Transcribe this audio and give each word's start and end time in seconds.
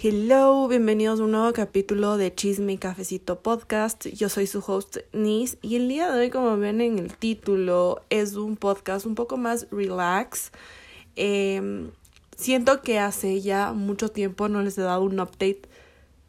Hello, 0.00 0.68
bienvenidos 0.68 1.18
a 1.18 1.24
un 1.24 1.32
nuevo 1.32 1.52
capítulo 1.52 2.16
de 2.18 2.32
Chisme 2.32 2.74
y 2.74 2.78
Cafecito 2.78 3.40
Podcast. 3.40 4.06
Yo 4.06 4.28
soy 4.28 4.46
su 4.46 4.62
host 4.64 4.98
Nis 5.12 5.58
y 5.60 5.74
el 5.74 5.88
día 5.88 6.12
de 6.12 6.20
hoy, 6.20 6.30
como 6.30 6.56
ven 6.56 6.80
en 6.80 7.00
el 7.00 7.16
título, 7.16 8.04
es 8.08 8.36
un 8.36 8.56
podcast 8.56 9.06
un 9.06 9.16
poco 9.16 9.36
más 9.36 9.66
relax. 9.72 10.52
Em, 11.16 11.90
siento 12.36 12.80
que 12.80 13.00
hace 13.00 13.40
ya 13.40 13.72
mucho 13.72 14.08
tiempo 14.08 14.48
no 14.48 14.62
les 14.62 14.78
he 14.78 14.82
dado 14.82 15.02
un 15.02 15.18
update 15.18 15.62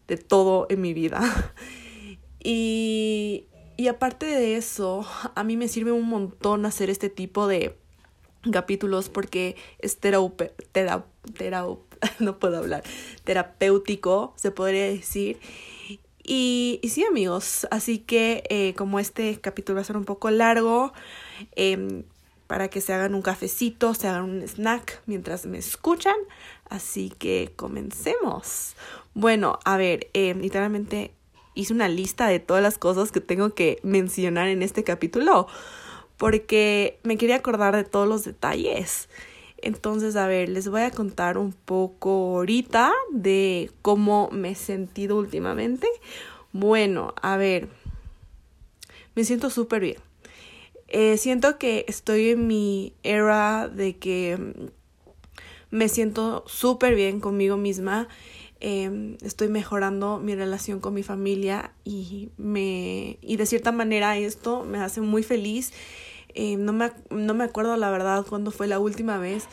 de 0.08 0.18
todo 0.18 0.66
en 0.72 0.82
mi 0.82 0.96
vida. 0.96 1.22
y, 2.44 3.46
y 3.78 3.88
aparte 3.88 4.26
de 4.26 4.56
eso, 4.56 5.06
a 5.36 5.44
mí 5.44 5.58
me 5.58 5.68
sirve 5.68 5.92
un 5.92 6.10
montón 6.10 6.66
hacer 6.66 6.90
este 6.90 7.12
tipo 7.12 7.46
de 7.46 7.78
capítulos 8.52 9.10
porque 9.10 9.58
es 9.78 10.00
terapeuta 10.00 10.50
no 12.20 12.40
puedo 12.40 12.58
hablar, 12.58 12.84
terapéutico, 13.24 14.34
se 14.36 14.52
podría 14.52 14.86
decir. 14.86 15.40
Y, 16.24 16.80
y 16.84 16.90
sí, 16.90 17.04
amigos, 17.06 17.68
así 17.72 18.00
que 18.00 18.44
eh, 18.50 18.74
como 18.76 19.00
este 19.00 19.40
capítulo 19.42 19.78
va 19.78 19.82
a 19.82 19.86
ser 19.86 19.98
un 19.98 20.06
poco 20.06 20.30
largo, 20.30 20.94
eh, 21.56 22.04
para 22.50 22.68
que 22.68 22.82
se 22.82 22.94
hagan 22.94 23.14
un 23.14 23.22
cafecito, 23.22 23.94
se 23.94 24.08
hagan 24.08 24.24
un 24.24 24.42
snack 24.42 25.04
mientras 25.06 25.46
me 25.46 25.60
escuchan. 25.60 26.16
Así 26.68 27.12
que 27.12 27.52
comencemos. 27.56 28.76
Bueno, 29.14 29.60
a 29.66 29.78
ver, 29.78 30.10
eh, 30.14 30.34
literalmente 30.34 31.14
hice 31.54 31.74
una 31.74 31.88
lista 31.88 32.28
de 32.28 32.40
todas 32.40 32.64
las 32.64 32.80
cosas 32.80 33.12
que 33.12 33.22
tengo 33.22 33.54
que 33.54 33.80
mencionar 33.84 34.48
en 34.48 34.64
este 34.64 34.84
capítulo 34.84 35.48
porque 36.18 37.00
me 37.04 37.18
quería 37.18 37.36
acordar 37.36 37.76
de 37.76 37.84
todos 37.84 38.08
los 38.08 38.24
detalles. 38.24 39.10
Entonces, 39.62 40.16
a 40.16 40.28
ver, 40.28 40.50
les 40.50 40.68
voy 40.68 40.82
a 40.82 40.92
contar 40.92 41.38
un 41.38 41.54
poco 41.54 42.38
ahorita 42.38 42.92
de 43.12 43.72
cómo 43.82 44.30
me 44.32 44.52
he 44.52 44.56
sentido 44.56 45.18
últimamente. 45.18 45.88
Bueno, 46.52 47.14
a 47.22 47.38
ver, 47.38 47.68
me 49.16 49.24
siento 49.24 49.50
súper 49.50 49.82
bien. 49.82 49.98
Eh, 50.88 51.18
siento 51.18 51.58
que 51.60 51.86
estoy 51.88 52.30
en 52.30 52.48
mi 52.48 52.94
era 53.04 53.68
de 53.68 53.98
que 53.98 54.72
me 55.72 55.88
siento 55.90 56.44
súper 56.48 56.96
bien 56.96 57.20
conmigo 57.20 57.58
misma. 57.58 58.08
Eh, 58.62 59.18
estoy 59.22 59.48
mejorando 59.48 60.20
mi 60.20 60.36
relación 60.36 60.80
con 60.80 60.94
mi 60.94 61.04
familia 61.04 61.72
y 61.86 62.30
me 62.38 63.18
y 63.22 63.38
de 63.38 63.46
cierta 63.46 63.72
manera 63.72 64.18
esto 64.18 64.66
me 64.66 64.80
hace 64.80 65.00
muy 65.00 65.24
feliz 65.24 65.72
eh, 66.34 66.58
no, 66.58 66.74
me, 66.74 66.92
no 67.10 67.34
me 67.34 67.44
acuerdo 67.44 67.76
la 67.78 67.90
verdad 67.90 68.26
cuándo 68.28 68.52
fue 68.52 68.68
la 68.68 68.80
última 68.80 69.18
vez 69.18 69.48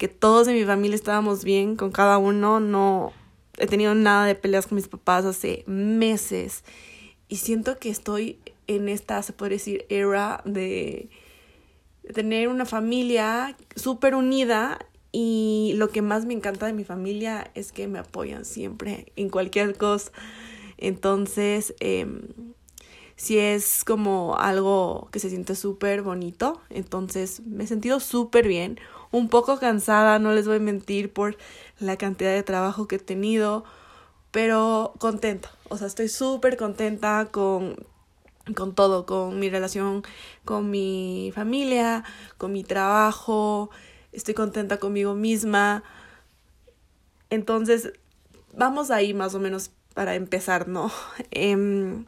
que 0.00 0.08
todos 0.08 0.48
en 0.48 0.54
mi 0.54 0.64
familia 0.64 0.94
estábamos 0.94 1.44
bien 1.44 1.76
con 1.76 1.92
cada 1.92 2.16
uno. 2.16 2.58
No 2.58 3.12
he 3.58 3.66
tenido 3.66 3.94
nada 3.94 4.24
de 4.24 4.34
peleas 4.34 4.66
con 4.66 4.76
mis 4.76 4.88
papás 4.88 5.26
hace 5.26 5.62
meses. 5.66 6.64
Y 7.28 7.36
siento 7.36 7.78
que 7.78 7.90
estoy 7.90 8.38
en 8.66 8.88
esta, 8.88 9.22
se 9.22 9.34
puede 9.34 9.52
decir, 9.52 9.84
era 9.90 10.40
de, 10.46 11.10
de 12.02 12.12
tener 12.14 12.48
una 12.48 12.64
familia 12.64 13.54
súper 13.76 14.14
unida. 14.14 14.78
Y 15.12 15.74
lo 15.76 15.90
que 15.90 16.00
más 16.00 16.24
me 16.24 16.32
encanta 16.32 16.64
de 16.64 16.72
mi 16.72 16.84
familia 16.84 17.50
es 17.54 17.70
que 17.70 17.86
me 17.86 17.98
apoyan 17.98 18.46
siempre 18.46 19.12
en 19.16 19.28
cualquier 19.28 19.76
cosa. 19.76 20.12
Entonces, 20.78 21.74
eh, 21.80 22.06
si 23.20 23.38
es 23.38 23.84
como 23.84 24.38
algo 24.38 25.10
que 25.12 25.18
se 25.18 25.28
siente 25.28 25.54
súper 25.54 26.00
bonito. 26.00 26.62
Entonces 26.70 27.40
me 27.44 27.64
he 27.64 27.66
sentido 27.66 28.00
súper 28.00 28.48
bien, 28.48 28.80
un 29.10 29.28
poco 29.28 29.58
cansada, 29.58 30.18
no 30.18 30.32
les 30.32 30.46
voy 30.46 30.56
a 30.56 30.60
mentir 30.60 31.12
por 31.12 31.36
la 31.78 31.98
cantidad 31.98 32.32
de 32.32 32.42
trabajo 32.42 32.88
que 32.88 32.96
he 32.96 32.98
tenido, 32.98 33.62
pero 34.30 34.94
contenta. 34.98 35.50
O 35.68 35.76
sea, 35.76 35.86
estoy 35.86 36.08
súper 36.08 36.56
contenta 36.56 37.28
con 37.30 37.76
con 38.56 38.74
todo, 38.74 39.04
con 39.04 39.38
mi 39.38 39.50
relación 39.50 40.02
con 40.46 40.70
mi 40.70 41.30
familia, 41.34 42.04
con 42.38 42.52
mi 42.52 42.64
trabajo, 42.64 43.70
estoy 44.12 44.32
contenta 44.32 44.78
conmigo 44.78 45.14
misma. 45.14 45.84
Entonces, 47.28 47.92
vamos 48.54 48.90
ahí 48.90 49.12
más 49.12 49.34
o 49.34 49.40
menos 49.40 49.72
para 49.94 50.14
empezar, 50.14 50.68
¿no? 50.68 50.90
Eh, 51.32 52.04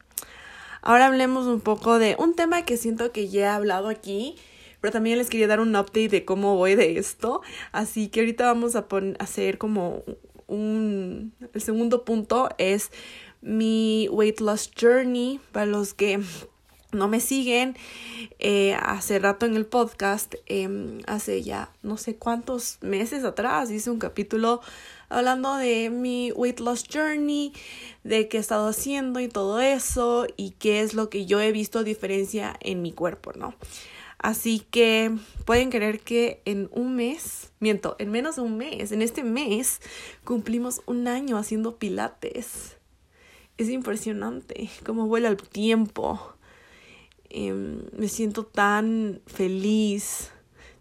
Ahora 0.85 1.05
hablemos 1.05 1.47
un 1.47 1.61
poco 1.61 1.97
de 1.97 2.17
un 2.19 2.35
tema 2.35 2.65
que 2.65 2.75
siento 2.75 3.13
que 3.13 3.29
ya 3.29 3.41
he 3.41 3.45
hablado 3.45 3.87
aquí, 3.87 4.35
pero 4.81 4.91
también 4.91 5.17
les 5.17 5.29
quería 5.29 5.47
dar 5.47 5.61
un 5.61 5.77
update 5.77 6.09
de 6.09 6.25
cómo 6.25 6.57
voy 6.57 6.75
de 6.75 6.99
esto. 6.99 7.41
Así 7.71 8.09
que 8.09 8.19
ahorita 8.19 8.43
vamos 8.45 8.75
a 8.75 8.85
hacer 9.19 9.57
como 9.57 10.03
un... 10.47 11.33
El 11.53 11.61
segundo 11.61 12.03
punto 12.03 12.49
es 12.57 12.91
mi 13.41 14.09
weight 14.11 14.41
loss 14.41 14.69
journey 14.77 15.39
para 15.53 15.65
los 15.65 15.93
que 15.93 16.19
no 16.91 17.07
me 17.07 17.19
siguen, 17.19 17.75
eh, 18.39 18.75
hace 18.75 19.19
rato 19.19 19.45
en 19.45 19.55
el 19.55 19.65
podcast, 19.65 20.35
eh, 20.45 20.99
hace 21.07 21.41
ya 21.41 21.71
no 21.81 21.97
sé 21.97 22.17
cuántos 22.17 22.77
meses 22.81 23.23
atrás, 23.23 23.71
hice 23.71 23.89
un 23.89 23.99
capítulo 23.99 24.61
hablando 25.13 25.55
de 25.55 25.89
mi 25.89 26.31
weight 26.31 26.59
loss 26.59 26.83
journey, 26.91 27.53
de 28.03 28.27
qué 28.27 28.37
he 28.37 28.39
estado 28.39 28.67
haciendo 28.67 29.19
y 29.19 29.27
todo 29.27 29.61
eso, 29.61 30.27
y 30.37 30.51
qué 30.51 30.81
es 30.81 30.93
lo 30.93 31.09
que 31.09 31.25
yo 31.25 31.39
he 31.39 31.51
visto 31.51 31.83
diferencia 31.83 32.55
en 32.59 32.81
mi 32.81 32.91
cuerpo, 32.91 33.31
¿no? 33.33 33.55
Así 34.23 34.59
que 34.71 35.11
pueden 35.45 35.69
creer 35.69 35.99
que 35.99 36.41
en 36.45 36.69
un 36.71 36.95
mes, 36.95 37.51
miento, 37.59 37.97
en 37.99 38.09
menos 38.09 38.37
de 38.37 38.41
un 38.41 38.57
mes, 38.57 38.93
en 38.93 39.01
este 39.01 39.21
mes, 39.21 39.81
cumplimos 40.23 40.81
un 40.85 41.09
año 41.09 41.37
haciendo 41.37 41.77
pilates. 41.77 42.77
Es 43.57 43.69
impresionante 43.69 44.69
cómo 44.85 45.07
vuela 45.07 45.27
el 45.27 45.37
tiempo. 45.37 46.35
Em, 47.29 47.81
me 47.97 48.07
siento 48.07 48.45
tan 48.45 49.21
feliz, 49.25 50.31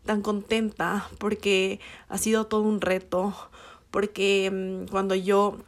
tan 0.05 0.23
contenta, 0.23 1.09
porque 1.19 1.81
ha 2.09 2.19
sido 2.19 2.47
todo 2.47 2.63
un 2.63 2.81
reto, 2.81 3.35
porque 3.93 4.47
em, 4.47 4.87
cuando 4.89 5.15
yo 5.15 5.59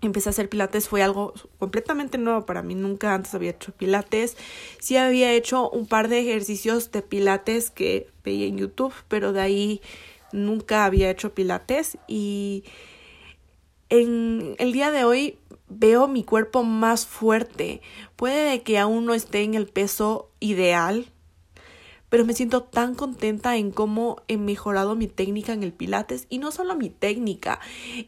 empecé 0.00 0.28
a 0.28 0.30
hacer 0.30 0.48
pilates 0.48 0.88
fue 0.88 1.02
algo 1.02 1.32
completamente 1.58 2.18
nuevo 2.18 2.44
para 2.44 2.62
mí, 2.62 2.74
nunca 2.74 3.14
antes 3.14 3.32
había 3.34 3.50
hecho 3.50 3.72
pilates, 3.72 4.36
sí 4.80 4.96
había 4.96 5.32
hecho 5.32 5.70
un 5.70 5.86
par 5.86 6.08
de 6.08 6.18
ejercicios 6.20 6.90
de 6.90 7.02
pilates 7.02 7.70
que 7.70 8.08
veía 8.24 8.46
en 8.46 8.58
YouTube, 8.58 8.92
pero 9.06 9.32
de 9.32 9.40
ahí 9.40 9.80
nunca 10.32 10.84
había 10.84 11.10
hecho 11.10 11.32
pilates 11.32 11.96
y 12.08 12.64
en 13.88 14.56
el 14.58 14.72
día 14.72 14.90
de 14.90 15.04
hoy 15.04 15.38
veo 15.68 16.08
mi 16.08 16.24
cuerpo 16.24 16.64
más 16.64 17.06
fuerte. 17.06 17.80
Puede 18.16 18.62
que 18.62 18.78
aún 18.78 19.06
no 19.06 19.14
esté 19.14 19.42
en 19.42 19.54
el 19.54 19.66
peso 19.66 20.30
ideal, 20.40 21.06
pero 22.14 22.24
me 22.24 22.32
siento 22.32 22.62
tan 22.62 22.94
contenta 22.94 23.56
en 23.56 23.72
cómo 23.72 24.22
he 24.28 24.36
mejorado 24.36 24.94
mi 24.94 25.08
técnica 25.08 25.52
en 25.52 25.64
el 25.64 25.72
pilates 25.72 26.28
y 26.30 26.38
no 26.38 26.52
solo 26.52 26.76
mi 26.76 26.88
técnica, 26.88 27.58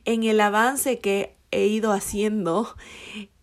en 0.05 0.23
el 0.23 0.41
avance 0.41 1.01
que 1.01 1.35
he 1.51 1.67
ido 1.67 1.91
haciendo 1.91 2.77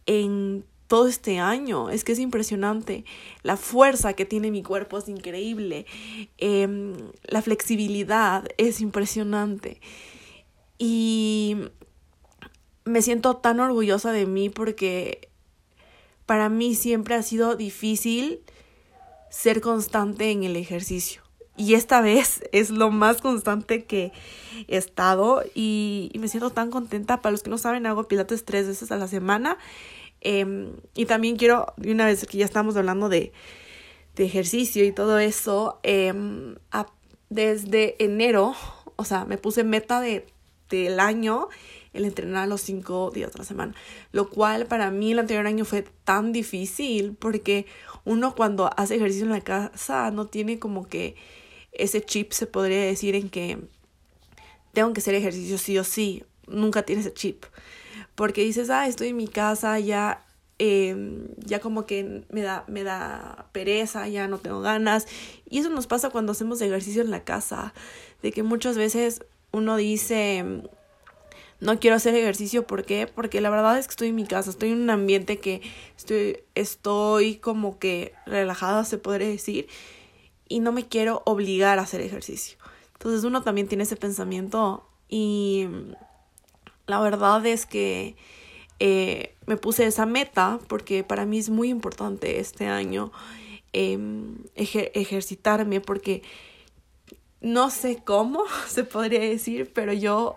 en 0.06 0.64
todo 0.88 1.08
este 1.08 1.38
año. 1.38 1.90
Es 1.90 2.06
que 2.06 2.14
es 2.14 2.20
impresionante. 2.20 3.04
La 3.42 3.58
fuerza 3.58 4.14
que 4.14 4.24
tiene 4.24 4.52
mi 4.52 4.64
cuerpo 4.64 4.98
es 5.00 5.10
increíble. 5.10 5.86
Em, 6.38 6.96
la 7.26 7.42
flexibilidad 7.42 8.48
es 8.56 8.80
impresionante. 8.80 9.82
Y 10.78 11.58
me 12.86 13.02
siento 13.02 13.36
tan 13.36 13.60
orgullosa 13.60 14.14
de 14.14 14.26
mí 14.28 14.48
porque 14.48 15.28
para 16.26 16.48
mí 16.48 16.74
siempre 16.74 17.16
ha 17.16 17.22
sido 17.22 17.58
difícil 17.58 18.40
ser 19.34 19.62
constante 19.62 20.30
en 20.30 20.44
el 20.44 20.56
ejercicio. 20.56 21.24
Y 21.58 21.74
esta 21.74 22.02
vez 22.02 22.44
es 22.52 22.70
lo 22.70 22.92
más 22.92 23.20
constante 23.20 23.84
que 23.84 24.12
he 24.68 24.78
estado 24.78 25.44
y, 25.56 26.12
me 26.20 26.28
siento 26.28 26.52
tan 26.52 26.70
contenta. 26.70 27.22
Para 27.22 27.32
los 27.32 27.42
que 27.42 27.50
no 27.50 27.58
saben, 27.58 27.88
hago 27.88 28.08
pilates 28.08 28.46
tres 28.46 28.68
veces 28.68 28.92
a 28.92 28.98
la 28.98 29.08
semana. 29.08 29.58
Em, 30.22 30.74
y 30.94 31.06
también 31.06 31.36
quiero, 31.36 31.74
una 31.84 32.06
vez 32.06 32.26
que 32.28 32.38
ya 32.38 32.46
estamos 32.46 32.78
hablando 32.78 33.10
de, 33.10 33.34
de 34.16 34.24
ejercicio 34.24 34.86
y 34.86 34.92
todo 34.92 35.18
eso, 35.18 35.80
em, 35.84 36.56
desde 37.30 38.02
enero, 38.04 38.56
o 38.96 39.04
sea, 39.04 39.26
me 39.26 39.40
puse 39.40 39.64
meta 39.64 40.00
de, 40.00 40.28
del 40.70 41.00
año 41.00 41.50
el 41.94 42.06
entrenar 42.06 42.48
los 42.48 42.62
cinco 42.62 43.12
días 43.14 43.32
de 43.32 43.40
la 43.40 43.46
semana, 43.46 43.74
lo 44.12 44.30
cual 44.30 44.66
para 44.66 44.92
mí 44.92 45.12
el 45.12 45.20
anterior 45.20 45.46
año 45.48 45.66
fue 45.66 45.86
tan 46.04 46.34
difícil 46.34 47.16
porque 47.18 47.66
uno 48.04 48.36
cuando 48.36 48.70
hace 48.76 48.96
ejercicio 48.96 49.26
en 49.26 49.32
la 49.32 49.42
casa 49.42 50.12
no 50.12 50.28
tiene 50.28 50.60
como 50.60 50.88
que 50.88 51.16
ese 51.72 52.02
chip 52.02 52.32
se 52.32 52.48
podría 52.48 52.82
decir 52.82 53.16
en 53.16 53.30
que 53.30 53.60
tengo 54.74 54.92
que 54.94 55.02
hacer 55.02 55.16
ejercicio 55.16 55.58
sí 55.58 55.78
o 55.78 55.84
sí, 55.84 56.24
nunca 56.48 56.84
tiene 56.84 57.02
ese 57.02 57.14
chip, 57.14 57.46
porque 58.16 58.44
dices, 58.44 58.70
ah, 58.70 58.88
estoy 58.88 59.10
en 59.10 59.18
mi 59.18 59.28
casa, 59.28 59.80
ya 59.80 60.24
eh, 60.60 60.96
ya 61.38 61.60
como 61.60 61.86
que 61.86 62.24
me 62.30 62.42
da, 62.42 62.64
me 62.68 62.84
da 62.84 63.48
pereza, 63.52 64.08
ya 64.08 64.28
no 64.28 64.38
tengo 64.38 64.62
ganas. 64.62 65.08
Y 65.50 65.60
eso 65.60 65.70
nos 65.70 65.88
pasa 65.88 66.10
cuando 66.10 66.32
hacemos 66.32 66.62
ejercicio 66.62 67.02
en 67.02 67.12
la 67.12 67.24
casa, 67.24 67.74
de 68.22 68.32
que 68.32 68.44
muchas 68.44 68.78
veces 68.78 69.26
uno 69.52 69.76
dice, 69.78 70.64
no 71.64 71.80
quiero 71.80 71.96
hacer 71.96 72.14
ejercicio, 72.14 72.68
¿por 72.68 72.84
qué? 72.84 73.08
Porque 73.08 73.40
la 73.40 73.50
verdad 73.50 73.78
es 73.80 73.88
que 73.88 73.92
estoy 73.92 74.10
en 74.10 74.16
mi 74.16 74.26
casa, 74.26 74.50
estoy 74.50 74.72
en 74.72 74.82
un 74.82 74.90
ambiente 74.90 75.40
que 75.40 75.62
estoy, 75.98 76.44
estoy 76.56 77.38
como 77.38 77.80
que 77.80 78.14
relajada, 78.26 78.84
se 78.84 78.98
podría 78.98 79.30
decir, 79.30 79.68
y 80.50 80.60
no 80.60 80.74
me 80.74 80.88
quiero 80.88 81.24
obligar 81.26 81.80
a 81.80 81.84
hacer 81.84 82.02
ejercicio. 82.02 82.58
Entonces 82.94 83.24
uno 83.24 83.44
también 83.44 83.70
tiene 83.70 83.84
ese 83.84 83.96
pensamiento 83.96 84.86
y 85.08 85.68
la 86.86 87.00
verdad 87.00 87.46
es 87.46 87.66
que 87.66 88.18
eh, 88.80 89.34
me 89.46 89.56
puse 89.56 89.86
esa 89.86 90.06
meta 90.06 90.60
porque 90.68 91.06
para 91.06 91.26
mí 91.26 91.40
es 91.40 91.50
muy 91.50 91.70
importante 91.70 92.42
este 92.42 92.68
año 92.68 93.14
em, 93.72 94.36
ejercitarme 94.56 95.80
porque 95.80 96.24
no 97.40 97.70
sé 97.70 98.02
cómo 98.04 98.44
se 98.68 98.84
podría 98.84 99.22
decir, 99.22 99.72
pero 99.74 99.94
yo 99.94 100.36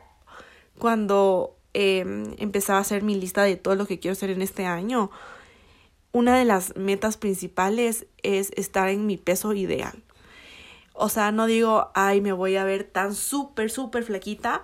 cuando 0.78 1.56
em, 1.74 2.34
empezaba 2.38 2.78
a 2.78 2.82
hacer 2.82 3.02
mi 3.02 3.14
lista 3.14 3.42
de 3.42 3.56
todo 3.56 3.74
lo 3.74 3.86
que 3.86 3.98
quiero 3.98 4.12
hacer 4.12 4.30
en 4.30 4.42
este 4.42 4.66
año, 4.66 5.10
una 6.12 6.38
de 6.38 6.44
las 6.44 6.76
metas 6.76 7.16
principales 7.16 8.06
es 8.22 8.50
estar 8.56 8.88
en 8.88 9.06
mi 9.06 9.16
peso 9.16 9.52
ideal. 9.52 10.02
O 10.94 11.10
sea, 11.10 11.30
no 11.30 11.46
digo, 11.46 11.90
ay, 11.94 12.22
me 12.22 12.32
voy 12.32 12.56
a 12.56 12.64
ver 12.64 12.84
tan 12.84 13.14
súper, 13.14 13.70
súper 13.70 14.02
flaquita, 14.04 14.62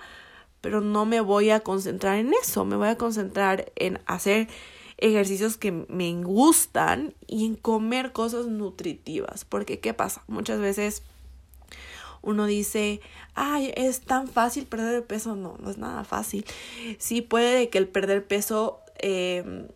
pero 0.62 0.80
no 0.80 1.04
me 1.04 1.20
voy 1.20 1.50
a 1.50 1.60
concentrar 1.60 2.16
en 2.16 2.32
eso, 2.32 2.64
me 2.64 2.76
voy 2.76 2.88
a 2.88 2.96
concentrar 2.96 3.70
en 3.76 4.00
hacer 4.06 4.48
ejercicios 4.96 5.58
que 5.58 5.72
me 5.72 6.14
gustan 6.22 7.14
y 7.26 7.44
en 7.44 7.56
comer 7.56 8.12
cosas 8.12 8.46
nutritivas. 8.46 9.44
Porque, 9.44 9.80
¿qué 9.80 9.92
pasa? 9.92 10.24
Muchas 10.28 10.60
veces 10.60 11.02
uno 12.22 12.46
dice, 12.46 13.00
ay, 13.34 13.72
es 13.76 14.00
tan 14.00 14.28
fácil 14.28 14.66
perder 14.66 15.04
peso. 15.04 15.36
No, 15.36 15.56
no 15.60 15.70
es 15.70 15.78
nada 15.78 16.04
fácil. 16.04 16.44
Sí 16.98 17.20
puede 17.20 17.69
que 17.69 17.78
el 17.78 17.88
perder 17.88 18.26
peso, 18.26 18.80
em, 18.98 19.69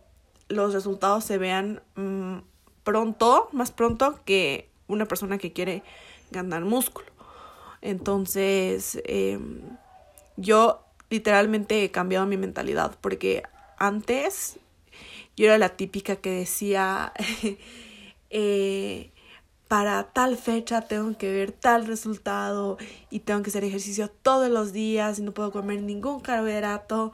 los 0.47 0.73
resultados 0.73 1.25
se 1.25 1.37
vean 1.37 1.81
mm, 1.95 2.37
pronto, 2.83 3.49
más 3.51 3.71
pronto 3.71 4.19
que 4.25 4.69
una 4.87 5.05
persona 5.05 5.37
que 5.37 5.51
quiere 5.51 5.83
ganar 6.31 6.63
músculo. 6.63 7.07
Entonces, 7.81 9.01
em, 9.05 9.61
yo 10.37 10.83
literalmente 11.09 11.83
he 11.83 11.91
cambiado 11.91 12.25
mi 12.25 12.37
mentalidad 12.37 12.95
porque 13.01 13.43
antes 13.77 14.57
yo 15.35 15.45
era 15.45 15.57
la 15.57 15.69
típica 15.69 16.15
que 16.15 16.31
decía, 16.31 17.13
eh, 18.29 19.11
para 19.67 20.03
tal 20.13 20.37
fecha 20.37 20.81
tengo 20.81 21.17
que 21.17 21.31
ver 21.31 21.51
tal 21.51 21.85
resultado 21.85 22.77
y 23.09 23.19
tengo 23.19 23.43
que 23.43 23.49
hacer 23.49 23.63
ejercicio 23.63 24.09
todos 24.09 24.49
los 24.49 24.71
días 24.71 25.19
y 25.19 25.21
no 25.21 25.33
puedo 25.33 25.51
comer 25.51 25.81
ningún 25.81 26.19
carbohidrato. 26.19 27.11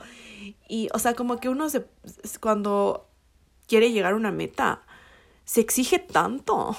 Y, 0.67 0.89
o 0.93 0.99
sea, 0.99 1.15
como 1.15 1.39
que 1.39 1.49
uno 1.49 1.69
se, 1.69 1.85
cuando 2.39 3.07
quiere 3.67 3.91
llegar 3.91 4.13
a 4.13 4.15
una 4.15 4.31
meta, 4.31 4.81
se 5.45 5.61
exige 5.61 5.99
tanto. 5.99 6.75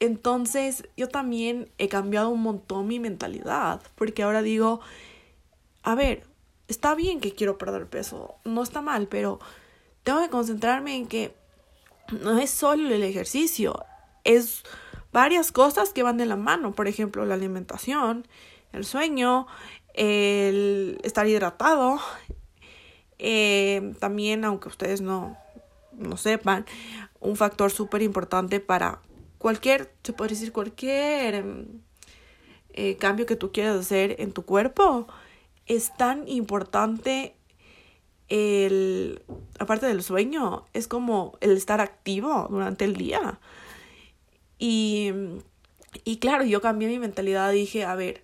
Entonces, 0.00 0.88
yo 0.96 1.08
también 1.08 1.70
he 1.78 1.88
cambiado 1.88 2.30
un 2.30 2.42
montón 2.42 2.86
mi 2.86 3.00
mentalidad, 3.00 3.80
porque 3.94 4.22
ahora 4.22 4.42
digo, 4.42 4.80
a 5.82 5.94
ver, 5.94 6.24
está 6.68 6.94
bien 6.94 7.20
que 7.20 7.32
quiero 7.32 7.58
perder 7.58 7.88
peso, 7.88 8.36
no 8.44 8.62
está 8.62 8.80
mal, 8.80 9.08
pero 9.08 9.40
tengo 10.04 10.20
que 10.20 10.28
concentrarme 10.28 10.96
en 10.96 11.06
que 11.06 11.34
no 12.12 12.38
es 12.38 12.50
solo 12.50 12.94
el 12.94 13.02
ejercicio, 13.02 13.84
es 14.24 14.62
varias 15.12 15.52
cosas 15.52 15.92
que 15.92 16.02
van 16.02 16.16
de 16.16 16.26
la 16.26 16.36
mano, 16.36 16.72
por 16.72 16.88
ejemplo, 16.88 17.24
la 17.24 17.34
alimentación, 17.34 18.26
el 18.72 18.84
sueño, 18.84 19.46
el 19.94 20.98
estar 21.02 21.26
hidratado, 21.26 21.98
eh, 23.18 23.94
también, 23.98 24.44
aunque 24.44 24.68
ustedes 24.68 25.00
no, 25.00 25.36
no 25.92 26.16
sepan, 26.16 26.66
un 27.20 27.36
factor 27.36 27.70
súper 27.70 28.02
importante 28.02 28.60
para 28.60 29.00
cualquier, 29.38 29.92
se 30.02 30.12
puede 30.12 30.30
decir, 30.30 30.52
cualquier 30.52 31.34
em, 31.34 31.66
eh, 32.70 32.96
cambio 32.96 33.26
que 33.26 33.36
tú 33.36 33.50
quieras 33.52 33.76
hacer 33.76 34.16
en 34.20 34.32
tu 34.32 34.44
cuerpo, 34.44 35.06
es 35.66 35.94
tan 35.96 36.28
importante 36.28 37.34
el, 38.28 39.22
aparte 39.58 39.86
del 39.86 40.02
sueño, 40.02 40.66
es 40.74 40.86
como 40.88 41.36
el 41.40 41.52
estar 41.56 41.80
activo 41.80 42.46
durante 42.50 42.84
el 42.84 42.94
día. 42.94 43.40
Y, 44.58 45.12
y 46.04 46.18
claro, 46.18 46.44
yo 46.44 46.60
cambié 46.60 46.88
mi 46.88 46.98
mentalidad, 46.98 47.52
dije, 47.52 47.84
a 47.84 47.94
ver, 47.94 48.22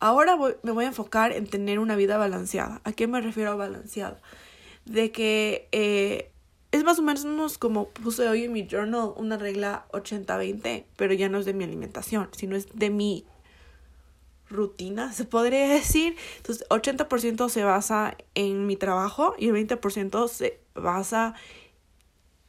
ahora 0.00 0.36
me 0.62 0.72
voy 0.72 0.84
a 0.84 0.88
enfocar 0.88 1.32
en 1.32 1.46
tener 1.46 1.78
una 1.78 1.96
vida 1.96 2.16
balanceada. 2.16 2.80
¿A 2.84 2.92
qué 2.92 3.06
me 3.06 3.20
refiero 3.20 3.52
a 3.52 3.54
balanceada? 3.54 4.20
De 4.86 5.12
que 5.12 5.68
eh, 5.72 6.30
es 6.72 6.84
más 6.84 6.98
o 6.98 7.02
menos 7.02 7.58
como 7.58 7.88
puse 7.88 8.28
hoy 8.28 8.44
en 8.44 8.52
mi 8.52 8.66
journal 8.66 9.12
una 9.16 9.36
regla 9.36 9.86
80-20, 9.92 10.84
pero 10.96 11.12
ya 11.14 11.28
no 11.28 11.38
es 11.38 11.44
de 11.44 11.54
mi 11.54 11.64
alimentación, 11.64 12.28
sino 12.32 12.56
es 12.56 12.68
de 12.74 12.90
mi 12.90 13.24
rutina, 14.48 15.12
se 15.12 15.24
podría 15.24 15.68
decir. 15.74 16.16
Entonces, 16.38 16.66
80% 16.68 17.48
se 17.48 17.64
basa 17.64 18.16
en 18.34 18.66
mi 18.66 18.76
trabajo 18.76 19.34
y 19.38 19.48
el 19.48 19.54
20% 19.54 20.28
se 20.28 20.60
basa 20.74 21.34
en 21.34 21.34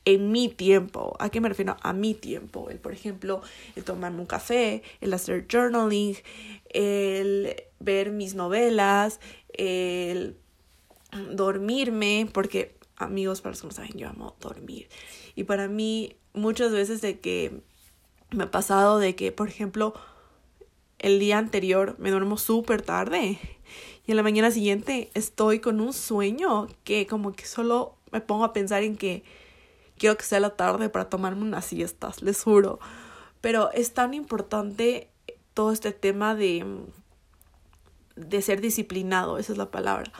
mi 0.05 0.49
tiempo. 0.49 1.15
¿A 1.19 1.29
qué 1.29 1.41
me 1.41 1.49
refiero? 1.49 1.77
A 1.81 1.93
mi 1.93 2.13
tiempo. 2.13 2.69
El, 2.69 2.79
por 2.79 2.93
ejemplo, 2.93 3.41
el 3.75 3.83
tomarme 3.83 4.19
un 4.19 4.25
café, 4.25 4.83
el 4.99 5.13
hacer 5.13 5.45
journaling, 5.49 6.15
el 6.69 7.55
ver 7.79 8.11
mis 8.11 8.35
novelas, 8.35 9.19
el 9.53 10.37
dormirme, 11.31 12.29
porque 12.31 12.75
amigos, 12.97 13.41
para 13.41 13.51
los 13.51 13.61
que 13.61 13.67
no 13.67 13.73
saben, 13.73 13.97
yo 13.97 14.09
amo 14.09 14.35
dormir. 14.39 14.87
Y 15.35 15.43
para 15.43 15.67
mí, 15.67 16.15
muchas 16.33 16.71
veces 16.71 17.01
de 17.01 17.19
que 17.19 17.61
me 18.31 18.45
ha 18.45 18.51
pasado 18.51 18.99
de 18.99 19.15
que, 19.15 19.31
por 19.31 19.47
ejemplo, 19.47 19.93
el 20.99 21.19
día 21.19 21.37
anterior 21.37 21.95
me 21.97 22.11
duermo 22.11 22.37
súper 22.37 22.81
tarde 22.81 23.39
y 24.05 24.11
en 24.11 24.17
la 24.17 24.23
mañana 24.23 24.51
siguiente 24.51 25.09
estoy 25.13 25.59
con 25.59 25.81
un 25.81 25.93
sueño 25.93 26.67
que 26.83 27.07
como 27.07 27.33
que 27.33 27.45
solo 27.45 27.95
me 28.11 28.21
pongo 28.21 28.45
a 28.45 28.53
pensar 28.53 28.83
en 28.83 28.97
que 28.97 29.23
quiero 30.01 30.17
que 30.17 30.25
sea 30.25 30.39
la 30.39 30.55
tarde 30.55 30.89
para 30.89 31.09
tomarme 31.09 31.43
unas 31.43 31.63
siestas, 31.63 32.23
les 32.23 32.43
juro. 32.43 32.79
Pero 33.39 33.71
es 33.71 33.93
tan 33.93 34.15
importante 34.15 35.11
todo 35.53 35.71
este 35.71 35.91
tema 35.91 36.33
de, 36.33 36.65
de 38.15 38.41
ser 38.41 38.61
disciplinado, 38.61 39.37
esa 39.37 39.51
es 39.51 39.59
la 39.59 39.69
palabra. 39.69 40.11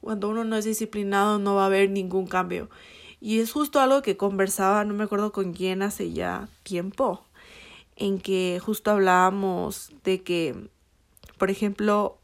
Cuando 0.00 0.28
uno 0.28 0.44
no 0.44 0.54
es 0.54 0.64
disciplinado 0.64 1.40
no 1.40 1.56
va 1.56 1.64
a 1.64 1.66
haber 1.66 1.90
ningún 1.90 2.28
cambio. 2.28 2.70
Y 3.20 3.40
es 3.40 3.50
justo 3.50 3.80
algo 3.80 4.02
que 4.02 4.16
conversaba, 4.16 4.84
no 4.84 4.94
me 4.94 5.02
acuerdo 5.02 5.32
con 5.32 5.52
quién 5.52 5.82
hace 5.82 6.12
ya 6.12 6.48
tiempo, 6.62 7.26
en 7.96 8.20
que 8.20 8.60
justo 8.64 8.92
hablábamos 8.92 9.90
de 10.04 10.22
que, 10.22 10.70
por 11.38 11.50
ejemplo, 11.50 12.20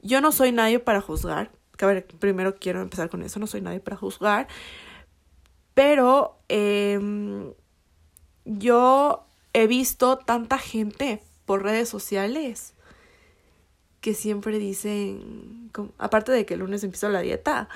yo 0.00 0.22
no 0.22 0.32
soy 0.32 0.52
nadie 0.52 0.78
para 0.78 1.02
juzgar. 1.02 1.50
Que 1.76 1.84
a 1.84 1.88
ver, 1.88 2.06
primero 2.06 2.54
quiero 2.54 2.80
empezar 2.80 3.10
con 3.10 3.22
eso, 3.22 3.38
no 3.38 3.46
soy 3.46 3.60
nadie 3.60 3.80
para 3.80 3.98
juzgar, 3.98 4.48
pero 5.74 6.36
em, 6.48 7.52
yo 8.44 9.24
he 9.52 9.66
visto 9.66 10.18
tanta 10.18 10.58
gente 10.58 11.22
por 11.46 11.62
redes 11.62 11.88
sociales 11.88 12.74
que 14.00 14.14
siempre 14.14 14.58
dicen, 14.58 15.70
aparte 15.98 16.32
de 16.32 16.44
que 16.44 16.54
el 16.54 16.60
lunes 16.60 16.82
empiezo 16.82 17.08
la 17.08 17.20
dieta, 17.20 17.68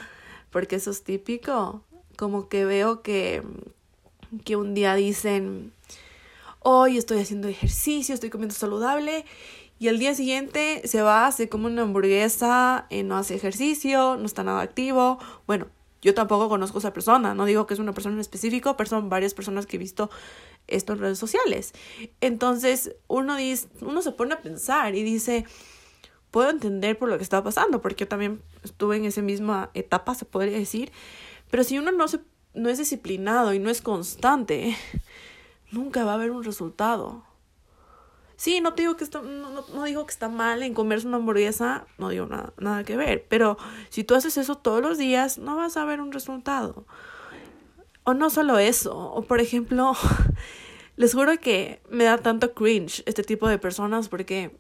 porque 0.50 0.76
eso 0.76 0.90
es 0.90 1.04
típico, 1.04 1.82
como 2.16 2.48
que 2.48 2.64
veo 2.64 3.02
que, 3.02 3.42
que 4.44 4.56
un 4.56 4.74
día 4.74 4.96
dicen, 4.96 5.72
hoy 6.60 6.98
estoy 6.98 7.20
haciendo 7.20 7.46
ejercicio, 7.46 8.12
estoy 8.12 8.30
comiendo 8.30 8.56
saludable, 8.56 9.24
y 9.78 9.88
el 9.88 9.98
día 9.98 10.14
siguiente 10.14 10.82
se 10.86 11.02
va, 11.02 11.30
se 11.32 11.48
come 11.48 11.66
una 11.66 11.82
hamburguesa, 11.82 12.86
eh, 12.90 13.02
no 13.02 13.16
hace 13.16 13.34
ejercicio, 13.34 14.16
no 14.16 14.24
está 14.24 14.42
nada 14.42 14.62
activo. 14.62 15.18
Bueno, 15.46 15.66
yo 16.06 16.14
tampoco 16.14 16.48
conozco 16.48 16.78
esa 16.78 16.92
persona, 16.92 17.34
no 17.34 17.46
digo 17.46 17.66
que 17.66 17.74
es 17.74 17.80
una 17.80 17.92
persona 17.92 18.14
en 18.14 18.20
específico, 18.20 18.76
pero 18.76 18.88
son 18.88 19.08
varias 19.08 19.34
personas 19.34 19.66
que 19.66 19.74
he 19.74 19.78
visto 19.80 20.08
esto 20.68 20.92
en 20.92 21.00
redes 21.00 21.18
sociales. 21.18 21.72
Entonces, 22.20 22.94
uno, 23.08 23.34
dice, 23.34 23.68
uno 23.80 24.02
se 24.02 24.12
pone 24.12 24.34
a 24.34 24.40
pensar 24.40 24.94
y 24.94 25.02
dice, 25.02 25.44
puedo 26.30 26.48
entender 26.48 26.96
por 26.96 27.08
lo 27.08 27.16
que 27.16 27.24
está 27.24 27.42
pasando, 27.42 27.82
porque 27.82 28.04
yo 28.04 28.08
también 28.08 28.40
estuve 28.62 28.98
en 28.98 29.04
esa 29.04 29.20
misma 29.20 29.70
etapa, 29.74 30.14
se 30.14 30.26
podría 30.26 30.56
decir, 30.56 30.92
pero 31.50 31.64
si 31.64 31.76
uno 31.76 31.90
no, 31.90 32.06
se, 32.06 32.20
no 32.54 32.68
es 32.68 32.78
disciplinado 32.78 33.52
y 33.52 33.58
no 33.58 33.68
es 33.68 33.82
constante, 33.82 34.76
nunca 35.72 36.04
va 36.04 36.12
a 36.12 36.14
haber 36.14 36.30
un 36.30 36.44
resultado. 36.44 37.24
Sí, 38.36 38.60
no 38.60 38.74
te 38.74 38.82
digo 38.82 38.96
que 38.96 39.04
está, 39.04 39.22
no, 39.22 39.50
no, 39.50 39.84
digo 39.84 40.04
que 40.04 40.12
está 40.12 40.28
mal 40.28 40.62
en 40.62 40.74
comerse 40.74 41.06
una 41.06 41.16
hamburguesa, 41.16 41.86
no 41.96 42.10
digo 42.10 42.26
nada, 42.26 42.52
nada 42.58 42.84
que 42.84 42.96
ver, 42.96 43.24
pero 43.28 43.56
si 43.88 44.04
tú 44.04 44.14
haces 44.14 44.36
eso 44.36 44.56
todos 44.56 44.82
los 44.82 44.98
días, 44.98 45.38
no 45.38 45.56
vas 45.56 45.76
a 45.76 45.84
ver 45.84 46.00
un 46.00 46.12
resultado. 46.12 46.86
O 48.04 48.14
no 48.14 48.30
solo 48.30 48.58
eso, 48.58 48.96
o 48.96 49.22
por 49.22 49.40
ejemplo, 49.40 49.94
les 50.96 51.14
juro 51.14 51.38
que 51.40 51.80
me 51.90 52.04
da 52.04 52.18
tanto 52.18 52.52
cringe 52.52 53.02
este 53.06 53.22
tipo 53.22 53.48
de 53.48 53.58
personas 53.58 54.08
porque 54.08 54.56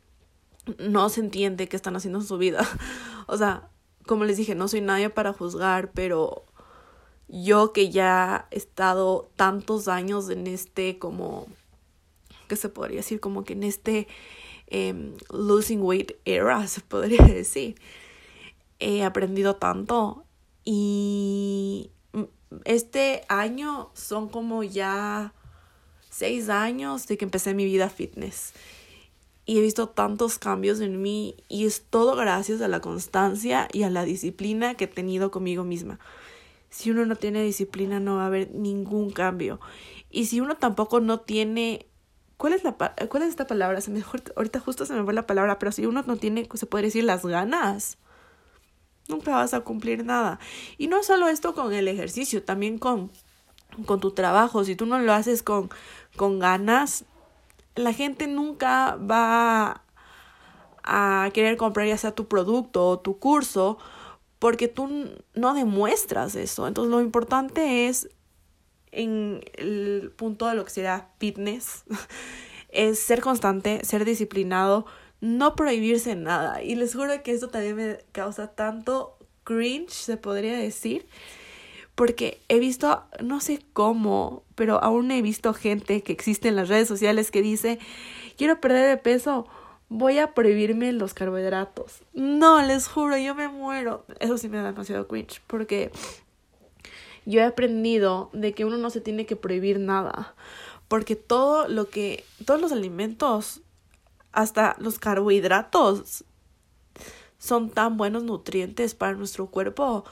no 0.78 1.08
se 1.10 1.20
entiende 1.20 1.68
qué 1.68 1.76
están 1.76 1.96
haciendo 1.96 2.20
en 2.20 2.26
su 2.26 2.38
vida. 2.38 2.66
O 3.28 3.36
sea, 3.36 3.70
como 4.06 4.24
les 4.24 4.36
dije, 4.36 4.54
no 4.54 4.68
soy 4.68 4.80
nadie 4.80 5.10
para 5.10 5.32
juzgar, 5.32 5.90
pero 5.90 6.44
yo 7.26 7.72
que 7.72 7.90
ya 7.90 8.46
he 8.52 8.56
estado 8.56 9.28
tantos 9.34 9.88
años 9.88 10.30
en 10.30 10.46
este 10.46 10.98
como, 10.98 11.48
¿qué 12.46 12.56
se 12.56 12.68
podría 12.68 12.98
decir? 12.98 13.20
Como 13.20 13.44
que 13.44 13.54
en 13.54 13.62
este 13.62 14.08
em, 14.66 15.14
losing 15.30 15.82
weight 15.82 16.12
era, 16.24 16.66
se 16.68 16.80
podría 16.80 17.22
decir. 17.22 17.76
He 18.78 19.04
aprendido 19.04 19.56
tanto 19.56 20.24
y 20.64 21.90
este 22.64 23.22
año 23.28 23.90
son 23.94 24.28
como 24.28 24.62
ya 24.62 25.32
seis 26.10 26.48
años 26.48 27.06
de 27.06 27.18
que 27.18 27.24
empecé 27.24 27.54
mi 27.54 27.64
vida 27.64 27.88
fitness. 27.88 28.52
Y 29.44 29.58
he 29.58 29.62
visto 29.62 29.88
tantos 29.88 30.38
cambios 30.38 30.80
en 30.80 31.00
mí 31.00 31.36
y 31.48 31.66
es 31.66 31.84
todo 31.88 32.16
gracias 32.16 32.60
a 32.60 32.68
la 32.68 32.80
constancia 32.80 33.68
y 33.72 33.84
a 33.84 33.90
la 33.90 34.04
disciplina 34.04 34.74
que 34.74 34.84
he 34.84 34.88
tenido 34.88 35.30
conmigo 35.30 35.62
misma. 35.62 36.00
Si 36.68 36.90
uno 36.90 37.06
no 37.06 37.16
tiene 37.16 37.42
disciplina 37.42 38.00
no 38.00 38.16
va 38.16 38.24
a 38.24 38.26
haber 38.26 38.50
ningún 38.52 39.10
cambio. 39.10 39.60
Y 40.10 40.26
si 40.26 40.40
uno 40.40 40.56
tampoco 40.56 41.00
no 41.00 41.20
tiene... 41.20 41.86
¿Cuál 42.36 42.52
es, 42.52 42.64
la, 42.64 42.72
cuál 42.72 43.22
es 43.22 43.30
esta 43.30 43.46
palabra? 43.46 43.80
Se 43.80 43.90
me, 43.90 44.02
ahorita 44.36 44.60
justo 44.60 44.84
se 44.84 44.92
me 44.92 45.02
fue 45.04 45.14
la 45.14 45.26
palabra, 45.26 45.58
pero 45.58 45.72
si 45.72 45.86
uno 45.86 46.02
no 46.06 46.16
tiene, 46.16 46.48
se 46.52 46.66
puede 46.66 46.84
decir, 46.84 47.04
las 47.04 47.24
ganas, 47.24 47.98
nunca 49.08 49.30
vas 49.32 49.54
a 49.54 49.60
cumplir 49.60 50.04
nada. 50.04 50.38
Y 50.76 50.88
no 50.88 51.02
solo 51.02 51.28
esto 51.28 51.54
con 51.54 51.72
el 51.72 51.88
ejercicio, 51.88 52.42
también 52.42 52.78
con, 52.78 53.10
con 53.86 54.00
tu 54.00 54.10
trabajo. 54.10 54.64
Si 54.64 54.76
tú 54.76 54.84
no 54.84 54.98
lo 54.98 55.12
haces 55.14 55.42
con, 55.42 55.70
con 56.16 56.38
ganas, 56.38 57.04
la 57.74 57.92
gente 57.92 58.26
nunca 58.26 58.96
va 58.96 59.82
a 60.82 61.30
querer 61.32 61.56
comprar 61.56 61.86
ya 61.86 61.98
sea 61.98 62.14
tu 62.14 62.28
producto 62.28 62.86
o 62.86 62.98
tu 63.00 63.18
curso 63.18 63.76
porque 64.38 64.68
tú 64.68 65.10
no 65.34 65.54
demuestras 65.54 66.34
eso. 66.34 66.66
Entonces 66.66 66.90
lo 66.90 67.00
importante 67.00 67.88
es 67.88 68.08
en 68.92 69.42
el 69.54 70.12
punto 70.16 70.48
de 70.48 70.54
lo 70.54 70.64
que 70.64 70.70
sería 70.70 71.08
fitness, 71.18 71.84
es 72.68 72.98
ser 72.98 73.20
constante, 73.20 73.84
ser 73.84 74.04
disciplinado, 74.04 74.86
no 75.20 75.56
prohibirse 75.56 76.14
nada. 76.14 76.62
Y 76.62 76.74
les 76.74 76.94
juro 76.94 77.22
que 77.22 77.32
esto 77.32 77.48
también 77.48 77.76
me 77.76 77.98
causa 78.12 78.48
tanto 78.48 79.16
cringe, 79.44 79.90
se 79.90 80.16
podría 80.16 80.56
decir, 80.56 81.06
porque 81.94 82.42
he 82.48 82.58
visto, 82.58 83.04
no 83.22 83.40
sé 83.40 83.60
cómo, 83.72 84.42
pero 84.54 84.82
aún 84.82 85.10
he 85.10 85.22
visto 85.22 85.54
gente 85.54 86.02
que 86.02 86.12
existe 86.12 86.48
en 86.48 86.56
las 86.56 86.68
redes 86.68 86.88
sociales 86.88 87.30
que 87.30 87.42
dice, 87.42 87.78
quiero 88.36 88.60
perder 88.60 88.88
de 88.88 88.96
peso, 88.98 89.46
voy 89.88 90.18
a 90.18 90.34
prohibirme 90.34 90.92
los 90.92 91.14
carbohidratos. 91.14 92.02
No, 92.12 92.60
les 92.62 92.86
juro, 92.88 93.16
yo 93.16 93.34
me 93.34 93.48
muero. 93.48 94.04
Eso 94.20 94.36
sí 94.36 94.48
me 94.48 94.58
da 94.58 94.64
demasiado 94.64 95.08
cringe, 95.08 95.40
porque 95.46 95.90
yo 97.26 97.40
he 97.40 97.44
aprendido 97.44 98.30
de 98.32 98.54
que 98.54 98.64
uno 98.64 98.78
no 98.78 98.88
se 98.88 99.02
tiene 99.02 99.26
que 99.26 99.36
prohibir 99.36 99.78
nada, 99.78 100.34
porque 100.88 101.16
todo 101.16 101.68
lo 101.68 101.90
que, 101.90 102.24
todos 102.46 102.60
los 102.60 102.72
alimentos, 102.72 103.60
hasta 104.32 104.76
los 104.78 104.98
carbohidratos, 104.98 106.24
son 107.38 107.70
tan 107.70 107.96
buenos 107.96 108.22
nutrientes 108.22 108.94
para 108.94 109.12
nuestro 109.12 109.48
cuerpo 109.48 110.04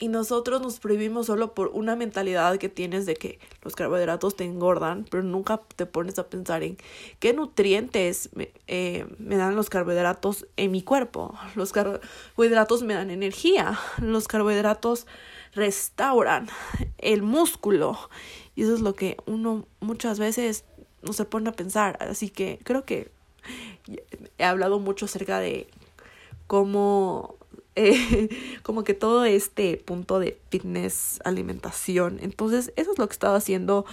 y 0.00 0.08
nosotros 0.08 0.62
nos 0.62 0.80
prohibimos 0.80 1.26
solo 1.26 1.52
por 1.52 1.68
una 1.68 1.94
mentalidad 1.94 2.56
que 2.56 2.70
tienes 2.70 3.04
de 3.04 3.14
que 3.14 3.38
los 3.62 3.76
carbohidratos 3.76 4.34
te 4.34 4.44
engordan, 4.44 5.04
pero 5.10 5.22
nunca 5.22 5.60
te 5.76 5.84
pones 5.84 6.18
a 6.18 6.28
pensar 6.28 6.62
en 6.62 6.78
qué 7.18 7.34
nutrientes 7.34 8.30
me, 8.34 8.50
eh, 8.66 9.06
me 9.18 9.36
dan 9.36 9.56
los 9.56 9.68
carbohidratos 9.68 10.46
en 10.56 10.70
mi 10.70 10.82
cuerpo. 10.82 11.38
Los 11.54 11.72
carbohidratos 11.72 12.82
me 12.82 12.94
dan 12.94 13.10
energía, 13.10 13.78
los 13.98 14.26
carbohidratos 14.26 15.06
restauran 15.52 16.48
el 16.98 17.22
músculo 17.22 17.98
y 18.54 18.62
eso 18.62 18.74
es 18.74 18.80
lo 18.80 18.94
que 18.94 19.16
uno 19.26 19.66
muchas 19.80 20.18
veces 20.18 20.64
no 21.02 21.12
se 21.12 21.24
pone 21.24 21.48
a 21.48 21.52
pensar. 21.52 21.96
Así 22.00 22.30
que 22.30 22.58
creo 22.62 22.84
que 22.84 23.10
he 24.38 24.44
hablado 24.44 24.78
mucho 24.78 25.06
acerca 25.06 25.38
de 25.38 25.66
cómo 26.46 27.36
eh, 27.76 28.28
como 28.62 28.84
que 28.84 28.94
todo 28.94 29.24
este 29.24 29.76
punto 29.78 30.18
de 30.18 30.40
fitness, 30.50 31.20
alimentación. 31.24 32.18
Entonces, 32.20 32.72
eso 32.76 32.92
es 32.92 32.98
lo 32.98 33.06
que 33.06 33.12
estaba 33.12 33.36
haciendo, 33.36 33.86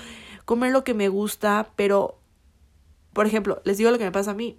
comer 0.46 0.72
lo 0.72 0.84
que 0.84 0.94
me 0.94 1.10
gusta, 1.10 1.72
pero, 1.76 2.18
por 3.14 3.28
ejemplo, 3.28 3.62
les 3.66 3.78
digo 3.78 3.92
lo 3.92 3.98
que 3.98 4.04
me 4.04 4.12
pasa 4.12 4.32
a 4.32 4.34
mí. 4.34 4.58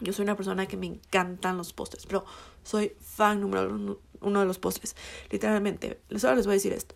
Yo 0.00 0.12
soy 0.12 0.22
una 0.22 0.36
persona 0.36 0.66
que 0.66 0.76
me 0.76 0.86
encantan 0.86 1.56
los 1.56 1.72
postres, 1.72 2.06
pero 2.06 2.24
soy 2.62 2.92
fan 3.00 3.40
número 3.40 3.98
uno 4.20 4.40
de 4.40 4.46
los 4.46 4.58
postres. 4.58 4.96
Literalmente, 5.30 6.00
solo 6.16 6.36
les 6.36 6.46
voy 6.46 6.52
a 6.52 6.56
decir 6.56 6.72
esto. 6.72 6.94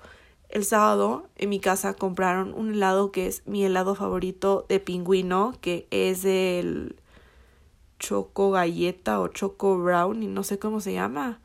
El 0.49 0.64
sábado 0.64 1.29
en 1.37 1.49
mi 1.49 1.61
casa 1.61 1.95
compraron 1.95 2.52
un 2.52 2.75
helado 2.75 3.11
que 3.11 3.26
es 3.26 3.47
mi 3.47 3.64
helado 3.64 3.95
favorito 3.95 4.67
de 4.69 4.81
pingüino, 4.81 5.55
que 5.61 5.87
es 5.91 6.25
el 6.26 6.97
choco 7.99 8.50
galleta 8.50 9.21
o 9.21 9.29
choco 9.29 9.79
brown 9.79 10.23
y 10.23 10.26
no 10.26 10.43
sé 10.43 10.59
cómo 10.59 10.81
se 10.81 10.93
llama. 10.93 11.41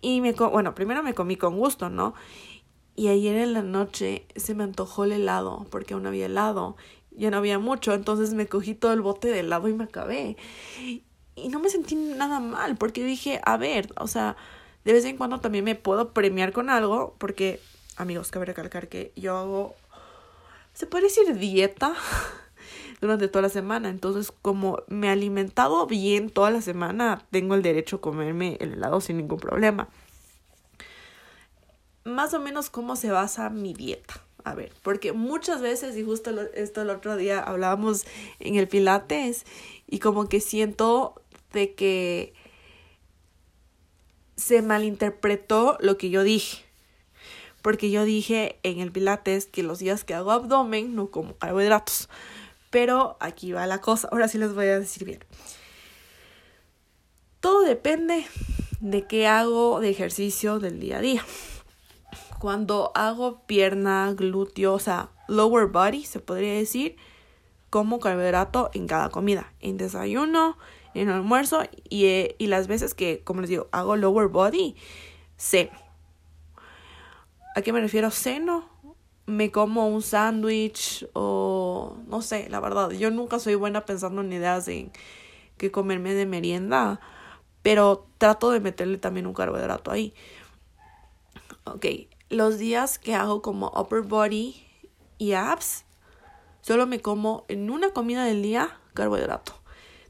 Y 0.00 0.20
me, 0.20 0.32
bueno, 0.32 0.74
primero 0.74 1.02
me 1.02 1.14
comí 1.14 1.36
con 1.36 1.56
gusto, 1.56 1.90
¿no? 1.90 2.14
Y 2.96 3.06
ayer 3.06 3.36
en 3.36 3.52
la 3.52 3.62
noche 3.62 4.26
se 4.34 4.56
me 4.56 4.64
antojó 4.64 5.04
el 5.04 5.12
helado, 5.12 5.66
porque 5.70 5.94
aún 5.94 6.06
había 6.06 6.26
helado, 6.26 6.76
ya 7.12 7.30
no 7.30 7.36
había 7.36 7.60
mucho, 7.60 7.94
entonces 7.94 8.34
me 8.34 8.48
cogí 8.48 8.74
todo 8.74 8.92
el 8.92 9.00
bote 9.00 9.28
de 9.28 9.40
helado 9.40 9.68
y 9.68 9.74
me 9.74 9.84
acabé. 9.84 10.36
Y 11.44 11.48
no 11.48 11.60
me 11.60 11.70
sentí 11.70 11.94
nada 11.94 12.40
mal, 12.40 12.76
porque 12.76 13.04
dije, 13.04 13.40
a 13.44 13.56
ver, 13.56 13.92
o 13.96 14.08
sea, 14.08 14.36
de 14.84 14.92
vez 14.92 15.04
en 15.04 15.16
cuando 15.16 15.40
también 15.40 15.64
me 15.64 15.74
puedo 15.74 16.12
premiar 16.12 16.52
con 16.52 16.70
algo, 16.70 17.14
porque, 17.18 17.60
amigos, 17.96 18.30
cabe 18.30 18.46
recalcar 18.46 18.88
que 18.88 19.12
yo 19.16 19.36
hago, 19.36 19.74
se 20.74 20.86
puede 20.86 21.04
decir 21.04 21.36
dieta, 21.36 21.94
durante 23.00 23.28
toda 23.28 23.42
la 23.42 23.48
semana. 23.48 23.88
Entonces, 23.88 24.32
como 24.42 24.82
me 24.88 25.08
he 25.08 25.10
alimentado 25.10 25.86
bien 25.86 26.30
toda 26.30 26.50
la 26.50 26.62
semana, 26.62 27.24
tengo 27.30 27.54
el 27.54 27.62
derecho 27.62 27.96
a 27.96 28.00
comerme 28.00 28.56
el 28.60 28.74
helado 28.74 29.00
sin 29.00 29.18
ningún 29.18 29.38
problema. 29.38 29.88
Más 32.04 32.32
o 32.34 32.40
menos 32.40 32.70
cómo 32.70 32.96
se 32.96 33.10
basa 33.10 33.50
mi 33.50 33.74
dieta. 33.74 34.22
A 34.44 34.54
ver, 34.54 34.72
porque 34.82 35.12
muchas 35.12 35.60
veces, 35.60 35.96
y 35.96 36.04
justo 36.04 36.30
esto 36.54 36.82
el 36.82 36.90
otro 36.90 37.16
día 37.16 37.40
hablábamos 37.40 38.06
en 38.38 38.54
el 38.54 38.66
Pilates, 38.66 39.44
y 39.86 39.98
como 39.98 40.28
que 40.28 40.40
siento 40.40 41.20
de 41.58 41.74
que 41.74 42.34
se 44.36 44.62
malinterpretó 44.62 45.76
lo 45.80 45.98
que 45.98 46.10
yo 46.10 46.22
dije. 46.22 46.64
Porque 47.62 47.90
yo 47.90 48.04
dije 48.04 48.60
en 48.62 48.78
el 48.78 48.92
Pilates 48.92 49.46
que 49.46 49.64
los 49.64 49.80
días 49.80 50.04
que 50.04 50.14
hago 50.14 50.30
abdomen 50.30 50.94
no 50.94 51.10
como 51.10 51.36
carbohidratos. 51.36 52.08
Pero 52.70 53.16
aquí 53.20 53.52
va 53.52 53.66
la 53.66 53.80
cosa. 53.80 54.08
Ahora 54.12 54.28
sí 54.28 54.38
les 54.38 54.54
voy 54.54 54.66
a 54.66 54.78
decir 54.78 55.04
bien. 55.04 55.24
Todo 57.40 57.62
depende 57.62 58.24
de 58.80 59.06
qué 59.06 59.26
hago 59.26 59.80
de 59.80 59.90
ejercicio 59.90 60.60
del 60.60 60.78
día 60.78 60.98
a 60.98 61.00
día. 61.00 61.24
Cuando 62.38 62.92
hago 62.94 63.42
pierna, 63.46 64.12
glúteo, 64.14 64.74
o 64.74 64.78
sea, 64.78 65.10
lower 65.26 65.66
body, 65.66 66.04
se 66.04 66.20
podría 66.20 66.52
decir, 66.52 66.96
como 67.70 67.98
carbohidrato 67.98 68.70
en 68.72 68.86
cada 68.86 69.08
comida. 69.10 69.52
En 69.58 69.76
desayuno, 69.76 70.56
en 71.00 71.08
almuerzo 71.08 71.62
y, 71.88 72.06
eh, 72.06 72.36
y 72.38 72.46
las 72.46 72.66
veces 72.66 72.94
que, 72.94 73.22
como 73.24 73.40
les 73.40 73.50
digo, 73.50 73.68
hago 73.72 73.96
lower 73.96 74.28
body, 74.28 74.76
ceno. 75.36 75.70
¿A 77.54 77.62
qué 77.62 77.72
me 77.72 77.80
refiero? 77.80 78.10
Ceno 78.10 78.68
me 79.28 79.50
como 79.50 79.88
un 79.88 80.00
sándwich 80.00 81.06
o 81.12 81.98
no 82.06 82.22
sé, 82.22 82.48
la 82.48 82.60
verdad, 82.60 82.90
yo 82.90 83.10
nunca 83.10 83.38
soy 83.38 83.56
buena 83.56 83.84
pensando 83.84 84.22
en 84.22 84.32
ideas 84.32 84.64
de 84.64 84.90
que 85.58 85.70
comerme 85.70 86.14
de 86.14 86.24
merienda, 86.24 86.98
pero 87.60 88.06
trato 88.16 88.50
de 88.50 88.60
meterle 88.60 88.96
también 88.96 89.26
un 89.26 89.34
carbohidrato 89.34 89.90
ahí. 89.90 90.14
Ok, 91.64 91.84
los 92.30 92.56
días 92.56 92.98
que 92.98 93.14
hago 93.14 93.42
como 93.42 93.70
upper 93.76 94.00
body 94.00 94.64
y 95.18 95.32
abs, 95.32 95.84
solo 96.62 96.86
me 96.86 97.00
como 97.00 97.44
en 97.48 97.68
una 97.70 97.90
comida 97.90 98.24
del 98.24 98.40
día 98.40 98.78
carbohidrato. 98.94 99.57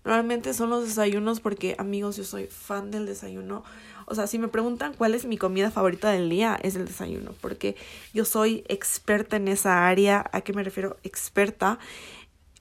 Normalmente 0.04 0.54
son 0.54 0.70
los 0.70 0.84
desayunos 0.86 1.40
porque 1.40 1.74
amigos, 1.78 2.16
yo 2.16 2.24
soy 2.24 2.46
fan 2.46 2.90
del 2.90 3.06
desayuno. 3.06 3.64
O 4.06 4.14
sea, 4.14 4.26
si 4.26 4.38
me 4.38 4.48
preguntan 4.48 4.94
cuál 4.94 5.14
es 5.14 5.26
mi 5.26 5.36
comida 5.36 5.70
favorita 5.70 6.10
del 6.10 6.30
día, 6.30 6.58
es 6.62 6.76
el 6.76 6.86
desayuno, 6.86 7.34
porque 7.40 7.76
yo 8.14 8.24
soy 8.24 8.64
experta 8.68 9.36
en 9.36 9.48
esa 9.48 9.86
área. 9.86 10.24
¿A 10.32 10.40
qué 10.40 10.52
me 10.52 10.64
refiero? 10.64 10.96
Experta. 11.02 11.78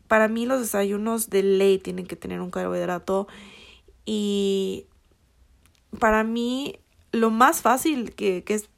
Para 0.07 0.27
mí 0.27 0.45
los 0.45 0.61
desayunos 0.61 1.29
de 1.29 1.43
ley 1.43 1.77
tienen 1.77 2.05
que 2.05 2.15
tener 2.15 2.41
un 2.41 2.51
carbohidrato 2.51 3.27
y 4.05 4.85
para 5.99 6.23
mí 6.23 6.79
lo 7.11 7.29
más 7.29 7.61
fácil 7.61 8.13
que, 8.13 8.43
que 8.43 8.53
es 8.55 8.69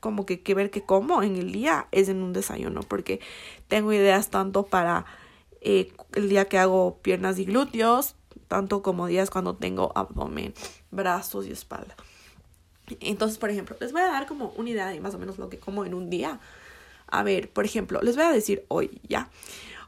como 0.00 0.26
que, 0.26 0.40
que 0.40 0.54
ver 0.54 0.70
que 0.70 0.82
como 0.82 1.22
en 1.22 1.36
el 1.36 1.52
día 1.52 1.88
es 1.90 2.08
en 2.08 2.22
un 2.22 2.32
desayuno, 2.32 2.80
porque 2.82 3.20
tengo 3.66 3.92
ideas 3.92 4.30
tanto 4.30 4.66
para 4.66 5.04
eh, 5.60 5.92
el 6.14 6.28
día 6.28 6.46
que 6.46 6.58
hago 6.58 6.98
piernas 7.02 7.38
y 7.38 7.44
glúteos, 7.44 8.14
tanto 8.48 8.82
como 8.82 9.06
días 9.06 9.30
cuando 9.30 9.56
tengo 9.56 9.92
abdomen. 9.94 10.54
brazos 10.90 11.46
y 11.46 11.52
espalda. 11.52 11.94
Entonces, 13.00 13.38
por 13.38 13.50
ejemplo, 13.50 13.76
les 13.80 13.92
voy 13.92 14.00
a 14.02 14.06
dar 14.06 14.26
como 14.26 14.52
una 14.56 14.70
idea 14.70 14.88
de 14.88 15.00
más 15.00 15.14
o 15.14 15.18
menos 15.18 15.38
lo 15.38 15.48
que 15.48 15.58
como 15.58 15.84
en 15.84 15.94
un 15.94 16.08
día. 16.10 16.40
A 17.06 17.22
ver, 17.22 17.50
por 17.50 17.64
ejemplo, 17.64 18.00
les 18.02 18.16
voy 18.16 18.24
a 18.24 18.32
decir 18.32 18.64
hoy, 18.68 19.00
¿ya? 19.06 19.30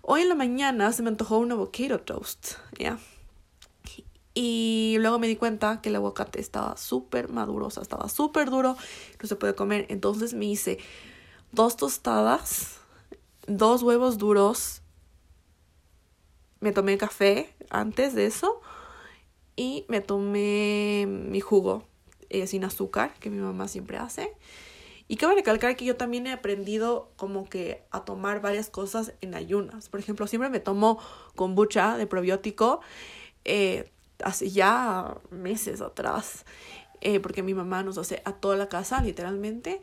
Hoy 0.03 0.23
en 0.23 0.29
la 0.29 0.35
mañana 0.35 0.93
se 0.93 1.03
me 1.03 1.09
antojó 1.09 1.39
un 1.39 1.53
avocado 1.53 2.01
toast, 2.01 2.55
¿ya? 2.79 2.99
Y 4.35 4.97
luego 5.01 5.19
me 5.19 5.27
di 5.27 5.37
cuenta 5.37 5.81
que 5.81 5.89
el 5.89 5.97
aguacate 5.97 6.41
estaba 6.41 6.77
súper 6.77 7.29
maduro, 7.29 7.67
o 7.67 7.71
sea, 7.71 7.83
estaba 7.83 8.09
súper 8.09 8.49
duro, 8.49 8.77
no 9.21 9.29
se 9.29 9.37
puede 9.37 9.55
comer. 9.55 9.87
Entonces 9.89 10.35
me 10.35 10.47
hice 10.47 10.79
dos 11.53 11.77
tostadas, 11.77 12.79
dos 13.47 13.83
huevos 13.83 14.19
duros, 14.19 14.80
me 16.61 16.73
tomé 16.73 16.99
café 16.99 17.53
antes 17.71 18.15
de 18.15 18.27
eso 18.27 18.61
y 19.57 19.85
me 19.89 20.01
tomé 20.01 21.07
mi 21.09 21.41
jugo 21.41 21.85
eh, 22.29 22.47
sin 22.47 22.65
azúcar 22.65 23.15
que 23.19 23.31
mi 23.31 23.39
mamá 23.39 23.69
siempre 23.69 23.99
hace. 23.99 24.33
Y 25.09 25.17
cabe 25.17 25.35
recalcar 25.35 25.75
que 25.75 25.85
yo 25.85 25.97
también 25.97 26.29
he 26.29 26.33
aprendido 26.33 27.11
como 27.17 27.49
que 27.49 27.83
a 27.91 28.05
tomar 28.05 28.41
varias 28.41 28.71
cosas 28.71 29.13
en 29.21 29.35
ayunas. 29.35 29.89
Por 29.89 29.99
ejemplo, 29.99 30.29
siempre 30.29 30.51
me 30.51 30.61
tomo 30.61 31.01
kombucha 31.35 31.97
de 31.97 32.07
probiótico 32.07 32.81
eh, 33.45 33.91
hace 34.23 34.51
ya 34.51 35.17
meses 35.31 35.81
atrás. 35.81 36.45
Eh, 37.01 37.19
porque 37.19 37.43
mi 37.43 37.55
mamá 37.55 37.83
nos 37.83 37.99
hace 37.99 38.23
a 38.25 38.33
toda 38.33 38.57
la 38.57 38.69
casa, 38.69 39.03
literalmente. 39.03 39.81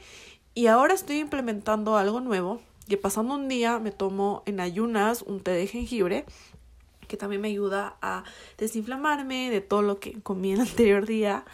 Y 0.53 0.67
ahora 0.67 0.93
estoy 0.93 1.19
implementando 1.19 1.97
algo 1.97 2.21
nuevo. 2.21 2.61
Que 2.87 2.95
pasando 2.95 3.35
un 3.35 3.49
día 3.49 3.79
me 3.79 3.91
tomo 3.91 4.43
en 4.45 4.61
ayunas 4.61 5.23
un 5.23 5.41
té 5.41 5.51
de 5.51 5.67
jengibre 5.67 6.23
que 7.07 7.17
también 7.17 7.41
me 7.41 7.49
ayuda 7.49 7.95
a 8.01 8.23
desinflamarme 8.57 9.49
de 9.49 9.61
todo 9.61 9.81
lo 9.81 9.99
que 9.99 10.21
comí 10.21 10.53
el 10.53 10.61
anterior 10.61 11.05
día. 11.05 11.45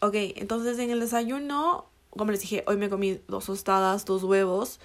Ok, 0.00 0.14
entonces 0.14 0.78
en 0.78 0.90
el 0.90 1.00
desayuno, 1.00 1.86
como 2.10 2.30
les 2.30 2.40
dije, 2.40 2.64
hoy 2.66 2.76
me 2.76 2.88
comí 2.88 3.20
dos 3.28 3.46
tostadas, 3.46 4.04
dos 4.04 4.24
huevos 4.24 4.80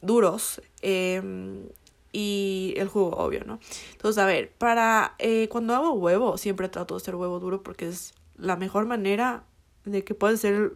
duros 0.00 0.62
em, 0.80 1.66
y 2.12 2.74
el 2.76 2.88
jugo, 2.88 3.16
obvio, 3.16 3.44
¿no? 3.44 3.58
Entonces, 3.92 4.22
a 4.22 4.26
ver, 4.26 4.50
para 4.52 5.14
eh, 5.18 5.48
cuando 5.48 5.74
hago 5.74 5.92
huevo, 5.92 6.38
siempre 6.38 6.68
trato 6.68 6.94
de 6.94 7.02
hacer 7.02 7.16
huevo 7.16 7.40
duro 7.40 7.62
porque 7.62 7.88
es 7.88 8.14
la 8.36 8.56
mejor 8.56 8.86
manera 8.86 9.44
de 9.84 10.04
que 10.04 10.14
puede 10.14 10.36
ser 10.36 10.54
el, 10.54 10.72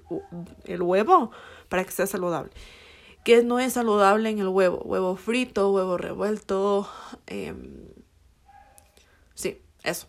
el 0.65 0.83
huevo 0.83 1.31
para 1.69 1.85
que 1.85 1.93
sea 1.93 2.07
saludable 2.07 2.51
que 3.25 3.43
no 3.43 3.61
es 3.61 3.75
saludable 3.75 4.31
en 4.31 4.39
el 4.39 4.49
huevo. 4.49 4.79
Huevo 4.85 5.17
frito, 5.17 5.71
huevo 5.71 5.97
revuelto. 5.97 6.89
Em, 7.27 7.89
sí, 9.35 9.61
eso. 9.85 10.09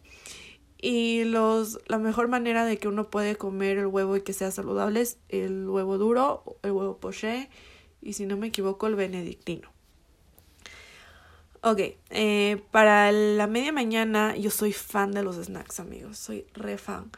Y 0.78 1.24
los, 1.24 1.80
la 1.88 1.98
mejor 1.98 2.28
manera 2.28 2.66
de 2.66 2.78
que 2.78 2.88
uno 2.88 3.10
puede 3.10 3.38
comer 3.38 3.78
el 3.78 3.88
huevo 3.88 4.18
y 4.18 4.22
que 4.22 4.34
sea 4.34 4.52
saludable 4.52 5.02
es 5.02 5.18
el 5.30 5.70
huevo 5.70 5.98
duro, 5.98 6.58
el 6.62 6.72
huevo 6.72 6.98
poché 6.98 7.50
y 8.02 8.14
si 8.14 8.26
no 8.26 8.36
me 8.36 8.48
equivoco 8.48 8.88
el 8.88 8.96
benedictino. 8.96 9.72
Ok, 11.62 11.80
eh, 12.10 12.62
para 12.72 13.14
la 13.14 13.48
media 13.48 13.72
mañana 13.72 14.36
yo 14.36 14.52
soy 14.52 14.74
fan 14.74 15.14
de 15.14 15.24
los 15.24 15.38
snacks 15.38 15.80
amigos, 15.80 16.18
soy 16.18 16.46
re 16.54 16.78
fan. 16.78 17.10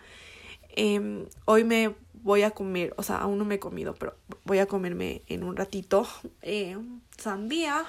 Em, 0.76 1.26
hoy 1.46 1.64
me 1.64 1.96
voy 2.26 2.42
a 2.42 2.50
comer, 2.50 2.92
o 2.98 3.04
sea, 3.04 3.18
aún 3.18 3.38
no 3.38 3.46
me 3.46 3.56
he 3.56 3.60
comido, 3.60 3.94
pero 3.94 4.16
voy 4.46 4.58
a 4.58 4.66
comerme 4.66 5.22
en 5.28 5.44
un 5.44 5.56
ratito 5.56 6.08
eh, 6.42 6.76
sandía, 7.18 7.86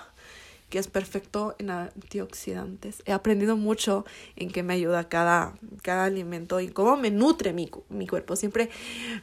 que 0.68 0.78
es 0.78 0.88
perfecto 0.88 1.56
en 1.58 1.70
antioxidantes. 1.70 3.02
He 3.06 3.12
aprendido 3.12 3.56
mucho 3.56 4.04
en 4.36 4.50
qué 4.50 4.62
me 4.62 4.74
ayuda 4.74 5.08
cada, 5.08 5.54
cada 5.80 6.04
alimento 6.04 6.60
y 6.60 6.68
cómo 6.68 6.98
me 6.98 7.10
nutre 7.10 7.54
mi, 7.54 7.70
mi 7.88 8.06
cuerpo. 8.06 8.36
Siempre 8.36 8.68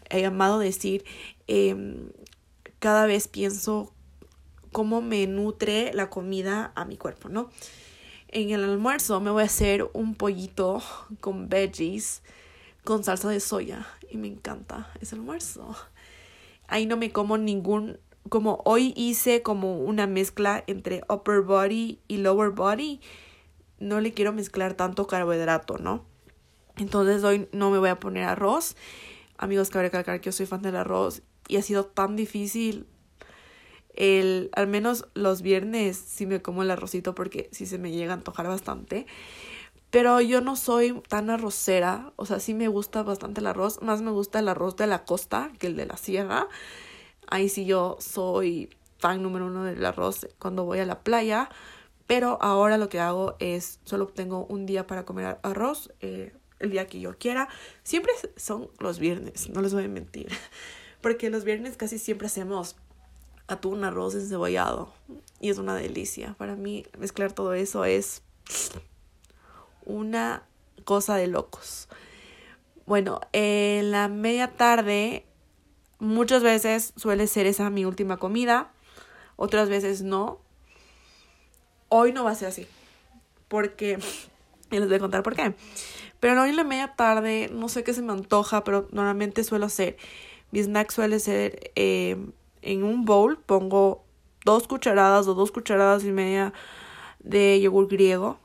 he 0.10 0.26
amado 0.26 0.58
decir, 0.58 1.06
em, 1.46 2.10
cada 2.80 3.06
vez 3.06 3.28
pienso 3.28 3.94
cómo 4.72 5.04
me 5.04 5.28
nutre 5.28 5.94
la 5.94 6.10
comida 6.10 6.72
a 6.74 6.86
mi 6.86 6.98
cuerpo, 6.98 7.30
¿no? 7.30 7.52
En 8.30 8.50
el 8.50 8.64
almuerzo 8.64 9.20
me 9.20 9.30
voy 9.30 9.44
a 9.44 9.46
hacer 9.46 9.88
un 9.94 10.16
pollito 10.16 10.82
con 11.20 11.50
veggies 11.50 12.24
con 12.84 13.04
salsa 13.04 13.30
de 13.30 13.40
soya 13.40 13.88
y 14.10 14.18
me 14.18 14.28
encanta 14.28 14.92
ese 15.02 15.16
almuerzo. 15.16 15.76
Ahí 16.68 16.86
no 16.86 16.98
me 16.98 17.12
como 17.12 17.38
ningún, 17.38 18.00
como 18.30 18.62
hoy 18.66 18.94
hice 18.96 19.42
como 19.42 19.80
una 19.80 20.08
mezcla 20.08 20.64
entre 20.68 21.04
upper 21.10 21.42
body 21.42 22.00
y 22.08 22.18
lower 22.18 22.52
body, 22.52 23.00
no 23.80 24.00
le 24.00 24.14
quiero 24.14 24.34
mezclar 24.34 24.74
tanto 24.76 25.08
carbohidrato, 25.08 25.78
¿no? 25.78 26.06
Entonces 26.78 27.24
hoy 27.24 27.48
no 27.52 27.70
me 27.70 27.78
voy 27.78 27.90
a 27.90 28.00
poner 28.00 28.24
arroz. 28.24 28.76
Amigos, 29.38 29.70
cabe 29.70 29.86
recalcar 29.86 30.22
que 30.22 30.26
yo 30.26 30.32
soy 30.32 30.46
fan 30.46 30.62
del 30.62 30.76
arroz 30.76 31.22
y 31.48 31.58
ha 31.58 31.62
sido 31.62 31.86
tan 31.86 32.16
difícil 32.16 32.88
el, 33.96 34.50
al 34.54 34.68
menos 34.68 35.06
los 35.14 35.42
viernes 35.42 35.98
sí 35.98 36.26
me 36.26 36.42
como 36.42 36.64
el 36.64 36.72
arrocito 36.72 37.14
porque 37.14 37.50
sí 37.52 37.66
se 37.66 37.78
me 37.78 37.92
llega 37.92 38.14
a 38.14 38.16
antojar 38.16 38.48
bastante. 38.48 39.06
Pero 39.94 40.20
yo 40.22 40.42
no 40.42 40.56
soy 40.56 41.04
tan 41.08 41.30
arrocera, 41.30 42.14
o 42.16 42.26
sea, 42.26 42.40
sí 42.40 42.56
me 42.56 42.68
gusta 42.68 43.04
bastante 43.04 43.42
el 43.42 43.46
arroz, 43.46 43.80
más 43.84 44.02
me 44.02 44.10
gusta 44.10 44.40
el 44.40 44.50
arroz 44.50 44.76
de 44.76 44.88
la 44.88 45.06
costa 45.06 45.52
que 45.60 45.68
el 45.68 45.76
de 45.76 45.86
la 45.86 45.98
sierra. 45.98 46.48
Ahí 47.28 47.48
sí 47.48 47.66
yo 47.66 47.98
soy 48.00 48.76
fan 48.98 49.22
número 49.22 49.46
uno 49.46 49.66
del 49.66 49.86
arroz 49.86 50.28
cuando 50.40 50.66
voy 50.66 50.80
a 50.80 50.88
la 50.88 51.04
playa, 51.04 51.48
pero 52.08 52.40
ahora 52.42 52.80
lo 52.80 52.90
que 52.90 53.00
hago 53.00 53.36
es, 53.38 53.82
solo 53.84 54.08
tengo 54.08 54.48
un 54.48 54.66
día 54.66 54.88
para 54.88 55.06
comer 55.06 55.38
arroz, 55.44 55.94
eh, 56.02 56.34
el 56.58 56.72
día 56.72 56.88
que 56.88 57.00
yo 57.00 57.16
quiera. 57.20 57.48
Siempre 57.84 58.14
son 58.36 58.72
los 58.80 58.98
viernes, 58.98 59.48
no 59.52 59.62
les 59.62 59.76
voy 59.76 59.84
a 59.84 59.90
mentir, 59.90 60.28
porque 61.02 61.30
los 61.30 61.44
viernes 61.44 61.78
casi 61.78 62.00
siempre 62.00 62.26
hacemos 62.26 62.78
atún, 63.48 63.84
arroz 63.84 64.16
encebollado 64.16 64.92
y 65.40 65.52
es 65.52 65.60
una 65.60 65.76
delicia. 65.76 66.34
Para 66.40 66.56
mí 66.56 66.84
mezclar 66.98 67.32
todo 67.32 67.54
eso 67.54 67.86
es 67.86 68.24
una 69.86 70.44
cosa 70.84 71.16
de 71.16 71.28
locos. 71.28 71.88
Bueno, 72.86 73.22
en 73.32 73.92
la 73.92 74.08
media 74.08 74.52
tarde 74.52 75.26
muchas 76.00 76.44
veces 76.44 76.94
suele 76.98 77.28
ser 77.28 77.46
esa 77.46 77.70
mi 77.70 77.86
última 77.86 78.18
comida, 78.18 78.72
otras 79.36 79.70
veces 79.70 80.02
no. 80.02 80.40
Hoy 81.90 82.12
no 82.12 82.24
va 82.24 82.32
a 82.32 82.36
ser 82.36 82.50
así, 82.50 82.68
porque 83.48 84.00
y 84.72 84.80
les 84.80 84.88
voy 84.88 84.98
a 84.98 85.00
contar 85.00 85.24
por 85.24 85.36
qué. 85.36 85.56
Pero 86.20 86.42
hoy 86.42 86.50
en 86.50 86.56
la 86.56 86.64
media 86.64 86.96
tarde, 86.96 87.50
no 87.54 87.70
sé 87.70 87.84
qué 87.84 87.94
se 87.94 88.02
me 88.02 88.14
antoja, 88.14 88.64
pero 88.64 88.88
normalmente 88.92 89.44
suelo 89.44 89.66
hacer. 89.66 89.98
Mi 90.52 90.62
snack 90.62 90.92
suele 90.92 91.20
ser 91.20 91.72
eh, 91.76 92.18
en 92.62 92.84
un 92.84 93.06
bowl, 93.06 93.38
pongo 93.40 94.04
dos 94.46 94.68
cucharadas 94.68 95.28
o 95.28 95.34
dos 95.34 95.52
cucharadas 95.52 96.04
y 96.04 96.12
media 96.12 96.54
de 97.20 97.60
yogur 97.62 97.88
griego 97.88 98.40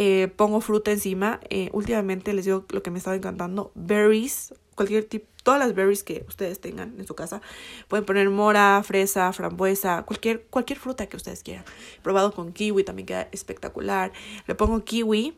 eh, 0.00 0.28
pongo 0.28 0.60
fruta 0.60 0.92
encima. 0.92 1.40
Eh, 1.50 1.70
últimamente 1.72 2.32
les 2.32 2.44
digo 2.44 2.64
lo 2.70 2.84
que 2.84 2.92
me 2.92 2.98
estaba 2.98 3.16
encantando. 3.16 3.72
Berries, 3.74 4.54
cualquier 4.76 5.02
tipo, 5.02 5.26
todas 5.42 5.58
las 5.58 5.74
berries 5.74 6.04
que 6.04 6.24
ustedes 6.28 6.60
tengan 6.60 6.94
en 7.00 7.04
su 7.04 7.16
casa. 7.16 7.42
Pueden 7.88 8.06
poner 8.06 8.30
mora, 8.30 8.80
fresa, 8.84 9.32
frambuesa, 9.32 10.04
cualquier, 10.04 10.44
cualquier 10.50 10.78
fruta 10.78 11.08
que 11.08 11.16
ustedes 11.16 11.42
quieran. 11.42 11.64
probado 12.04 12.32
con 12.32 12.52
kiwi, 12.52 12.84
también 12.84 13.06
queda 13.06 13.28
espectacular. 13.32 14.12
Le 14.46 14.54
pongo 14.54 14.84
kiwi, 14.84 15.36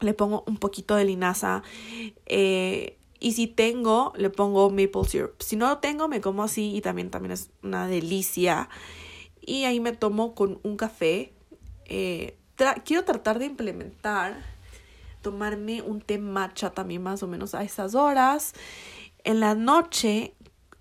le 0.00 0.12
pongo 0.12 0.44
un 0.46 0.58
poquito 0.58 0.94
de 0.94 1.06
linaza. 1.06 1.62
Eh, 2.26 2.98
y 3.18 3.32
si 3.32 3.46
tengo, 3.46 4.12
le 4.14 4.28
pongo 4.28 4.68
maple 4.68 5.04
syrup. 5.08 5.40
Si 5.40 5.56
no 5.56 5.68
lo 5.68 5.78
tengo, 5.78 6.06
me 6.06 6.20
como 6.20 6.42
así 6.42 6.76
y 6.76 6.82
también, 6.82 7.08
también 7.08 7.32
es 7.32 7.48
una 7.62 7.86
delicia. 7.86 8.68
Y 9.40 9.64
ahí 9.64 9.80
me 9.80 9.92
tomo 9.92 10.34
con 10.34 10.60
un 10.64 10.76
café. 10.76 11.32
Eh, 11.86 12.36
quiero 12.84 13.04
tratar 13.04 13.38
de 13.38 13.46
implementar, 13.46 14.42
tomarme 15.22 15.82
un 15.82 16.00
té 16.00 16.18
matcha 16.18 16.70
también 16.70 17.02
más 17.02 17.22
o 17.22 17.26
menos 17.26 17.54
a 17.54 17.62
esas 17.62 17.94
horas. 17.94 18.54
En 19.24 19.40
la 19.40 19.54
noche, 19.54 20.34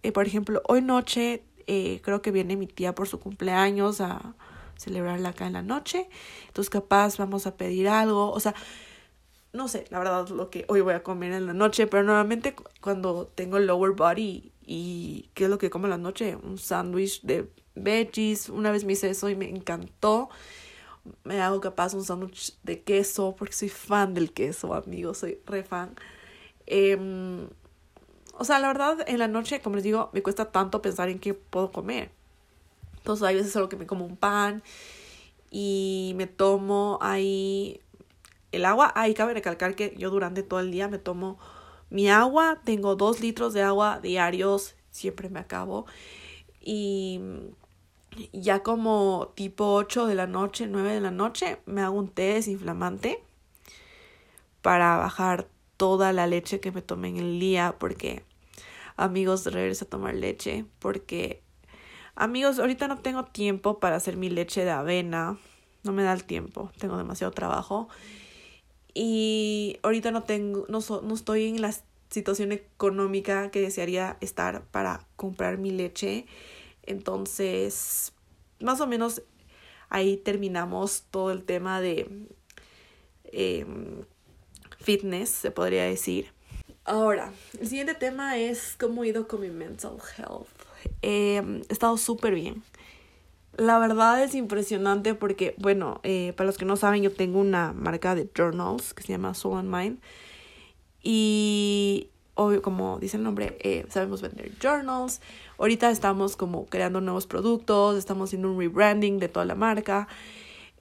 eh, 0.04 0.12
por 0.12 0.26
ejemplo, 0.26 0.62
hoy 0.68 0.82
noche 0.82 1.44
eh, 1.68 2.02
creo 2.04 2.22
que 2.22 2.32
viene 2.32 2.56
mi 2.56 2.68
tía 2.68 2.96
por 2.96 3.08
su 3.08 3.20
cumpleaños 3.20 4.02
a 4.02 4.36
celebrarla 4.78 5.30
acá 5.30 5.48
en 5.48 5.54
la 5.54 5.62
noche. 5.62 6.10
Entonces 6.48 6.70
capaz 6.70 7.18
vamos 7.18 7.48
a 7.48 7.58
pedir 7.58 7.90
algo. 7.90 8.32
O 8.32 8.40
sea, 8.40 8.56
no 9.52 9.68
sé, 9.68 9.86
la 9.90 10.00
verdad 10.00 10.28
lo 10.30 10.50
que 10.50 10.66
hoy 10.68 10.82
voy 10.82 10.94
a 10.94 11.04
comer 11.04 11.34
en 11.34 11.48
la 11.48 11.54
noche, 11.54 11.88
pero 11.88 12.04
normalmente 12.04 12.56
cuando 12.82 13.28
tengo 13.28 13.60
lower 13.60 13.92
body 13.92 14.52
y 14.62 15.30
qué 15.34 15.46
es 15.46 15.50
lo 15.50 15.58
que 15.58 15.70
como 15.70 15.88
en 15.88 15.92
la 15.92 15.98
noche, 15.98 16.36
un 16.36 16.58
sándwich 16.58 17.22
de 17.24 17.52
veggies, 17.76 18.50
una 18.50 18.72
vez 18.72 18.84
me 18.86 18.94
hice 18.94 19.10
eso 19.10 19.30
y 19.30 19.36
me 19.36 19.50
encantó 19.50 20.30
me 21.24 21.42
hago 21.42 21.62
capaz 21.62 21.94
un 21.94 22.04
sándwich 22.04 22.58
de 22.64 22.82
queso, 22.82 23.36
porque 23.38 23.54
soy 23.54 23.70
fan 23.70 24.14
del 24.14 24.32
queso, 24.32 24.74
amigos, 24.74 25.20
soy 25.20 25.40
re 25.46 25.64
fan. 25.64 25.96
Em, 26.66 27.48
o 28.38 28.46
sea, 28.46 28.60
la 28.60 28.68
verdad, 28.68 28.98
en 29.08 29.20
la 29.20 29.28
noche, 29.28 29.62
como 29.62 29.76
les 29.76 29.84
digo, 29.84 30.10
me 30.14 30.22
cuesta 30.22 30.52
tanto 30.52 30.82
pensar 30.82 31.10
en 31.10 31.20
qué 31.20 31.34
puedo 31.34 31.72
comer. 31.72 32.12
Entonces, 32.98 33.28
hay 33.28 33.36
veces 33.36 33.52
solo 33.52 33.70
que 33.70 33.76
me 33.76 33.88
como 33.88 34.06
un 34.06 34.18
pan 34.18 34.64
y 35.52 36.14
me 36.16 36.28
tomo 36.28 37.00
ahí 37.02 37.82
el 38.52 38.66
agua. 38.66 38.92
Ah, 38.96 39.10
y 39.10 39.14
cabe 39.14 39.34
recalcar 39.34 39.76
que 39.76 39.96
yo 39.98 40.10
durante 40.10 40.44
todo 40.44 40.60
el 40.60 40.72
día 40.72 40.88
me 40.88 41.00
tomo 41.00 41.40
mi 41.90 42.10
agua. 42.10 42.62
Tengo 42.64 42.96
dos 42.96 43.20
litros 43.22 43.54
de 43.54 43.64
agua 43.64 44.00
diarios. 44.02 44.76
Siempre 44.92 45.30
me 45.30 45.40
acabo. 45.40 45.86
Y 46.62 47.20
ya 48.34 48.64
como 48.64 49.32
tipo 49.36 49.74
8 49.74 50.06
de 50.06 50.16
la 50.16 50.28
noche, 50.28 50.68
9 50.68 50.94
de 50.94 51.02
la 51.02 51.12
noche, 51.12 51.60
me 51.66 51.82
hago 51.82 51.98
un 51.98 52.10
té 52.10 52.34
desinflamante 52.34 53.24
para 54.62 54.98
bajar 54.98 55.48
toda 55.78 56.12
la 56.14 56.28
leche 56.28 56.60
que 56.60 56.72
me 56.72 56.82
tomé 56.82 57.10
en 57.10 57.18
el 57.18 57.40
día. 57.40 57.76
Porque, 57.80 58.24
amigos, 58.98 59.46
regreso 59.46 59.86
a 59.86 59.90
tomar 59.90 60.16
leche. 60.16 60.66
Porque, 60.80 61.42
amigos, 62.16 62.60
ahorita 62.60 62.88
no 62.88 63.00
tengo 63.00 63.26
tiempo 63.26 63.80
para 63.80 63.96
hacer 63.96 64.18
mi 64.18 64.30
leche 64.30 64.66
de 64.66 64.72
avena. 64.72 65.38
No 65.84 65.94
me 65.94 66.04
da 66.04 66.14
el 66.14 66.26
tiempo. 66.26 66.72
Tengo 66.78 66.98
demasiado 66.98 67.32
trabajo. 67.32 67.88
Y 68.94 69.80
ahorita 69.84 70.12
no 70.12 70.24
tengo, 70.24 70.66
no, 70.68 70.80
no 71.02 71.14
estoy 71.14 71.48
en 71.48 71.62
la 71.62 71.74
situación 72.10 72.52
económica 72.52 73.52
que 73.52 73.62
desearía 73.62 74.18
estar 74.20 74.64
para 74.72 75.06
comprar 75.16 75.58
mi 75.58 75.72
leche. 75.72 76.26
Entonces, 76.90 78.14
más 78.60 78.82
o 78.82 78.88
menos 78.88 79.22
ahí 79.90 80.18
terminamos 80.18 81.04
todo 81.12 81.32
el 81.32 81.44
tema 81.44 81.82
de 81.82 82.28
em, 83.32 84.04
fitness, 84.80 85.30
se 85.30 85.52
podría 85.52 85.84
decir. 85.84 86.32
Ahora, 86.86 87.32
el 87.60 87.68
siguiente 87.68 87.94
tema 87.94 88.38
es 88.38 88.76
cómo 88.80 89.04
he 89.04 89.10
ido 89.10 89.28
con 89.28 89.42
mi 89.42 89.52
mental 89.52 89.98
health. 90.18 90.48
Em, 91.04 91.62
he 91.70 91.74
estado 91.74 91.96
súper 91.98 92.34
bien. 92.34 92.64
La 93.56 93.78
verdad 93.78 94.24
es 94.24 94.34
impresionante 94.34 95.14
porque, 95.14 95.54
bueno, 95.60 96.00
eh, 96.02 96.34
para 96.36 96.48
los 96.48 96.58
que 96.58 96.66
no 96.66 96.76
saben, 96.76 97.04
yo 97.04 97.12
tengo 97.12 97.40
una 97.40 97.72
marca 97.74 98.16
de 98.16 98.28
journals 98.36 98.96
que 98.96 99.04
se 99.04 99.10
llama 99.10 99.36
Soul 99.36 99.60
and 99.60 99.76
Mind. 99.76 100.00
Y 101.04 102.10
obvio, 102.34 102.62
como 102.62 103.00
dice 103.00 103.18
el 103.18 103.24
nombre, 103.24 103.58
eh, 103.60 103.86
sabemos 103.90 104.22
vender 104.22 104.52
journals. 104.60 105.22
Ahorita 105.60 105.92
estamos 105.92 106.38
como 106.38 106.68
creando 106.68 107.02
nuevos 107.02 107.28
productos, 107.28 107.98
estamos 107.98 108.30
haciendo 108.30 108.50
un 108.50 108.58
rebranding 108.58 109.20
de 109.20 109.28
toda 109.28 109.46
la 109.46 109.56
marca. 109.56 110.08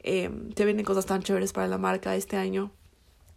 Eh, 0.05 0.31
se 0.55 0.65
vienen 0.65 0.85
cosas 0.85 1.05
tan 1.05 1.21
chéveres 1.21 1.53
para 1.53 1.67
la 1.67 1.79
marca 1.79 2.15
este 2.15 2.37
año. 2.37 2.71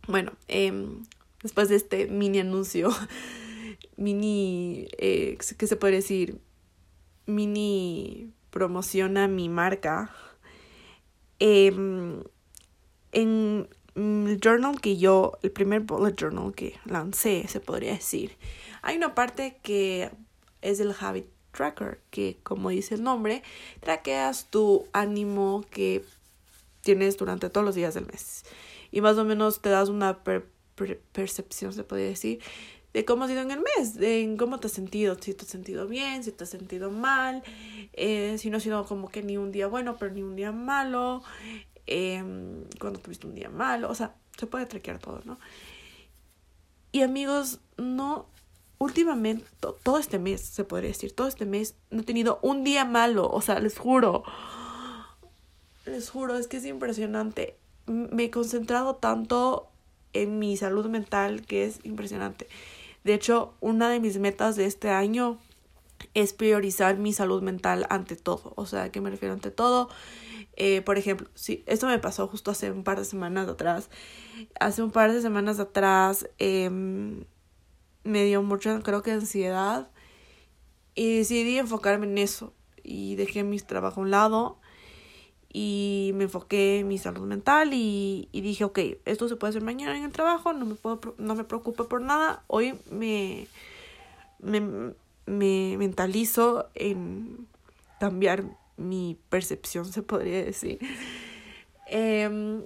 Bueno, 0.08 0.34
em, 0.48 1.04
después 1.42 1.68
de 1.68 1.78
este 1.78 2.06
mini 2.06 2.40
anuncio, 2.40 2.92
mini, 3.98 4.88
eh, 5.00 5.40
¿qué 5.58 5.66
se 5.66 5.76
puede 5.78 5.96
decir? 5.96 6.40
Mini 7.26 8.32
promociona 8.52 9.28
mi 9.28 9.50
marca. 9.50 10.12
Em, 11.40 12.22
en 13.14 13.68
el 13.96 14.40
journal 14.40 14.80
que 14.80 14.98
yo, 14.98 15.40
el 15.42 15.50
primer 15.50 15.80
bullet 15.80 16.16
journal 16.16 16.54
que 16.54 16.76
lancé, 16.86 17.48
se 17.48 17.60
podría 17.60 17.94
decir, 17.94 18.38
hay 18.84 18.96
una 18.96 19.16
parte 19.16 19.58
que 19.64 20.12
es 20.62 20.80
el 20.80 20.94
habit 21.00 21.26
tracker, 21.52 22.00
que 22.10 22.38
como 22.44 22.70
dice 22.70 22.96
el 22.96 23.04
nombre, 23.04 23.44
traqueas 23.82 24.46
tu 24.50 24.88
ánimo 24.94 25.66
que 25.70 26.04
tienes 26.82 27.18
durante 27.18 27.50
todos 27.50 27.66
los 27.66 27.76
días 27.76 27.94
del 27.94 28.08
mes. 28.08 28.44
Y 28.92 29.02
más 29.02 29.18
o 29.18 29.26
menos 29.26 29.62
te 29.62 29.70
das 29.70 29.90
una 29.90 30.20
percepción, 31.12 31.74
se 31.74 31.84
podría 31.84 32.08
decir, 32.08 32.42
de 32.94 33.06
cómo 33.06 33.24
has 33.24 33.32
ido 33.32 33.42
en 33.42 33.52
el 33.52 33.60
mes, 33.78 33.96
de 33.96 34.36
cómo 34.38 34.60
te 34.60 34.68
has 34.68 34.74
sentido, 34.74 35.16
si 35.20 35.34
te 35.34 35.46
has 35.46 35.50
sentido 35.50 35.88
bien, 35.88 36.24
si 36.24 36.32
te 36.32 36.44
has 36.44 36.50
sentido 36.50 36.92
mal, 36.92 37.42
eh, 37.94 38.36
si 38.38 38.50
no 38.50 38.58
ha 38.58 38.60
sido 38.60 38.86
como 38.86 39.10
que 39.10 39.24
ni 39.24 39.38
un 39.38 39.52
día 39.52 39.68
bueno, 39.68 39.96
pero 39.98 40.14
ni 40.14 40.22
un 40.22 40.36
día 40.36 40.52
malo, 40.52 41.24
eh, 41.88 42.22
cuando 42.80 43.00
tuviste 43.00 43.28
un 43.28 43.36
día 43.36 43.50
malo, 43.50 43.90
o 43.90 43.96
sea, 43.96 44.16
se 44.38 44.48
puede 44.48 44.66
traquear 44.66 45.00
todo, 45.00 45.22
¿no? 45.24 45.40
Y 46.92 47.04
amigos, 47.04 47.60
no, 47.78 48.28
últimamente, 48.82 49.46
todo 49.84 50.00
este 50.00 50.18
mes, 50.18 50.42
se 50.42 50.64
podría 50.64 50.90
decir, 50.90 51.14
todo 51.14 51.28
este 51.28 51.46
mes 51.46 51.76
no 51.92 52.02
he 52.02 52.04
tenido 52.04 52.40
un 52.42 52.64
día 52.64 52.84
malo, 52.84 53.30
o 53.30 53.40
sea, 53.40 53.60
les 53.60 53.78
juro, 53.78 54.24
les 55.86 56.10
juro, 56.10 56.36
es 56.36 56.48
que 56.48 56.58
es 56.58 56.66
impresionante. 56.66 57.58
Me 57.86 58.24
he 58.24 58.32
concentrado 58.32 58.96
tanto 58.96 59.70
en 60.14 60.40
mi 60.40 60.58
salud 60.58 60.88
mental 60.88 61.46
que 61.46 61.66
es 61.66 61.80
impresionante. 61.84 62.48
De 63.04 63.14
hecho, 63.14 63.54
una 63.60 63.88
de 63.88 64.00
mis 64.00 64.18
metas 64.18 64.56
de 64.56 64.66
este 64.66 64.90
año 64.90 65.38
es 66.16 66.34
priorizar 66.34 66.98
mi 66.98 67.14
salud 67.14 67.44
mental 67.44 67.86
ante 67.92 68.16
todo. 68.16 68.54
O 68.56 68.66
sea, 68.66 68.84
¿a 68.84 68.92
qué 68.92 69.00
me 69.00 69.12
refiero 69.12 69.36
ante 69.36 69.52
todo? 69.52 69.90
Eh, 70.56 70.82
por 70.82 70.98
ejemplo, 70.98 71.30
sí, 71.36 71.64
esto 71.68 71.86
me 71.86 72.00
pasó 72.00 72.28
justo 72.28 72.50
hace 72.50 72.72
un 72.72 72.84
par 72.84 72.98
de 72.98 73.06
semanas 73.06 73.48
atrás. 73.48 73.92
Hace 74.60 74.82
un 74.82 74.90
par 74.90 75.14
de 75.14 75.22
semanas 75.22 75.60
atrás 75.60 76.28
em, 76.40 77.26
me 78.04 78.26
dio 78.26 78.42
mucha, 78.44 78.80
creo 78.82 79.02
que 79.02 79.12
ansiedad. 79.12 79.90
Y 80.96 81.18
decidí 81.18 81.58
enfocarme 81.58 82.08
en 82.08 82.18
eso. 82.18 82.54
Y 82.84 83.16
dejé 83.16 83.44
mi 83.44 83.60
trabajo 83.60 84.02
a 84.02 84.04
un 84.04 84.12
lado. 84.12 84.58
Y 85.54 86.12
me 86.16 86.26
enfoqué 86.26 86.80
en 86.80 86.88
mi 86.88 86.98
salud 86.98 87.26
mental. 87.26 87.74
Y, 87.74 88.30
y 88.32 88.42
dije, 88.42 88.64
ok, 88.64 88.80
esto 89.06 89.28
se 89.28 89.36
puede 89.36 89.50
hacer 89.52 89.64
mañana 89.64 89.98
en 89.98 90.04
el 90.04 90.12
trabajo. 90.12 90.54
No 90.54 90.66
me, 90.66 90.76
puedo, 90.76 91.16
no 91.18 91.36
me 91.36 91.44
preocupo 91.44 91.88
por 91.88 92.02
nada. 92.02 92.44
Hoy 92.48 92.74
me, 92.90 93.48
me, 94.40 94.94
me 95.26 95.76
mentalizo 95.78 96.70
en 96.76 97.48
cambiar 98.00 98.44
mi 98.78 99.18
percepción, 99.30 99.86
se 99.86 100.02
podría 100.02 100.44
decir. 100.44 100.80
Em, 101.88 102.64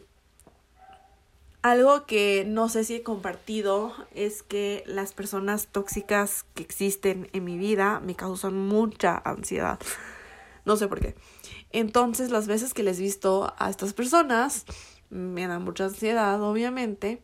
algo 1.65 2.05
que 2.05 2.45
no 2.47 2.69
sé 2.69 2.83
si 2.83 2.93
he 2.93 3.01
compartido 3.01 3.91
es 4.13 4.43
que 4.43 4.83
las 4.85 5.13
personas 5.13 5.65
tóxicas 5.65 6.45
que 6.53 6.61
existen 6.61 7.27
en 7.33 7.43
mi 7.43 7.57
vida 7.57 7.99
me 8.01 8.15
causan 8.15 8.55
mucha 8.67 9.19
ansiedad. 9.25 9.79
No 10.65 10.75
sé 10.75 10.87
por 10.87 10.99
qué. 10.99 11.15
Entonces, 11.71 12.29
las 12.29 12.45
veces 12.45 12.75
que 12.75 12.83
les 12.83 12.99
visto 12.99 13.51
a 13.57 13.71
estas 13.71 13.93
personas, 13.93 14.65
me 15.09 15.47
da 15.47 15.57
mucha 15.57 15.85
ansiedad, 15.85 16.39
obviamente. 16.43 17.23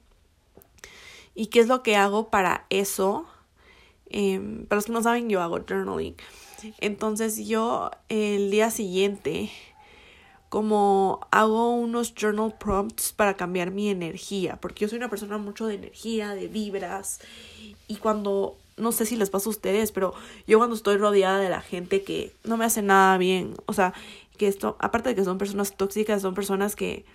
¿Y 1.35 1.47
qué 1.47 1.59
es 1.59 1.67
lo 1.67 1.83
que 1.83 1.95
hago 1.95 2.31
para 2.31 2.65
eso? 2.71 3.27
Eh, 4.09 4.65
para 4.67 4.77
los 4.77 4.85
que 4.85 4.91
no 4.91 5.03
saben, 5.03 5.29
yo 5.29 5.43
hago 5.43 5.59
journaling. 5.59 6.15
Entonces 6.79 7.47
yo 7.47 7.91
el 8.09 8.49
día 8.49 8.71
siguiente, 8.71 9.51
como 10.51 11.25
hago 11.31 11.71
unos 11.75 12.13
journal 12.13 12.53
prompts 12.59 13.13
para 13.13 13.37
cambiar 13.37 13.71
mi 13.71 13.87
energía, 13.87 14.57
porque 14.57 14.81
yo 14.81 14.89
soy 14.89 14.97
una 14.97 15.09
persona 15.09 15.37
mucho 15.37 15.65
de 15.65 15.75
energía, 15.75 16.35
de 16.35 16.49
vibras, 16.49 17.21
y 17.87 17.95
cuando, 17.95 18.57
no 18.75 18.91
sé 18.91 19.05
si 19.05 19.15
les 19.15 19.29
pasa 19.29 19.47
a 19.47 19.51
ustedes, 19.51 19.93
pero 19.93 20.13
yo 20.47 20.57
cuando 20.57 20.75
estoy 20.75 20.97
rodeada 20.97 21.39
de 21.39 21.47
la 21.47 21.61
gente 21.61 22.03
que 22.03 22.33
no 22.43 22.57
me 22.57 22.65
hace 22.65 22.81
nada 22.81 23.17
bien, 23.17 23.53
o 23.65 23.71
sea, 23.71 23.93
que 24.37 24.49
esto, 24.49 24.75
aparte 24.79 25.07
de 25.07 25.15
que 25.15 25.23
son 25.23 25.37
personas 25.37 25.77
tóxicas, 25.77 26.21
son 26.21 26.33
personas 26.33 26.75
que, 26.75 27.05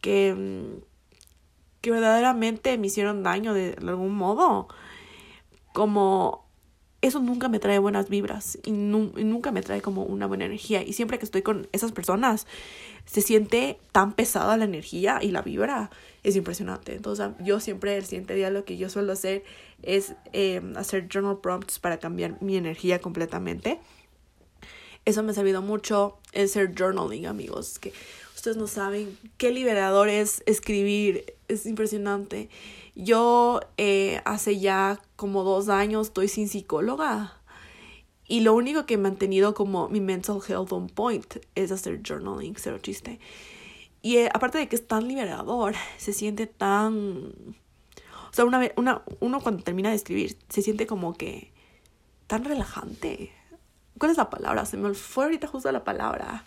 que, 0.00 0.62
que 1.80 1.90
verdaderamente 1.90 2.78
me 2.78 2.86
hicieron 2.86 3.24
daño 3.24 3.52
de 3.52 3.76
algún 3.80 4.14
modo, 4.14 4.68
como 5.72 6.48
eso 7.02 7.20
nunca 7.20 7.48
me 7.48 7.58
trae 7.58 7.78
buenas 7.78 8.08
vibras 8.08 8.58
y, 8.64 8.72
nunca 8.72 9.52
me 9.52 9.62
trae 9.62 9.80
como 9.80 10.02
una 10.02 10.26
buena 10.26 10.44
energía. 10.44 10.82
Y 10.82 10.92
siempre 10.92 11.18
que 11.18 11.24
estoy 11.24 11.42
con 11.42 11.68
esas 11.72 11.92
personas, 11.92 12.46
se 13.06 13.22
siente 13.22 13.78
tan 13.92 14.12
pesada 14.12 14.56
la 14.56 14.64
energía 14.64 15.18
y 15.22 15.30
la 15.30 15.40
vibra. 15.40 15.90
Es 16.22 16.36
impresionante. 16.36 16.94
Entonces, 16.94 17.28
yo 17.40 17.58
siempre 17.60 17.96
el 17.96 18.04
siguiente 18.04 18.34
día 18.34 18.50
lo 18.50 18.64
que 18.64 18.76
yo 18.76 18.90
suelo 18.90 19.12
hacer 19.12 19.44
es 19.82 20.14
em, 20.32 20.76
hacer 20.76 21.08
journal 21.08 21.38
prompts 21.40 21.78
para 21.78 21.98
cambiar 21.98 22.36
mi 22.42 22.56
energía 22.56 23.00
completamente. 23.00 23.80
Eso 25.06 25.22
me 25.22 25.30
ha 25.30 25.34
servido 25.34 25.62
mucho 25.62 26.18
el 26.32 26.50
ser 26.50 26.74
journaling, 26.78 27.26
amigos. 27.26 27.78
Que 27.78 27.94
ustedes 28.40 28.56
no 28.56 28.66
saben 28.66 29.18
qué 29.36 29.50
liberador 29.50 30.08
es 30.08 30.42
escribir. 30.46 31.34
Es 31.48 31.66
impresionante. 31.66 32.48
Yo 32.94 33.60
eh, 33.76 34.22
hace 34.24 34.58
ya 34.58 34.98
como 35.16 35.44
dos 35.44 35.68
años 35.68 36.08
estoy 36.08 36.28
sin 36.28 36.48
psicóloga. 36.48 37.36
Y 38.26 38.40
lo 38.40 38.54
único 38.54 38.86
que 38.86 38.94
he 38.94 38.98
mantenido 38.98 39.54
como 39.54 39.88
mi 39.88 40.00
mental 40.00 40.40
health 40.46 40.72
on 40.72 40.88
point 40.88 41.36
es 41.54 41.70
hacer 41.70 42.00
journaling, 42.06 42.54
cero 42.56 42.78
chiste. 42.80 43.18
Y 44.02 44.16
eh, 44.16 44.30
aparte 44.32 44.58
de 44.58 44.68
que 44.68 44.76
es 44.76 44.86
tan 44.86 45.06
liberador, 45.08 45.74
se 45.98 46.12
siente 46.12 46.46
tan... 46.46 47.34
O 48.30 48.32
sea, 48.32 48.44
una 48.44 48.58
vez, 48.58 48.72
una, 48.76 49.02
uno 49.18 49.40
cuando 49.40 49.62
termina 49.64 49.90
de 49.90 49.96
escribir, 49.96 50.38
se 50.48 50.62
siente 50.62 50.86
como 50.86 51.14
que 51.14 51.52
tan 52.26 52.44
relajante. 52.44 53.32
¿Cuál 53.98 54.12
es 54.12 54.16
la 54.16 54.30
palabra? 54.30 54.64
Se 54.64 54.76
me 54.76 54.94
fue 54.94 55.24
ahorita 55.24 55.48
justo 55.48 55.70
la 55.72 55.84
palabra. 55.84 56.44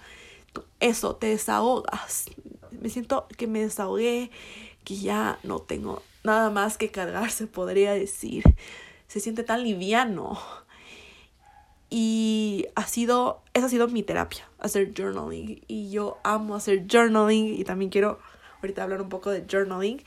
Eso, 0.80 1.16
te 1.16 1.28
desahogas. 1.28 2.26
Me 2.72 2.90
siento 2.90 3.28
que 3.38 3.48
me 3.48 3.62
desahogué, 3.62 4.32
que 4.84 4.98
ya 4.98 5.40
no 5.44 5.60
tengo 5.60 6.02
nada 6.24 6.50
más 6.50 6.78
que 6.78 6.90
cargar, 6.90 7.32
se 7.32 7.48
podría 7.48 7.94
decir. 7.94 8.44
Se 9.08 9.20
siente 9.20 9.44
tan 9.44 9.64
liviano. 9.64 10.40
Y 11.90 12.66
ha 12.76 12.88
sido, 12.88 13.42
esa 13.54 13.68
ha 13.68 13.70
sido 13.70 13.88
mi 13.88 14.02
terapia, 14.02 14.50
hacer 14.60 14.94
journaling. 14.98 15.62
Y 15.68 15.92
yo 15.92 16.18
amo 16.24 16.56
hacer 16.56 16.88
journaling 16.88 17.54
y 17.54 17.64
también 17.64 17.92
quiero 17.92 18.20
ahorita 18.62 18.84
hablar 18.84 19.02
un 19.02 19.10
poco 19.10 19.30
de 19.30 19.46
journaling, 19.50 20.02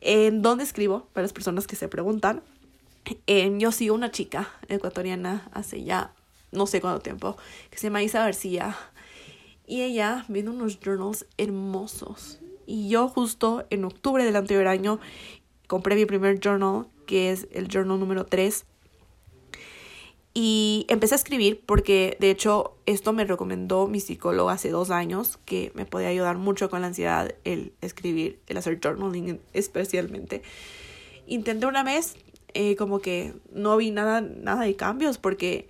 en 0.00 0.42
donde 0.42 0.64
escribo, 0.64 1.06
para 1.12 1.22
las 1.22 1.32
personas 1.32 1.66
que 1.66 1.76
se 1.76 1.88
preguntan. 1.88 2.42
yo 3.58 3.72
sigo 3.72 3.94
una 3.94 4.10
chica 4.10 4.50
ecuatoriana 4.68 5.48
hace 5.52 5.84
ya 5.84 6.12
no 6.52 6.66
sé 6.66 6.80
cuánto 6.80 7.00
tiempo, 7.00 7.36
que 7.70 7.78
se 7.78 7.86
llama 7.86 8.02
Isa 8.02 8.24
García. 8.24 8.76
Y 9.70 9.82
ella 9.82 10.24
viene 10.26 10.50
unos 10.50 10.80
journals 10.80 11.26
hermosos. 11.38 12.40
Y 12.66 12.88
yo 12.88 13.06
justo 13.06 13.66
en 13.70 13.84
octubre 13.84 14.24
del 14.24 14.34
anterior 14.34 14.66
año 14.66 14.98
compré 15.68 15.94
mi 15.94 16.06
primer 16.06 16.40
journal, 16.40 16.88
que 17.06 17.30
es 17.30 17.46
el 17.52 17.68
journal 17.68 18.00
número 18.00 18.26
3. 18.26 18.64
Y 20.34 20.86
empecé 20.88 21.14
a 21.14 21.18
escribir 21.18 21.62
porque 21.64 22.16
de 22.18 22.32
hecho 22.32 22.74
esto 22.84 23.12
me 23.12 23.24
recomendó 23.24 23.86
mi 23.86 24.00
psicólogo 24.00 24.50
hace 24.50 24.70
dos 24.70 24.90
años, 24.90 25.38
que 25.44 25.70
me 25.76 25.86
podía 25.86 26.08
ayudar 26.08 26.36
mucho 26.36 26.68
con 26.68 26.80
la 26.80 26.88
ansiedad 26.88 27.32
el 27.44 27.72
escribir, 27.80 28.40
el 28.48 28.56
hacer 28.56 28.80
journaling 28.82 29.40
especialmente. 29.52 30.42
Intenté 31.28 31.66
una 31.66 31.84
vez, 31.84 32.16
eh, 32.54 32.74
como 32.74 32.98
que 32.98 33.34
no 33.52 33.76
vi 33.76 33.92
nada, 33.92 34.20
nada 34.20 34.62
de 34.62 34.74
cambios 34.74 35.18
porque 35.18 35.68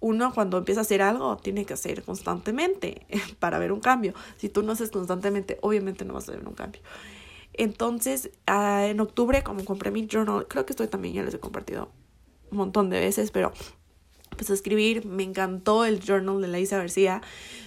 uno 0.00 0.32
cuando 0.32 0.58
empieza 0.58 0.80
a 0.80 0.82
hacer 0.82 1.02
algo 1.02 1.36
tiene 1.36 1.64
que 1.64 1.74
hacer 1.74 2.02
constantemente 2.02 3.06
para 3.38 3.58
ver 3.58 3.72
un 3.72 3.80
cambio. 3.80 4.14
Si 4.36 4.48
tú 4.48 4.62
no 4.62 4.72
haces 4.72 4.90
constantemente, 4.90 5.58
obviamente 5.62 6.04
no 6.04 6.14
vas 6.14 6.28
a 6.28 6.32
ver 6.32 6.46
un 6.46 6.54
cambio. 6.54 6.82
Entonces, 7.54 8.30
ah, 8.46 8.86
en 8.86 9.00
octubre, 9.00 9.42
como 9.42 9.64
compré 9.64 9.90
mi 9.90 10.06
journal, 10.06 10.46
creo 10.46 10.66
que 10.66 10.72
estoy 10.72 10.88
también 10.88 11.14
ya 11.14 11.22
les 11.22 11.34
he 11.34 11.40
compartido 11.40 11.90
un 12.50 12.58
montón 12.58 12.90
de 12.90 13.00
veces, 13.00 13.30
pero 13.30 13.52
empecé 14.30 14.52
a 14.52 14.54
escribir, 14.54 15.06
me 15.06 15.22
encantó 15.22 15.84
el 15.86 16.00
journal 16.00 16.40
de 16.42 16.48
la 16.48 16.60
Isa 16.60 16.76
García. 16.76 17.22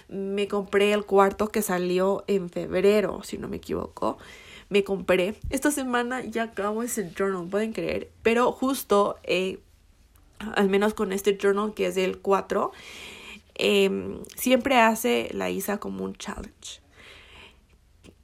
Me 0.08 0.48
compré 0.48 0.94
el 0.94 1.06
cuarto 1.06 1.50
que 1.50 1.62
salió 1.62 2.24
en 2.28 2.50
febrero, 2.50 3.22
si 3.24 3.38
no 3.38 3.48
me 3.48 3.58
equivoco. 3.58 4.18
Me 4.70 4.84
compré. 4.84 5.36
Esta 5.50 5.72
semana 5.72 6.24
ya 6.24 6.44
acabo 6.44 6.84
ese 6.84 7.12
journal, 7.18 7.48
pueden 7.50 7.74
creer. 7.74 8.12
Pero 8.22 8.52
justo 8.52 9.18
eh, 9.24 9.60
al 10.39 10.69
menos 10.69 10.93
con 10.93 11.12
este 11.12 11.38
journal 11.38 11.73
que 11.73 11.88
es 11.88 11.95
del 11.95 12.19
4, 12.19 12.71
em, 13.56 14.19
siempre 14.36 14.78
hace 14.80 15.30
la 15.34 15.49
Isa 15.49 15.80
como 15.80 16.04
un 16.04 16.15
challenge. 16.15 16.82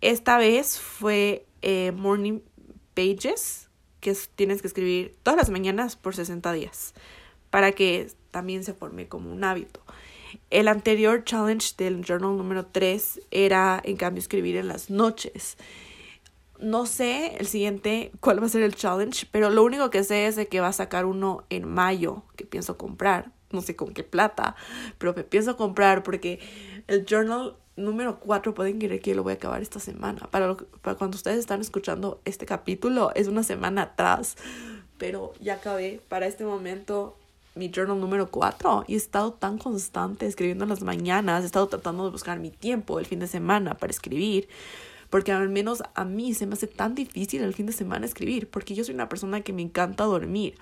Esta 0.01 0.37
vez 0.37 0.79
fue 0.79 1.45
eh, 1.61 1.91
Morning 1.91 2.39
Pages, 2.93 3.69
que 3.99 4.15
tienes 4.35 4.61
que 4.61 4.67
escribir 4.67 5.15
todas 5.23 5.37
las 5.37 5.49
mañanas 5.49 5.95
por 5.95 6.15
60 6.15 6.53
días, 6.53 6.93
para 7.49 7.71
que 7.71 8.07
también 8.31 8.63
se 8.63 8.73
forme 8.73 9.07
como 9.07 9.31
un 9.31 9.43
hábito. 9.43 9.81
El 10.49 10.67
anterior 10.67 11.23
challenge 11.23 11.73
del 11.77 12.03
journal 12.03 12.37
número 12.37 12.65
3 12.65 13.21
era, 13.31 13.81
en 13.83 13.97
cambio, 13.97 14.19
escribir 14.19 14.57
en 14.57 14.67
las 14.67 14.89
noches. 14.89 15.57
No 16.65 16.87
sé 16.87 17.35
el 17.37 17.45
siguiente 17.45 18.11
cuál 18.21 18.41
va 18.41 18.47
a 18.47 18.49
ser 18.49 18.63
el 18.63 18.73
challenge, 18.73 19.27
pero 19.31 19.51
lo 19.51 19.63
único 19.63 19.91
que 19.91 20.03
sé 20.03 20.25
es 20.25 20.35
de 20.35 20.47
que 20.47 20.61
va 20.61 20.69
a 20.69 20.73
sacar 20.73 21.05
uno 21.05 21.43
en 21.51 21.63
mayo 21.69 22.23
que 22.35 22.43
pienso 22.43 22.75
comprar. 22.75 23.31
No 23.51 23.61
sé 23.61 23.75
con 23.75 23.93
qué 23.93 24.01
plata, 24.01 24.55
pero 24.97 25.13
me 25.13 25.23
pienso 25.23 25.57
comprar 25.57 26.01
porque 26.01 26.39
el 26.87 27.05
journal 27.05 27.55
número 27.75 28.19
4 28.19 28.55
pueden 28.55 28.79
creer 28.79 28.99
que 28.99 29.13
lo 29.13 29.21
voy 29.21 29.33
a 29.33 29.35
acabar 29.35 29.61
esta 29.61 29.79
semana. 29.79 30.27
Para, 30.31 30.57
para 30.81 30.97
cuando 30.97 31.17
ustedes 31.17 31.37
están 31.37 31.61
escuchando 31.61 32.19
este 32.25 32.47
capítulo 32.47 33.11
es 33.13 33.27
una 33.27 33.43
semana 33.43 33.83
atrás, 33.83 34.35
pero 34.97 35.33
ya 35.39 35.53
acabé 35.53 36.01
para 36.09 36.25
este 36.25 36.45
momento 36.45 37.15
mi 37.53 37.69
journal 37.69 37.99
número 37.99 38.31
4 38.31 38.85
y 38.87 38.95
he 38.95 38.97
estado 38.97 39.33
tan 39.33 39.59
constante 39.59 40.25
escribiendo 40.25 40.63
en 40.63 40.71
las 40.71 40.81
mañanas, 40.81 41.43
he 41.43 41.45
estado 41.45 41.67
tratando 41.67 42.05
de 42.05 42.09
buscar 42.09 42.39
mi 42.39 42.49
tiempo 42.49 42.97
el 42.97 43.05
fin 43.05 43.19
de 43.19 43.27
semana 43.27 43.75
para 43.75 43.91
escribir 43.91 44.49
porque 45.15 45.31
al 45.31 45.47
menos 45.47 45.81
a 45.93 46.03
mí 46.03 46.33
se 46.33 46.45
me 46.45 46.55
hace 46.55 46.67
tan 46.67 46.93
difícil 46.93 47.41
el 47.41 47.53
fin 47.53 47.67
de 47.67 47.71
semana 47.71 48.05
escribir, 48.05 48.49
porque 48.49 48.75
yo 48.75 48.83
soy 48.83 48.95
una 48.95 49.07
persona 49.07 49.39
que 49.39 49.53
me 49.53 49.61
encanta 49.61 50.03
dormir. 50.03 50.57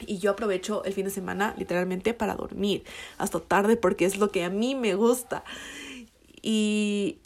Y 0.00 0.18
yo 0.18 0.32
aprovecho 0.32 0.82
el 0.82 0.92
fin 0.92 1.04
de 1.04 1.12
semana 1.12 1.54
literalmente 1.56 2.12
para 2.12 2.34
dormir 2.34 2.82
hasta 3.16 3.38
tarde 3.38 3.76
porque 3.76 4.04
es 4.04 4.18
lo 4.18 4.32
que 4.32 4.42
a 4.42 4.50
mí 4.50 4.74
me 4.74 4.96
gusta. 4.96 5.44
Y 6.42 7.20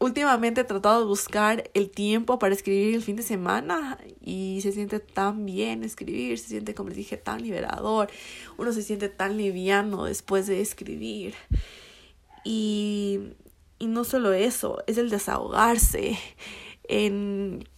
últimamente 0.00 0.62
he 0.62 0.64
tratado 0.64 1.02
de 1.02 1.06
buscar 1.06 1.70
el 1.72 1.88
tiempo 1.88 2.40
para 2.40 2.52
escribir 2.52 2.96
el 2.96 3.02
fin 3.02 3.14
de 3.14 3.22
semana 3.22 3.96
y 4.20 4.58
se 4.60 4.72
siente 4.72 4.98
tan 4.98 5.46
bien 5.46 5.84
escribir, 5.84 6.36
se 6.40 6.48
siente, 6.48 6.74
como 6.74 6.88
les 6.88 6.98
dije, 6.98 7.16
tan 7.16 7.40
liberador. 7.40 8.10
Uno 8.58 8.72
se 8.72 8.82
siente 8.82 9.08
tan 9.08 9.36
liviano 9.36 10.06
después 10.06 10.48
de 10.48 10.60
escribir. 10.60 11.36
Y 12.42 13.20
y 13.84 13.86
no 13.86 14.04
solo 14.04 14.32
eso, 14.32 14.82
es 14.86 14.96
el 14.96 15.10
desahogarse. 15.10 16.18
En... 16.84 17.68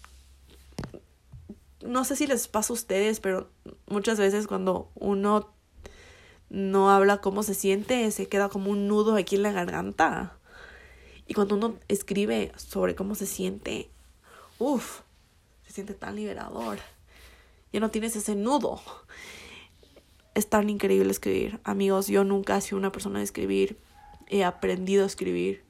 No 1.83 2.05
sé 2.05 2.14
si 2.14 2.29
les 2.29 2.47
pasa 2.47 2.73
a 2.73 2.75
ustedes, 2.75 3.19
pero 3.19 3.51
muchas 3.88 4.16
veces 4.16 4.47
cuando 4.47 4.88
uno 4.95 5.53
no 6.49 6.92
habla 6.92 7.21
cómo 7.21 7.42
se 7.42 7.55
siente, 7.55 8.09
se 8.12 8.29
queda 8.29 8.49
como 8.49 8.71
un 8.71 8.87
nudo 8.87 9.16
aquí 9.16 9.35
en 9.35 9.42
la 9.42 9.51
garganta. 9.51 10.38
Y 11.27 11.35
cuando 11.35 11.57
uno 11.57 11.75
escribe 11.88 12.53
sobre 12.55 12.95
cómo 12.95 13.16
se 13.16 13.27
siente, 13.27 13.90
uff, 14.61 15.01
se 15.66 15.73
siente 15.73 15.95
tan 15.95 16.14
liberador. 16.14 16.79
Ya 17.73 17.81
no 17.81 17.90
tienes 17.90 18.14
ese 18.14 18.37
nudo. 18.37 18.81
Es 20.35 20.49
tan 20.49 20.71
increíble 20.71 21.11
escribir. 21.11 21.59
Amigos, 21.64 22.07
yo 22.07 22.23
nunca 22.23 22.57
he 22.57 22.61
sido 22.61 22.79
una 22.79 22.92
persona 22.92 23.19
de 23.19 23.25
escribir. 23.25 23.77
He 24.29 24.45
aprendido 24.45 25.03
a 25.03 25.09
escribir. 25.09 25.66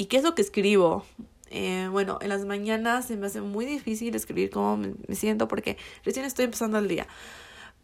¿Y 0.00 0.06
qué 0.06 0.16
es 0.16 0.22
lo 0.22 0.34
que 0.34 0.40
escribo? 0.40 1.04
Eh, 1.50 1.86
bueno, 1.90 2.20
en 2.22 2.30
las 2.30 2.46
mañanas 2.46 3.04
se 3.04 3.18
me 3.18 3.26
hace 3.26 3.42
muy 3.42 3.66
difícil 3.66 4.14
escribir 4.14 4.48
cómo 4.48 4.78
me, 4.78 5.14
siento 5.14 5.46
porque 5.46 5.76
recién 6.06 6.24
estoy 6.24 6.46
empezando 6.46 6.78
el 6.78 6.88
día. 6.88 7.06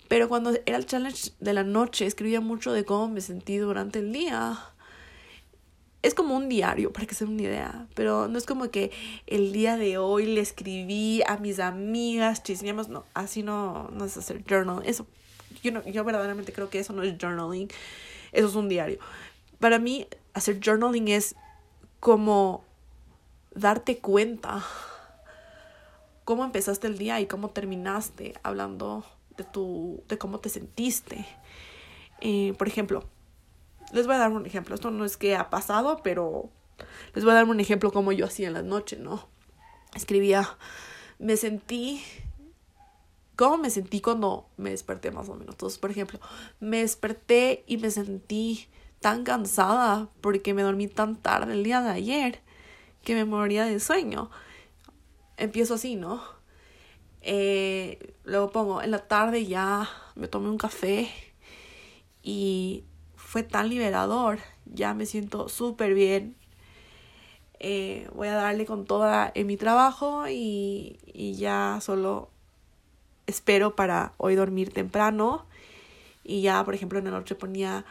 Pero 0.08 0.26
cuando 0.26 0.52
era 0.64 0.78
el 0.78 0.86
challenge 0.86 1.32
de 1.40 1.52
la 1.52 1.62
noche, 1.62 2.06
escribía 2.06 2.40
mucho 2.40 2.72
de 2.72 2.86
cómo 2.86 3.08
me 3.08 3.20
sentí 3.20 3.58
durante 3.58 3.98
el 3.98 4.14
día. 4.14 4.58
Es 6.00 6.14
como 6.14 6.34
un 6.34 6.48
diario, 6.48 6.90
para 6.90 7.04
que 7.04 7.14
se 7.14 7.26
den 7.26 7.34
una 7.34 7.42
idea. 7.42 7.86
Pero 7.94 8.28
no 8.28 8.38
es 8.38 8.46
como 8.46 8.70
que 8.70 8.92
el 9.26 9.52
día 9.52 9.76
de 9.76 9.98
hoy 9.98 10.24
le 10.24 10.40
escribí 10.40 11.20
a 11.26 11.36
mis 11.36 11.58
amigas, 11.58 12.42
chismeamos. 12.42 12.88
No, 12.88 13.04
así 13.12 13.42
no, 13.42 13.90
no 13.92 14.06
es 14.06 14.16
hacer 14.16 14.42
journal. 14.42 14.82
Eso, 14.86 15.06
yo, 15.62 15.70
no, 15.70 15.86
yo 15.86 16.02
verdaderamente 16.02 16.54
creo 16.54 16.70
que 16.70 16.78
eso 16.78 16.94
no 16.94 17.02
es 17.02 17.14
journaling. 17.20 17.68
Eso 18.32 18.48
es 18.48 18.54
un 18.54 18.70
diario. 18.70 19.00
Para 19.58 19.78
mí, 19.78 20.06
hacer 20.32 20.60
journaling 20.64 21.08
es 21.08 21.36
como 22.06 22.62
darte 23.52 23.98
cuenta 23.98 24.64
cómo 26.24 26.44
empezaste 26.44 26.86
el 26.86 26.98
día 26.98 27.18
y 27.18 27.26
cómo 27.26 27.50
terminaste 27.50 28.34
hablando 28.44 29.04
de 29.36 29.42
tu 29.42 30.04
de 30.06 30.16
cómo 30.16 30.38
te 30.38 30.48
sentiste. 30.48 31.26
Eh, 32.20 32.54
por 32.58 32.68
ejemplo 32.68 33.02
les 33.92 34.06
voy 34.06 34.14
a 34.14 34.18
dar 34.18 34.30
un 34.30 34.46
ejemplo. 34.46 34.76
Esto 34.76 34.92
no 34.92 35.04
es 35.04 35.16
que 35.16 35.34
ha 35.34 35.50
pasado 35.50 36.00
pero 36.04 36.48
les 37.12 37.24
voy 37.24 37.32
a 37.32 37.38
dar 37.38 37.44
un 37.46 37.58
ejemplo 37.58 37.90
como 37.90 38.12
yo 38.12 38.26
hacía 38.26 38.46
en 38.46 38.54
la 38.54 38.62
noche 38.62 38.96
no 38.96 39.26
escribía 39.96 40.48
me 41.18 41.36
sentí 41.36 42.04
cómo 43.34 43.56
me 43.56 43.70
sentí 43.70 44.00
cuando 44.00 44.46
me 44.56 44.70
desperté 44.70 45.10
más 45.10 45.28
o 45.28 45.34
menos 45.34 45.56
entonces 45.56 45.80
por 45.80 45.90
ejemplo 45.90 46.20
me 46.60 46.82
desperté 46.82 47.64
y 47.66 47.78
me 47.78 47.90
sentí 47.90 48.68
tan 49.00 49.24
cansada 49.24 50.08
porque 50.20 50.54
me 50.54 50.62
dormí 50.62 50.88
tan 50.88 51.16
tarde 51.16 51.52
el 51.52 51.64
día 51.64 51.80
de 51.80 51.90
ayer 51.90 52.40
que 53.04 53.14
me 53.14 53.24
moría 53.24 53.64
de 53.64 53.78
sueño. 53.80 54.30
Empiezo 55.36 55.74
así, 55.74 55.96
¿no? 55.96 56.22
Eh, 57.22 58.14
luego 58.24 58.50
pongo, 58.50 58.82
en 58.82 58.90
la 58.90 59.06
tarde 59.06 59.46
ya 59.46 59.88
me 60.14 60.28
tomé 60.28 60.48
un 60.48 60.58
café 60.58 61.10
y 62.22 62.84
fue 63.16 63.42
tan 63.42 63.68
liberador. 63.68 64.38
Ya 64.64 64.94
me 64.94 65.06
siento 65.06 65.48
súper 65.48 65.94
bien. 65.94 66.36
Eh, 67.58 68.08
voy 68.14 68.28
a 68.28 68.34
darle 68.34 68.66
con 68.66 68.84
toda 68.84 69.30
en 69.34 69.46
mi 69.46 69.56
trabajo 69.56 70.28
y, 70.28 70.98
y 71.06 71.34
ya 71.34 71.78
solo 71.80 72.30
espero 73.26 73.76
para 73.76 74.14
hoy 74.16 74.34
dormir 74.34 74.72
temprano. 74.72 75.46
Y 76.24 76.42
ya, 76.42 76.64
por 76.64 76.74
ejemplo, 76.74 76.98
en 76.98 77.04
la 77.06 77.12
noche 77.12 77.34
ponía 77.34 77.84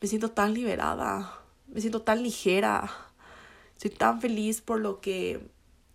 me 0.00 0.08
siento 0.08 0.30
tan 0.30 0.54
liberada, 0.54 1.40
me 1.68 1.80
siento 1.80 2.02
tan 2.02 2.22
ligera, 2.22 2.90
estoy 3.74 3.90
tan 3.90 4.20
feliz 4.20 4.60
por 4.60 4.80
lo 4.80 5.00
que 5.00 5.40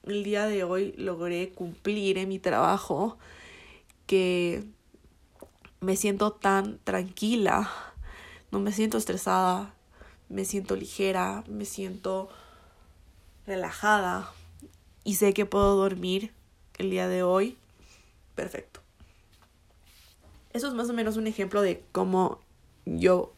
el 0.03 0.23
día 0.23 0.47
de 0.47 0.63
hoy 0.63 0.93
logré 0.97 1.51
cumplir 1.51 2.17
en 2.17 2.29
mi 2.29 2.39
trabajo 2.39 3.17
que 4.07 4.63
me 5.79 5.95
siento 5.95 6.31
tan 6.31 6.79
tranquila, 6.83 7.69
no 8.51 8.59
me 8.59 8.71
siento 8.71 8.97
estresada, 8.97 9.73
me 10.29 10.45
siento 10.45 10.75
ligera, 10.75 11.43
me 11.47 11.65
siento 11.65 12.29
relajada 13.45 14.31
y 15.03 15.15
sé 15.15 15.33
que 15.33 15.45
puedo 15.45 15.75
dormir 15.75 16.33
el 16.77 16.89
día 16.89 17.07
de 17.07 17.23
hoy 17.23 17.57
perfecto. 18.35 18.79
Eso 20.53 20.67
es 20.67 20.73
más 20.73 20.89
o 20.89 20.93
menos 20.93 21.17
un 21.17 21.27
ejemplo 21.27 21.61
de 21.61 21.83
cómo 21.91 22.39
yo 22.85 23.33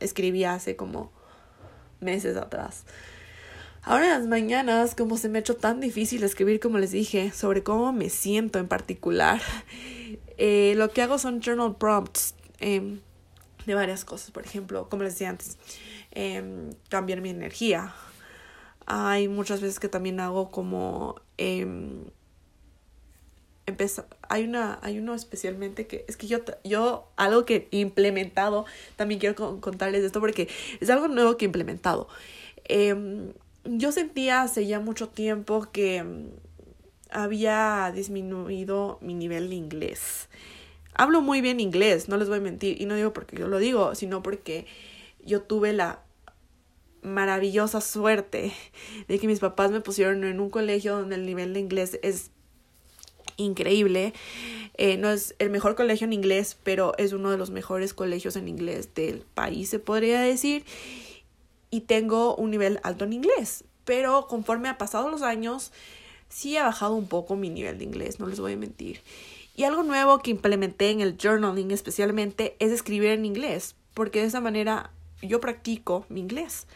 escribí 0.00 0.44
hace 0.44 0.76
como 0.76 1.10
meses 2.00 2.36
atrás. 2.36 2.84
Ahora 3.84 4.04
en 4.06 4.10
las 4.12 4.28
mañanas, 4.28 4.94
como 4.94 5.16
se 5.16 5.28
me 5.28 5.38
ha 5.38 5.40
hecho 5.40 5.56
tan 5.56 5.80
difícil 5.80 6.22
escribir, 6.22 6.60
como 6.60 6.78
les 6.78 6.92
dije, 6.92 7.32
sobre 7.32 7.64
cómo 7.64 7.92
me 7.92 8.10
siento 8.10 8.60
en 8.60 8.68
particular, 8.68 9.40
eh, 10.38 10.74
lo 10.76 10.90
que 10.90 11.02
hago 11.02 11.18
son 11.18 11.40
journal 11.40 11.74
prompts 11.76 12.34
em, 12.60 13.00
de 13.66 13.74
varias 13.74 14.04
cosas. 14.04 14.30
Por 14.30 14.44
ejemplo, 14.44 14.88
como 14.88 15.02
les 15.02 15.14
decía 15.14 15.30
antes, 15.30 15.58
em, 16.12 16.70
cambiar 16.88 17.20
mi 17.20 17.30
energía. 17.30 17.92
Hay 18.86 19.28
muchas 19.28 19.60
veces 19.60 19.80
que 19.80 19.88
también 19.88 20.20
hago 20.20 20.50
como... 20.50 21.16
Eh, 23.66 23.76
hay 24.28 24.44
una 24.44 24.80
hay 24.82 24.98
uno 24.98 25.14
especialmente 25.14 25.86
que 25.86 26.04
es 26.08 26.16
que 26.16 26.26
yo 26.26 26.38
yo 26.64 27.08
algo 27.16 27.44
que 27.44 27.68
he 27.70 27.78
implementado 27.78 28.64
también 28.96 29.20
quiero 29.20 29.60
contarles 29.60 30.02
esto 30.02 30.18
porque 30.18 30.48
es 30.80 30.90
algo 30.90 31.06
nuevo 31.06 31.36
que 31.36 31.44
he 31.44 31.46
implementado 31.46 32.08
em, 32.64 33.32
yo 33.64 33.92
sentía 33.92 34.42
hace 34.42 34.66
ya 34.66 34.80
mucho 34.80 35.08
tiempo 35.08 35.68
que 35.72 36.02
mm, 36.02 36.30
había 37.10 37.92
disminuido 37.94 38.98
mi 39.00 39.14
nivel 39.14 39.50
de 39.50 39.56
inglés. 39.56 40.28
Hablo 40.94 41.22
muy 41.22 41.40
bien 41.40 41.60
inglés, 41.60 42.08
no 42.08 42.16
les 42.16 42.28
voy 42.28 42.38
a 42.38 42.40
mentir, 42.40 42.80
y 42.80 42.86
no 42.86 42.94
digo 42.94 43.12
porque 43.12 43.36
yo 43.36 43.48
lo 43.48 43.58
digo, 43.58 43.94
sino 43.94 44.22
porque 44.22 44.66
yo 45.24 45.42
tuve 45.42 45.72
la 45.72 46.02
maravillosa 47.02 47.80
suerte 47.80 48.52
de 49.08 49.18
que 49.18 49.26
mis 49.26 49.40
papás 49.40 49.70
me 49.70 49.80
pusieron 49.80 50.24
en 50.24 50.40
un 50.40 50.50
colegio 50.50 50.96
donde 50.96 51.16
el 51.16 51.26
nivel 51.26 51.54
de 51.54 51.60
inglés 51.60 51.98
es 52.02 52.30
increíble. 53.36 54.12
Eh, 54.74 54.96
no 54.96 55.10
es 55.10 55.34
el 55.38 55.50
mejor 55.50 55.74
colegio 55.74 56.06
en 56.06 56.12
inglés, 56.12 56.56
pero 56.62 56.96
es 56.98 57.12
uno 57.12 57.30
de 57.30 57.38
los 57.38 57.50
mejores 57.50 57.94
colegios 57.94 58.36
en 58.36 58.48
inglés 58.48 58.94
del 58.94 59.20
país, 59.34 59.68
se 59.68 59.78
podría 59.78 60.20
decir 60.20 60.64
y 61.70 61.80
tengo 61.80 62.36
un 62.36 62.50
nivel 62.50 62.78
alto 62.84 63.04
en 63.04 63.14
inglés. 63.14 63.64
Pero 63.84 64.26
conforme 64.28 64.68
ha 64.68 64.78
pasado 64.78 65.10
los 65.10 65.22
años, 65.22 65.72
sí 66.28 66.56
ha 66.56 66.64
bajado 66.64 66.94
un 66.94 67.08
poco 67.08 67.34
mi 67.34 67.50
nivel 67.50 67.78
de 67.78 67.84
inglés, 67.84 68.20
no 68.20 68.26
les 68.26 68.38
voy 68.38 68.52
a 68.52 68.56
mentir. 68.56 69.00
Y 69.56 69.64
algo 69.64 69.82
nuevo 69.82 70.18
que 70.20 70.30
implementé 70.30 70.90
en 70.90 71.00
el 71.00 71.16
journaling 71.16 71.70
especialmente 71.70 72.56
es 72.58 72.70
escribir 72.70 73.10
en 73.10 73.24
inglés, 73.24 73.74
porque 73.94 74.20
de 74.20 74.26
esa 74.26 74.40
manera 74.40 74.92
yo 75.22 75.40
practico 75.40 76.06
mi 76.08 76.20
inglés. 76.20 76.66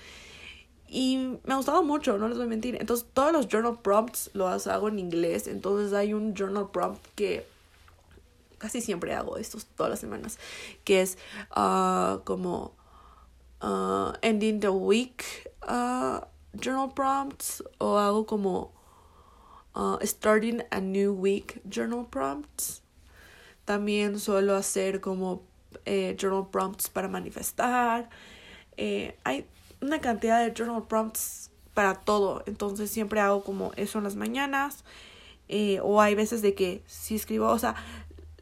Y 0.89 1.39
me 1.45 1.55
ha 1.55 1.57
gustado 1.57 1.83
mucho, 1.83 2.19
no 2.19 2.29
les 2.29 2.37
voy 2.37 2.47
a 2.47 2.51
mentir. 2.51 2.77
Entonces, 2.81 3.07
todos 3.13 3.33
los 3.33 3.49
journal 3.49 3.79
prompts 3.83 4.31
los 4.35 4.67
hago 4.67 4.89
en 4.89 4.99
inglés. 4.99 5.47
Entonces, 5.49 5.93
hay 5.93 6.15
un 6.15 6.35
journal 6.35 6.71
prompt 6.71 7.05
que 7.15 7.47
casi 8.59 8.81
siempre 8.81 9.15
hago 9.15 9.37
estos 9.37 9.67
todas 9.67 9.91
las 9.91 10.01
semanas, 10.01 10.39
que 10.85 11.03
es 11.03 11.19
uh, 11.57 12.21
como 12.25 12.73
uh, 13.63 14.13
ending 14.23 14.61
the 14.61 14.71
week 14.71 15.51
uh, 15.69 16.21
journal 16.59 16.93
prompts 16.95 17.63
o 17.79 17.99
hago 17.99 18.27
como 18.27 18.73
starting 20.03 20.63
a 20.71 20.81
new 20.81 21.13
week 21.13 21.61
journal 21.69 22.07
prompts. 22.07 22.83
También 23.65 24.19
suelo 24.19 24.55
hacer 24.55 25.01
como 25.01 25.43
eh, 25.85 26.17
journal 26.19 26.49
prompts 26.51 26.89
para 26.89 27.09
manifestar. 27.09 28.09
Eh, 28.77 29.17
hay 29.25 29.45
una 29.81 30.01
cantidad 30.01 30.45
de 30.45 30.53
journal 30.53 30.87
prompts 30.87 31.51
para 31.75 31.95
todo. 31.95 32.43
Entonces 32.47 32.91
siempre 32.91 33.21
hago 33.21 33.45
como 33.45 33.73
eso 33.77 33.99
en 33.99 34.05
las 34.05 34.17
mañanas. 34.17 34.85
Eh, 35.49 35.79
o 35.83 36.01
hay 36.01 36.15
veces 36.15 36.43
de 36.43 36.55
que 36.55 36.83
si 36.87 37.15
escribo, 37.15 37.49
o 37.49 37.59
sea, 37.59 37.77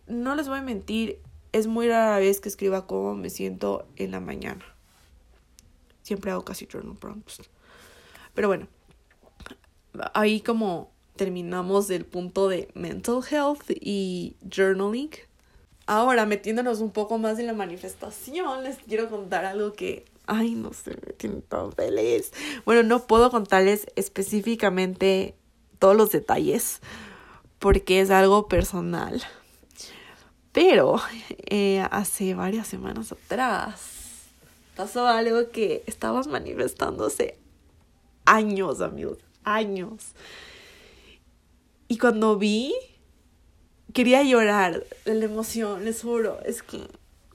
no 0.07 0.35
les 0.35 0.49
voy 0.49 0.59
a 0.59 0.62
mentir, 0.62 1.20
es 1.53 1.66
muy 1.66 1.88
rara 1.88 2.18
vez 2.18 2.40
que 2.40 2.49
escriba 2.49 2.87
cómo 2.87 3.14
me 3.14 3.31
siento 3.31 3.87
en 3.97 4.11
la 4.11 4.20
mañana. 4.20 4.64
Siempre 6.03 6.31
hago 6.31 6.44
casi 6.44 6.66
journal 6.66 6.97
prompts. 6.97 7.42
Pero 8.35 8.49
bueno, 8.49 8.68
ahí 10.14 10.40
como 10.40 10.90
terminamos 11.16 11.88
del 11.88 12.05
punto 12.05 12.49
de 12.49 12.68
mental 12.75 13.20
health 13.31 13.70
y 13.70 14.37
journaling. 14.49 15.11
Ahora, 15.87 16.27
metiéndonos 16.27 16.81
un 16.81 16.90
poco 16.90 17.18
más 17.18 17.38
en 17.38 17.47
la 17.47 17.53
manifestación, 17.53 18.64
les 18.64 18.79
quiero 18.79 19.11
contar 19.11 19.44
algo 19.44 19.75
que, 19.75 20.07
ay, 20.26 20.54
no 20.54 20.72
sé, 20.72 20.96
me 21.06 21.12
tiene 21.12 21.40
tan 21.42 21.72
feliz. 21.72 22.32
Bueno, 22.64 22.82
no 22.82 23.06
puedo 23.06 23.30
contarles 23.30 23.87
específicamente 23.96 25.34
todos 25.78 25.96
los 25.96 26.10
detalles 26.10 26.80
porque 27.58 28.00
es 28.00 28.10
algo 28.10 28.48
personal. 28.48 29.22
Pero 30.52 31.00
eh, 31.46 31.84
hace 31.90 32.34
varias 32.34 32.68
semanas 32.68 33.10
atrás 33.12 34.28
pasó 34.76 35.06
algo 35.06 35.50
que 35.50 35.82
estabas 35.87 36.26
manifestándose 36.26 37.38
años, 38.24 38.80
amigos, 38.80 39.18
años. 39.44 40.12
Y 41.88 41.98
cuando 41.98 42.38
vi, 42.38 42.74
quería 43.92 44.22
llorar 44.22 44.84
de 45.04 45.14
la 45.14 45.24
emoción, 45.24 45.84
les 45.84 46.02
juro, 46.02 46.38
es 46.44 46.62
que 46.62 46.80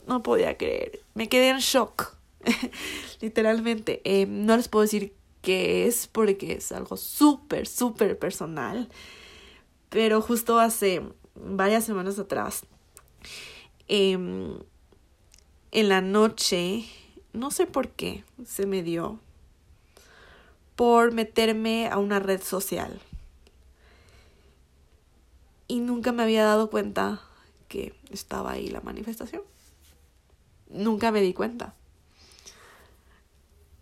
no 0.07 0.23
podía 0.23 0.57
creer. 0.57 1.01
Me 1.13 1.29
quedé 1.29 1.49
en 1.49 1.59
shock, 1.59 2.15
literalmente. 3.21 4.01
Eh, 4.03 4.25
no 4.25 4.55
les 4.57 4.67
puedo 4.67 4.83
decir 4.83 5.13
qué 5.41 5.87
es 5.87 6.07
porque 6.07 6.53
es 6.53 6.71
algo 6.71 6.97
súper, 6.97 7.67
súper 7.67 8.17
personal. 8.17 8.89
Pero 9.89 10.21
justo 10.21 10.59
hace 10.59 11.01
varias 11.35 11.83
semanas 11.83 12.19
atrás, 12.19 12.65
em, 13.87 14.59
en 15.71 15.89
la 15.89 16.01
noche, 16.01 16.85
no 17.33 17.51
sé 17.51 17.65
por 17.65 17.89
qué 17.89 18.23
se 18.45 18.65
me 18.65 18.83
dio 18.83 19.19
por 20.75 21.11
meterme 21.11 21.87
a 21.87 21.97
una 21.97 22.19
red 22.19 22.41
social. 22.41 23.01
Y 25.67 25.81
nunca 25.81 26.11
me 26.11 26.23
había 26.23 26.43
dado 26.43 26.69
cuenta 26.69 27.21
que 27.67 27.93
estaba 28.11 28.51
ahí 28.51 28.69
la 28.69 28.81
manifestación. 28.81 29.43
Nunca 30.69 31.11
me 31.11 31.21
di 31.21 31.33
cuenta. 31.33 31.75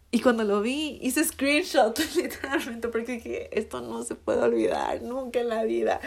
Y 0.10 0.22
cuando 0.22 0.44
lo 0.44 0.62
vi, 0.62 1.00
hice 1.02 1.24
screenshot 1.24 1.98
literalmente 2.16 2.88
porque 2.88 3.14
dije, 3.14 3.60
esto 3.60 3.82
no 3.82 4.04
se 4.04 4.16
puede 4.16 4.42
olvidar 4.42 5.02
nunca 5.02 5.40
en 5.40 5.50
la 5.50 5.64
vida. 5.64 6.00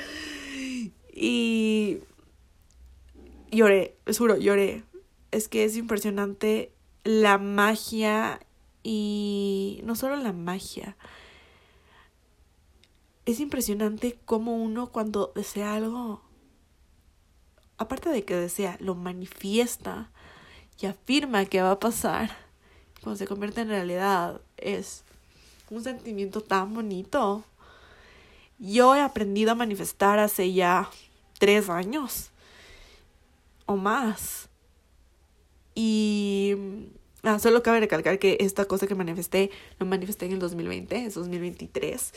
Y 1.12 1.98
lloré, 3.50 3.96
juro, 4.16 4.36
lloré. 4.36 4.84
Es 5.30 5.48
que 5.48 5.64
es 5.64 5.76
impresionante 5.76 6.72
la 7.04 7.38
magia 7.38 8.40
y 8.82 9.80
no 9.84 9.94
solo 9.94 10.16
la 10.16 10.32
magia. 10.32 10.96
Es 13.26 13.38
impresionante 13.38 14.18
cómo 14.24 14.56
uno 14.56 14.90
cuando 14.90 15.32
desea 15.34 15.74
algo, 15.74 16.22
aparte 17.76 18.08
de 18.08 18.24
que 18.24 18.34
desea, 18.34 18.76
lo 18.80 18.94
manifiesta 18.94 20.10
y 20.80 20.86
afirma 20.86 21.44
que 21.44 21.62
va 21.62 21.72
a 21.72 21.78
pasar, 21.78 22.49
cuando 23.02 23.16
se 23.18 23.26
convierte 23.26 23.62
en 23.62 23.68
realidad, 23.68 24.40
es 24.56 25.02
un 25.70 25.82
sentimiento 25.82 26.40
tan 26.40 26.74
bonito. 26.74 27.44
Yo 28.58 28.94
he 28.94 29.00
aprendido 29.00 29.52
a 29.52 29.54
manifestar 29.54 30.18
hace 30.18 30.52
ya 30.52 30.90
tres 31.38 31.68
años 31.68 32.30
o 33.66 33.76
más. 33.76 34.48
Y 35.74 36.56
ah, 37.22 37.38
solo 37.38 37.62
cabe 37.62 37.80
recalcar 37.80 38.18
que 38.18 38.36
esta 38.40 38.66
cosa 38.66 38.86
que 38.86 38.94
manifesté, 38.94 39.50
lo 39.78 39.86
manifesté 39.86 40.26
en 40.26 40.32
el 40.32 40.38
2020, 40.38 41.06
es 41.06 41.14
2023. 41.14 42.12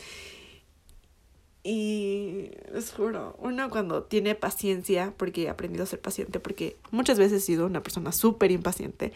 Y 1.65 2.50
les 2.74 2.91
juro, 2.91 3.38
uno 3.39 3.69
cuando 3.69 4.04
tiene 4.04 4.36
paciencia, 4.36 5.13
porque 5.15 5.43
he 5.43 5.50
aprendido 5.50 5.84
a 5.84 5.88
ser 5.88 6.02
paciente, 6.02 6.41
porque 6.41 6.76
muchas 6.91 7.17
veces 7.17 7.41
he 7.41 7.46
sido 7.46 7.65
una 7.65 7.82
persona 7.82 8.12
súper 8.12 8.52
impaciente, 8.52 9.13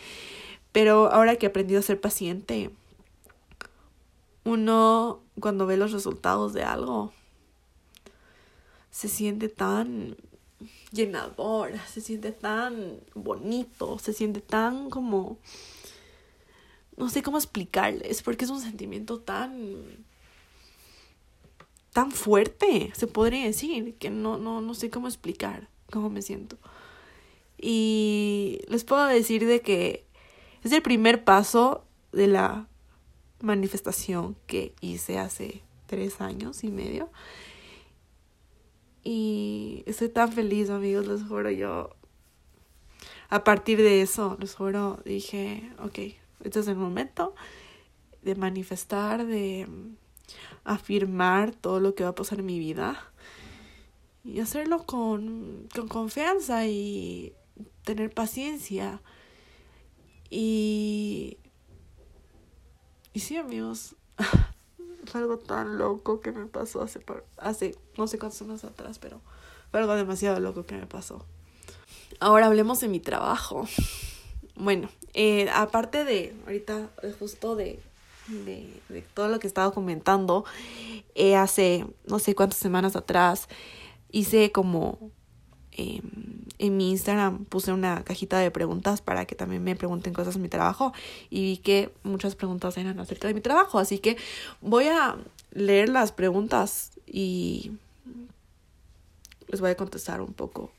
pero 0.77 1.11
ahora 1.11 1.37
que 1.37 1.47
he 1.47 1.49
aprendido 1.49 1.79
a 1.79 1.81
ser 1.81 1.99
paciente, 1.99 2.69
uno 4.43 5.23
cuando 5.39 5.65
ve 5.65 5.75
los 5.75 5.91
resultados 5.91 6.53
de 6.53 6.61
algo, 6.61 7.11
se 8.91 9.07
siente 9.07 9.49
tan 9.49 10.15
llenador, 10.91 11.71
se 11.91 11.99
siente 11.99 12.31
tan 12.31 12.99
bonito, 13.15 13.97
se 13.97 14.13
siente 14.13 14.39
tan 14.39 14.91
como... 14.91 15.39
No 16.95 17.09
sé 17.09 17.23
cómo 17.23 17.39
explicarles, 17.39 18.21
porque 18.21 18.45
es 18.45 18.51
un 18.51 18.61
sentimiento 18.61 19.19
tan... 19.19 20.05
tan 21.91 22.11
fuerte, 22.11 22.91
se 22.95 23.07
podría 23.07 23.45
decir, 23.45 23.95
que 23.95 24.11
no, 24.11 24.37
no, 24.37 24.61
no 24.61 24.75
sé 24.75 24.91
cómo 24.91 25.07
explicar 25.07 25.69
cómo 25.91 26.11
me 26.11 26.21
siento. 26.21 26.59
Y 27.57 28.59
les 28.67 28.83
puedo 28.83 29.07
decir 29.07 29.47
de 29.47 29.61
que 29.61 30.06
es 30.67 30.73
el 30.73 30.81
primer 30.81 31.23
paso 31.23 31.85
de 32.11 32.27
la 32.27 32.67
manifestación 33.41 34.35
que 34.47 34.73
hice 34.81 35.17
hace 35.19 35.61
tres 35.85 36.21
años 36.21 36.63
y 36.63 36.71
medio. 36.71 37.09
Y 39.03 39.83
estoy 39.85 40.09
tan 40.09 40.31
feliz, 40.31 40.69
amigos, 40.69 41.07
les 41.07 41.23
juro, 41.23 41.49
yo. 41.49 41.91
A 43.29 43.43
partir 43.43 43.77
de 43.77 44.01
eso, 44.01 44.37
les 44.39 44.55
juro, 44.55 44.99
dije, 45.05 45.71
ok, 45.79 45.99
este 46.43 46.59
es 46.59 46.67
el 46.67 46.75
momento 46.75 47.33
de 48.21 48.35
manifestar, 48.35 49.25
de 49.25 49.67
afirmar 50.65 51.55
todo 51.55 51.79
lo 51.79 51.95
que 51.95 52.03
va 52.03 52.09
a 52.09 52.15
pasar 52.15 52.39
en 52.39 52.45
mi 52.45 52.59
vida 52.59 53.11
y 54.25 54.41
hacerlo 54.41 54.85
con, 54.85 55.69
con 55.73 55.87
confianza 55.87 56.67
y 56.67 57.33
tener 57.85 58.13
paciencia. 58.13 59.01
Y... 60.29 61.37
Y 63.13 63.19
sí, 63.19 63.37
amigos, 63.37 63.95
fue 65.05 65.21
algo 65.21 65.37
tan 65.39 65.77
loco 65.77 66.19
que 66.19 66.31
me 66.31 66.45
pasó 66.45 66.83
hace, 66.83 67.03
hace 67.37 67.75
no 67.97 68.07
sé 68.07 68.19
cuántas 68.19 68.37
semanas 68.37 68.63
atrás, 68.63 68.99
pero 68.99 69.21
fue 69.71 69.79
algo 69.79 69.95
demasiado 69.95 70.39
loco 70.39 70.65
que 70.65 70.75
me 70.75 70.85
pasó. 70.85 71.25
Ahora 72.19 72.45
hablemos 72.45 72.79
de 72.79 72.87
mi 72.87 72.99
trabajo. 72.99 73.67
Bueno, 74.55 74.89
eh, 75.13 75.49
aparte 75.53 76.05
de, 76.05 76.35
ahorita 76.45 76.89
justo 77.19 77.55
de, 77.55 77.79
de, 78.27 78.81
de, 78.89 79.01
todo 79.01 79.27
lo 79.29 79.39
que 79.39 79.47
he 79.47 79.49
estado 79.49 79.73
comentando, 79.73 80.45
eh, 81.15 81.35
hace 81.35 81.85
no 82.05 82.19
sé 82.19 82.35
cuántas 82.35 82.59
semanas 82.59 82.95
atrás 82.95 83.47
hice 84.11 84.51
como 84.51 85.11
eh, 85.77 86.01
en 86.59 86.77
mi 86.77 86.89
Instagram 86.89 87.45
puse 87.45 87.71
una 87.71 88.03
cajita 88.03 88.39
de 88.39 88.51
preguntas 88.51 89.01
para 89.01 89.25
que 89.25 89.35
también 89.35 89.63
me 89.63 89.75
pregunten 89.75 90.13
cosas 90.13 90.33
de 90.33 90.39
mi 90.39 90.49
trabajo 90.49 90.91
y 91.29 91.41
vi 91.41 91.57
que 91.57 91.93
muchas 92.03 92.35
preguntas 92.35 92.77
eran 92.77 92.99
acerca 92.99 93.27
de 93.27 93.33
mi 93.33 93.41
trabajo, 93.41 93.79
así 93.79 93.99
que 93.99 94.17
voy 94.61 94.85
a 94.85 95.17
leer 95.51 95.89
las 95.89 96.11
preguntas 96.11 96.91
y 97.05 97.71
les 99.47 99.61
voy 99.61 99.69
a 99.69 99.77
contestar 99.77 100.21
un 100.21 100.33
poco 100.33 100.71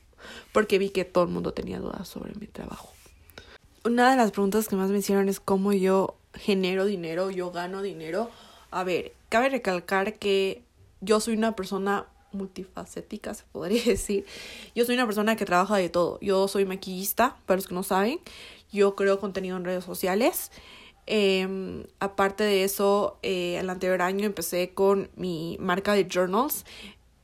porque 0.51 0.79
vi 0.79 0.89
que 0.89 1.05
todo 1.05 1.23
el 1.23 1.29
mundo 1.29 1.53
tenía 1.53 1.79
dudas 1.79 2.07
sobre 2.07 2.33
mi 2.35 2.47
trabajo. 2.47 2.93
Una 3.85 4.11
de 4.11 4.17
las 4.17 4.31
preguntas 4.31 4.67
que 4.67 4.75
más 4.75 4.89
me 4.89 4.97
hicieron 4.97 5.29
es 5.29 5.39
cómo 5.39 5.71
yo 5.71 6.15
genero 6.33 6.85
dinero, 6.85 7.31
yo 7.31 7.51
gano 7.51 7.81
dinero. 7.81 8.29
A 8.71 8.83
ver, 8.83 9.13
cabe 9.29 9.49
recalcar 9.49 10.15
que 10.15 10.61
yo 11.01 11.19
soy 11.19 11.35
una 11.35 11.55
persona 11.55 12.05
multifacética, 12.31 13.33
se 13.33 13.43
podría 13.51 13.83
decir. 13.85 14.25
Yo 14.75 14.85
soy 14.85 14.95
una 14.95 15.05
persona 15.05 15.35
que 15.35 15.45
trabaja 15.45 15.77
de 15.77 15.89
todo. 15.89 16.19
Yo 16.21 16.47
soy 16.47 16.65
maquillista, 16.65 17.37
para 17.45 17.57
los 17.57 17.67
que 17.67 17.73
no 17.73 17.83
saben. 17.83 18.19
Yo 18.71 18.95
creo 18.95 19.19
contenido 19.19 19.57
en 19.57 19.65
redes 19.65 19.83
sociales. 19.83 20.51
Eh, 21.07 21.85
aparte 21.99 22.43
de 22.43 22.63
eso, 22.63 23.17
eh, 23.23 23.57
el 23.59 23.69
anterior 23.69 24.01
año 24.01 24.25
empecé 24.25 24.73
con 24.73 25.09
mi 25.15 25.57
marca 25.59 25.93
de 25.93 26.07
journals. 26.11 26.65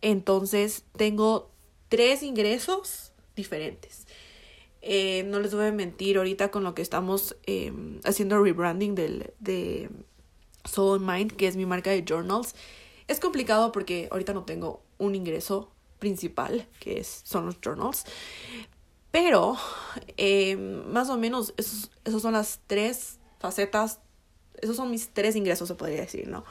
Entonces 0.01 0.83
tengo 0.97 1.51
tres 1.89 2.23
ingresos 2.23 3.11
diferentes. 3.35 4.05
Eh, 4.87 5.23
no 5.23 5.39
les 5.39 5.53
voy 5.55 5.65
a 5.65 5.71
mentir, 5.71 6.17
ahorita 6.17 6.51
con 6.51 6.63
lo 6.63 6.75
que 6.75 6.83
estamos 6.83 7.35
eh, 7.47 7.73
haciendo 8.03 8.41
rebranding 8.41 8.93
del, 8.93 9.33
de 9.39 9.89
Soul 10.63 10.99
Mind, 10.99 11.31
que 11.31 11.47
es 11.47 11.55
mi 11.55 11.65
marca 11.65 11.89
de 11.89 12.05
journals, 12.07 12.53
es 13.07 13.19
complicado 13.19 13.71
porque 13.71 14.07
ahorita 14.11 14.33
no 14.33 14.43
tengo 14.43 14.83
un 14.97 15.15
ingreso 15.15 15.71
principal, 15.99 16.67
que 16.79 16.99
es, 16.99 17.21
son 17.23 17.45
los 17.45 17.59
journals. 17.61 18.05
Pero, 19.11 19.57
eh, 20.17 20.57
más 20.57 21.09
o 21.09 21.17
menos, 21.17 21.53
esos, 21.57 21.91
esos 22.03 22.21
son 22.21 22.33
las 22.33 22.59
tres 22.67 23.19
facetas, 23.39 23.99
esos 24.61 24.75
son 24.75 24.91
mis 24.91 25.09
tres 25.09 25.35
ingresos, 25.35 25.67
se 25.67 25.75
podría 25.75 26.01
decir, 26.01 26.27
¿no? 26.27 26.43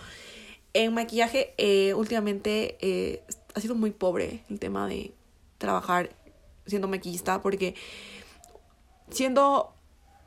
En 0.72 0.92
maquillaje, 0.92 1.54
eh, 1.58 1.94
últimamente 1.94 2.76
eh, 2.80 3.22
ha 3.54 3.60
sido 3.60 3.74
muy 3.74 3.92
pobre 3.92 4.44
el 4.50 4.58
tema 4.58 4.88
de 4.88 5.14
trabajar 5.58 6.10
siendo 6.66 6.88
maquillista, 6.88 7.42
porque 7.42 7.74
siendo 9.10 9.72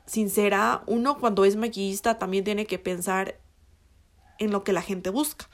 sincera, 0.06 0.82
uno 0.86 1.18
cuando 1.18 1.44
es 1.44 1.56
maquillista 1.56 2.18
también 2.18 2.44
tiene 2.44 2.66
que 2.66 2.78
pensar 2.78 3.38
en 4.38 4.50
lo 4.50 4.64
que 4.64 4.72
la 4.72 4.82
gente 4.82 5.10
busca. 5.10 5.48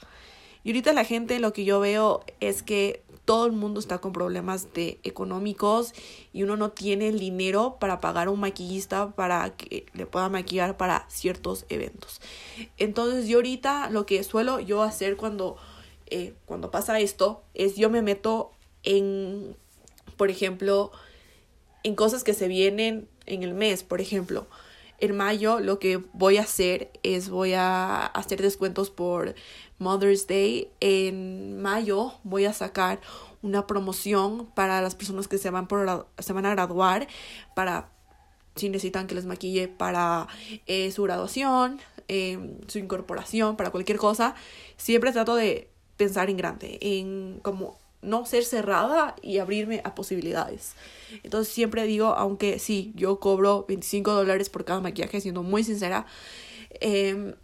Y 0.65 0.69
ahorita 0.69 0.93
la 0.93 1.05
gente 1.05 1.39
lo 1.39 1.53
que 1.53 1.63
yo 1.63 1.79
veo 1.79 2.25
es 2.39 2.63
que 2.63 3.03
todo 3.23 3.45
el 3.45 3.51
mundo 3.51 3.79
está 3.79 3.99
con 3.99 4.13
problemas 4.13 4.73
de 4.73 4.99
económicos 5.03 5.93
y 6.33 6.41
uno 6.41 6.57
no 6.57 6.71
tiene 6.71 7.07
el 7.09 7.19
dinero 7.19 7.77
para 7.79 8.01
pagar 8.01 8.27
a 8.27 8.31
un 8.31 8.39
maquillista 8.39 9.11
para 9.11 9.55
que 9.55 9.85
le 9.93 10.07
pueda 10.07 10.27
maquillar 10.27 10.75
para 10.75 11.05
ciertos 11.07 11.65
eventos. 11.69 12.19
Entonces 12.77 13.27
yo 13.27 13.37
ahorita 13.37 13.91
lo 13.91 14.07
que 14.07 14.23
suelo 14.23 14.59
yo 14.59 14.81
hacer 14.81 15.17
cuando, 15.17 15.55
eh, 16.07 16.33
cuando 16.45 16.71
pasa 16.71 16.99
esto 16.99 17.43
es 17.53 17.75
yo 17.75 17.91
me 17.91 18.01
meto 18.01 18.51
en, 18.81 19.55
por 20.17 20.31
ejemplo, 20.31 20.91
en 21.83 21.93
cosas 21.93 22.23
que 22.23 22.33
se 22.33 22.47
vienen 22.47 23.07
en 23.27 23.43
el 23.43 23.53
mes, 23.53 23.83
por 23.83 24.01
ejemplo. 24.01 24.47
En 24.99 25.15
mayo 25.17 25.59
lo 25.59 25.79
que 25.79 25.97
voy 26.13 26.37
a 26.37 26.41
hacer 26.41 26.91
es 27.03 27.29
voy 27.29 27.53
a 27.53 28.05
hacer 28.05 28.41
descuentos 28.41 28.89
por 28.89 29.35
Mother's 29.77 30.27
Day. 30.27 30.69
En 30.79 31.61
mayo 31.61 32.13
voy 32.23 32.45
a 32.45 32.53
sacar 32.53 33.01
una 33.41 33.67
promoción 33.67 34.47
para 34.55 34.81
las 34.81 34.95
personas 34.95 35.27
que 35.27 35.37
se 35.37 35.49
van, 35.49 35.67
por, 35.67 36.07
se 36.17 36.33
van 36.33 36.45
a 36.45 36.51
graduar, 36.51 37.07
para 37.55 37.91
si 38.55 38.69
necesitan 38.69 39.07
que 39.07 39.15
les 39.15 39.25
maquille 39.25 39.67
para 39.67 40.27
eh, 40.65 40.91
su 40.91 41.03
graduación, 41.03 41.79
eh, 42.07 42.57
su 42.67 42.79
incorporación, 42.79 43.57
para 43.57 43.71
cualquier 43.71 43.97
cosa. 43.97 44.35
Siempre 44.77 45.11
trato 45.11 45.35
de 45.35 45.69
pensar 45.97 46.29
en 46.29 46.37
grande, 46.37 46.77
en 46.81 47.39
como 47.41 47.77
no 48.05 48.25
ser 48.25 48.45
cerrada 48.45 49.15
y 49.21 49.39
abrirme 49.39 49.81
a 49.83 49.95
posibilidades. 49.95 50.75
Entonces 51.23 51.53
siempre 51.53 51.85
digo, 51.85 52.07
aunque 52.07 52.59
sí, 52.59 52.93
yo 52.95 53.19
cobro 53.19 53.65
25 53.67 54.13
dólares 54.13 54.49
por 54.49 54.65
cada 54.65 54.79
maquillaje, 54.79 55.19
siendo 55.21 55.43
muy 55.43 55.63
sincera, 55.63 56.05
eh, 56.81 57.35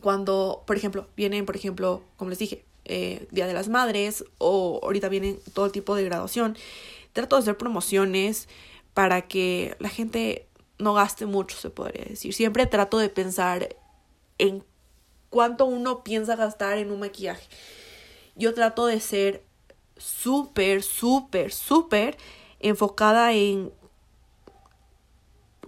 cuando, 0.00 0.62
por 0.66 0.76
ejemplo, 0.76 1.06
vienen, 1.16 1.46
por 1.46 1.56
ejemplo, 1.56 2.02
como 2.16 2.30
les 2.30 2.38
dije, 2.38 2.64
eh, 2.84 3.26
Día 3.30 3.46
de 3.46 3.54
las 3.54 3.68
Madres 3.68 4.24
o 4.38 4.80
ahorita 4.82 5.08
vienen 5.08 5.38
todo 5.54 5.70
tipo 5.70 5.94
de 5.94 6.04
graduación, 6.04 6.56
trato 7.12 7.36
de 7.36 7.42
hacer 7.42 7.56
promociones 7.56 8.48
para 8.92 9.22
que 9.22 9.76
la 9.78 9.88
gente 9.88 10.46
no 10.78 10.94
gaste 10.94 11.26
mucho, 11.26 11.56
se 11.56 11.70
podría 11.70 12.04
decir. 12.04 12.34
Siempre 12.34 12.66
trato 12.66 12.98
de 12.98 13.08
pensar 13.08 13.76
en 14.38 14.64
cuánto 15.30 15.64
uno 15.64 16.04
piensa 16.04 16.36
gastar 16.36 16.78
en 16.78 16.90
un 16.90 17.00
maquillaje. 17.00 17.48
Yo 18.36 18.52
trato 18.52 18.86
de 18.86 19.00
ser 19.00 19.42
súper, 19.96 20.82
súper, 20.82 21.52
súper 21.52 22.16
enfocada 22.60 23.32
en 23.32 23.72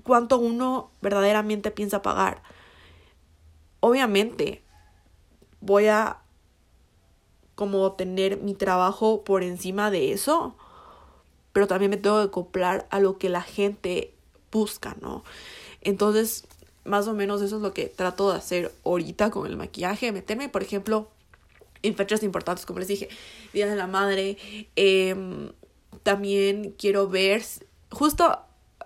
cuánto 0.03 0.39
uno 0.39 0.91
verdaderamente 1.01 1.71
piensa 1.71 2.03
pagar 2.03 2.43
obviamente 3.87 4.63
voy 5.61 5.87
a 5.87 6.19
como 7.55 7.93
tener 7.93 8.39
mi 8.39 8.55
trabajo 8.55 9.23
por 9.25 9.43
encima 9.43 9.91
de 9.91 10.13
eso, 10.13 10.57
pero 11.53 11.67
también 11.67 11.91
me 11.91 11.97
tengo 11.97 12.19
que 12.19 12.27
acoplar 12.27 12.87
a 12.91 13.01
lo 13.01 13.17
que 13.17 13.31
la 13.31 13.41
gente 13.41 14.13
busca, 14.53 14.97
¿no? 15.01 15.25
Entonces, 15.81 16.47
más 16.85 17.09
o 17.09 17.15
menos 17.15 17.41
eso 17.41 17.57
es 17.57 17.63
lo 17.63 17.73
que 17.73 17.87
trato 17.87 18.31
de 18.31 18.37
hacer 18.37 18.75
ahorita 18.85 19.31
con 19.31 19.47
el 19.47 19.57
maquillaje, 19.57 20.13
meterme, 20.13 20.49
por 20.49 20.63
ejemplo, 20.63 21.09
en 21.87 21.95
fechas 21.95 22.23
importantes, 22.23 22.67
como 22.67 22.79
les 22.79 22.89
dije, 22.89 23.09
Día 23.53 23.67
de 23.67 23.77
la 23.77 23.87
Madre, 23.87 24.37
eh, 24.77 25.15
también 26.03 26.75
quiero 26.79 27.09
ver, 27.09 27.43
justo 27.91 28.39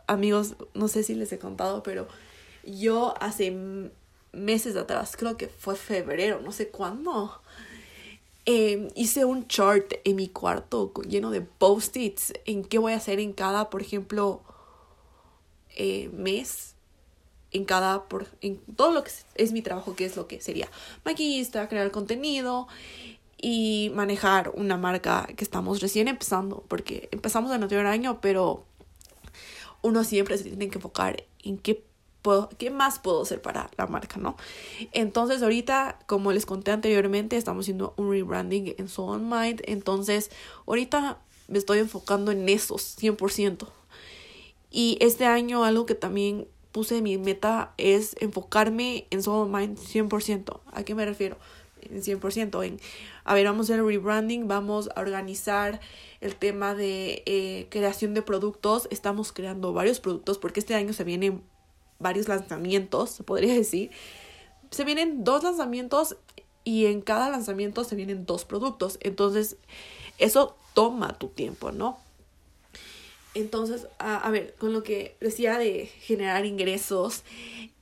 amigos, 0.07 0.57
no 0.75 0.89
sé 0.89 1.03
si 1.03 1.15
les 1.15 1.33
he 1.33 1.39
contado, 1.39 1.83
pero 1.83 2.09
yo 2.65 3.15
hace 3.21 3.55
meses 4.33 4.77
atrás, 4.77 5.17
creo 5.17 5.37
que 5.37 5.49
fue 5.49 5.77
febrero, 5.77 6.41
no 6.41 6.53
sé 6.53 6.69
cuándo, 6.69 7.41
em, 8.45 8.89
hice 8.95 9.25
un 9.25 9.47
chart 9.49 9.93
en 10.05 10.17
mi 10.17 10.29
cuarto 10.29 10.93
lleno 11.09 11.31
de 11.31 11.41
post-its 11.41 12.33
en 12.45 12.65
qué 12.65 12.79
voy 12.79 12.93
a 12.93 12.97
hacer 12.97 13.21
en 13.21 13.33
cada, 13.33 13.71
por 13.71 13.83
ejemplo, 13.83 14.43
eh, 15.77 16.11
mes, 16.13 16.75
en 17.53 17.65
cada, 17.65 18.05
por, 18.05 18.27
en 18.41 18.59
todo 18.77 18.93
lo 18.93 19.05
que 19.05 19.11
es, 19.35 19.53
mi 19.53 19.63
trabajo, 19.63 19.97
que 19.97 20.05
es 20.05 20.17
lo 20.17 20.27
que 20.27 20.41
sería 20.41 20.69
maquillista, 21.05 21.69
crear 21.69 21.91
contenido 21.91 22.69
y 23.41 23.91
manejar 23.95 24.51
una 24.55 24.77
marca 24.77 25.27
que 25.37 25.45
estamos 25.45 25.81
recién 25.81 26.09
empezando, 26.09 26.65
porque 26.69 27.09
empezamos 27.13 27.51
en 27.51 27.57
el 27.57 27.63
anterior 27.63 27.87
año, 27.87 28.21
pero 28.21 28.65
uno 29.83 30.05
siempre 30.05 30.37
se 30.37 30.45
tiene 30.45 30.69
que 30.69 30.79
enfocar 30.79 31.25
en 31.43 31.59
qué 31.59 31.85
¿qué 32.59 32.71
más 32.71 32.99
puedo 32.99 33.23
hacer 33.23 33.41
para 33.41 33.71
la 33.77 33.87
marca, 33.87 34.19
no? 34.19 34.37
Entonces 34.93 35.43
ahorita, 35.43 35.99
como 36.07 36.33
les 36.33 36.47
conté 36.47 36.71
anteriormente, 36.71 37.37
estamos 37.37 37.65
haciendo 37.65 37.95
un 37.97 38.11
rebranding 38.11 38.75
en 38.77 38.89
Soul 38.89 39.21
Mind, 39.21 39.63
entonces 39.65 40.31
ahorita 40.67 41.19
me 41.49 41.59
estoy 41.59 41.79
enfocando 41.79 42.31
en 42.31 42.49
esos 42.49 42.97
100%. 42.99 43.69
Y 44.71 44.99
este 45.01 45.27
año 45.27 45.65
algo 45.65 45.87
que 45.87 45.95
también 45.95 46.47
puse 46.73 47.03
mi 47.03 47.19
meta 47.19 47.75
es 47.77 48.17
enfocarme 48.21 49.07
en 49.11 49.23
Soul 49.23 49.51
Mind 49.51 49.79
100%. 49.79 50.61
¿A 50.73 50.83
qué 50.83 50.95
me 50.95 51.05
refiero? 51.05 51.37
En 51.83 52.03
100%. 52.03 52.65
En, 52.65 52.81
a 53.25 53.35
ver, 53.35 53.47
vamos 53.47 53.71
a 53.71 53.75
hacer 53.75 53.85
rebranding, 53.85 54.49
vamos 54.49 54.89
a 54.95 55.01
organizar 55.01 55.81
el 56.21 56.37
tema 56.37 56.75
de 56.75 57.23
eh, 57.27 57.67
creación 57.71 58.15
de 58.15 58.23
productos. 58.23 58.89
Estamos 58.91 59.33
creando 59.33 59.73
varios 59.73 60.01
productos 60.01 60.39
porque 60.39 60.61
este 60.61 60.75
año 60.75 60.93
se 60.93 61.05
viene 61.05 61.41
varios 61.99 62.29
lanzamientos, 62.29 63.11
se 63.11 63.23
podría 63.23 63.55
decir. 63.55 63.91
Se 64.71 64.85
vienen 64.85 65.25
dos 65.25 65.43
lanzamientos 65.43 66.17
y 66.65 66.87
en 66.87 67.01
cada 67.01 67.31
lanzamiento 67.31 67.85
se 67.85 67.97
vienen 67.97 68.27
dos 68.27 68.45
productos. 68.45 68.99
Entonces, 69.01 69.57
eso 70.19 70.57
toma 70.75 71.19
tu 71.19 71.29
tiempo, 71.29 71.73
¿no? 71.73 71.99
Entonces, 73.35 73.87
a, 73.99 74.29
ver, 74.31 74.55
con 74.59 74.73
lo 74.73 74.83
que 74.83 75.17
decía 75.21 75.57
de 75.57 75.87
generar 75.87 76.45
ingresos, 76.47 77.23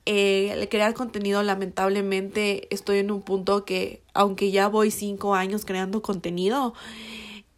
eh, 0.05 0.67
crear 0.69 0.93
contenido, 0.93 1.41
lamentablemente 1.41 2.73
estoy 2.73 2.99
en 2.99 3.09
un 3.11 3.21
punto 3.23 3.65
que, 3.65 4.03
aunque 4.13 4.51
ya 4.51 4.67
voy 4.67 4.91
cinco 4.91 5.33
años 5.33 5.65
creando 5.65 6.01
contenido, 6.03 6.75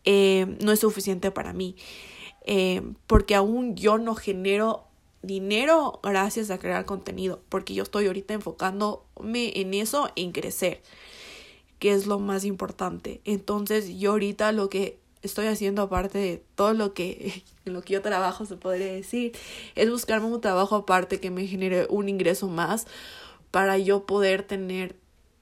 eh, 0.05 0.57
no 0.63 0.71
es 0.71 0.79
suficiente 0.79 1.31
para 1.31 1.53
mí. 1.53 1.75
Eh, 2.45 2.81
porque 3.07 3.35
aún 3.35 3.75
yo 3.75 3.97
no 3.97 4.15
genero 4.15 4.85
dinero 5.21 5.99
gracias 6.01 6.49
a 6.49 6.57
crear 6.57 6.85
contenido, 6.85 7.41
porque 7.49 7.73
yo 7.73 7.83
estoy 7.83 8.07
ahorita 8.07 8.33
enfocándome 8.33 9.59
en 9.59 9.73
eso, 9.73 10.09
en 10.15 10.31
crecer, 10.31 10.81
que 11.77 11.91
es 11.93 12.07
lo 12.07 12.19
más 12.19 12.45
importante. 12.45 13.21
Entonces 13.25 13.99
yo 13.99 14.11
ahorita 14.11 14.51
lo 14.53 14.69
que 14.69 15.00
estoy 15.21 15.47
haciendo 15.47 15.81
aparte 15.81 16.17
de 16.17 16.43
todo 16.55 16.73
lo 16.73 16.93
que 16.93 17.43
lo 17.65 17.81
que 17.81 17.93
yo 17.93 18.01
trabajo 18.01 18.45
se 18.45 18.57
podría 18.57 18.91
decir 18.91 19.33
es 19.75 19.89
buscarme 19.89 20.27
un 20.27 20.41
trabajo 20.41 20.75
aparte 20.75 21.19
que 21.19 21.31
me 21.31 21.47
genere 21.47 21.87
un 21.89 22.09
ingreso 22.09 22.47
más 22.47 22.87
para 23.51 23.77
yo 23.77 24.05
poder 24.05 24.43
tener 24.43 24.95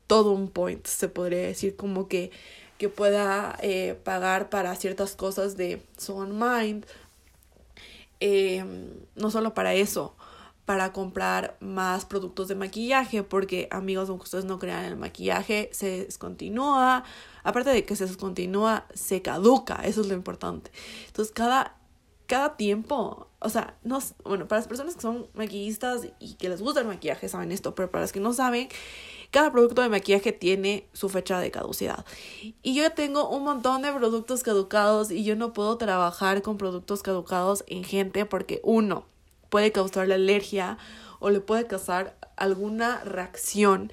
todo 0.08 0.32
un 0.32 0.50
point 0.50 0.86
se 0.86 1.08
podría 1.08 1.42
decir 1.42 1.76
como 1.76 2.08
que 2.08 2.32
que 2.80 2.88
pueda 2.88 3.58
eh, 3.62 4.00
pagar 4.06 4.50
para 4.50 4.74
ciertas 4.76 5.14
cosas 5.18 5.58
de 5.58 5.82
Son 5.98 6.40
Mind. 6.40 6.86
Eh, 8.22 8.64
no 9.16 9.32
solo 9.32 9.54
para 9.54 9.74
eso 9.74 10.16
para 10.70 10.94
comprar 10.94 11.58
más 11.62 12.06
productos 12.06 12.48
de 12.48 12.54
maquillaje 12.54 13.24
porque 13.24 13.68
amigos 13.72 14.08
aunque 14.08 14.26
ustedes 14.26 14.46
no 14.46 14.60
crean 14.60 14.86
el 14.86 14.98
maquillaje 14.98 15.72
se 15.74 16.06
descontinúa 16.06 17.04
aparte 17.44 17.72
de 17.72 17.86
que 17.86 17.96
se 17.96 18.06
descontinúa, 18.06 18.86
se 18.94 19.24
caduca, 19.24 19.82
eso 19.84 20.02
es 20.02 20.08
lo 20.08 20.14
importante. 20.14 20.72
Entonces, 21.08 21.34
cada, 21.34 21.76
cada 22.28 22.56
tiempo, 22.56 23.28
o 23.40 23.50
sea, 23.50 23.78
no, 23.84 23.98
bueno, 24.24 24.48
para 24.48 24.60
las 24.60 24.68
personas 24.68 24.94
que 24.94 25.02
son 25.02 25.28
maquillistas 25.34 26.08
y 26.20 26.36
que 26.36 26.50
les 26.50 26.62
gusta 26.62 26.82
el 26.82 26.88
maquillaje 26.88 27.28
saben 27.30 27.52
esto, 27.52 27.74
pero 27.74 27.90
para 27.90 28.04
las 28.04 28.12
que 28.12 28.20
no 28.20 28.34
saben, 28.34 28.70
cada 29.32 29.52
producto 29.52 29.82
de 29.82 29.90
maquillaje 29.90 30.32
tiene 30.32 30.88
su 30.94 31.10
fecha 31.10 31.40
de 31.40 31.50
caducidad. 31.50 32.06
Y 32.62 32.76
yo 32.76 32.92
tengo 32.92 33.28
un 33.30 33.44
montón 33.44 33.82
de 33.82 33.92
productos 33.92 34.44
caducados 34.44 35.10
y 35.10 35.24
yo 35.24 35.36
no 35.36 35.54
puedo 35.54 35.78
trabajar 35.78 36.44
con 36.44 36.58
productos 36.58 37.02
caducados 37.02 37.64
en 37.68 37.84
gente 37.84 38.26
porque 38.26 38.60
uno 38.64 39.06
puede 39.50 39.72
causarle 39.72 40.16
alergia 40.16 40.78
o 41.20 41.30
le 41.30 41.42
puede 41.42 41.68
causar 41.68 42.18
alguna 42.38 43.04
reacción 43.04 43.92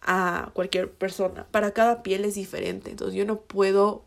a 0.00 0.50
cualquier 0.54 0.92
persona. 0.92 1.46
Para 1.50 1.72
cada 1.72 2.02
piel 2.02 2.24
es 2.24 2.34
diferente. 2.34 2.90
Entonces 2.90 3.14
yo 3.14 3.24
no 3.24 3.40
puedo 3.40 4.04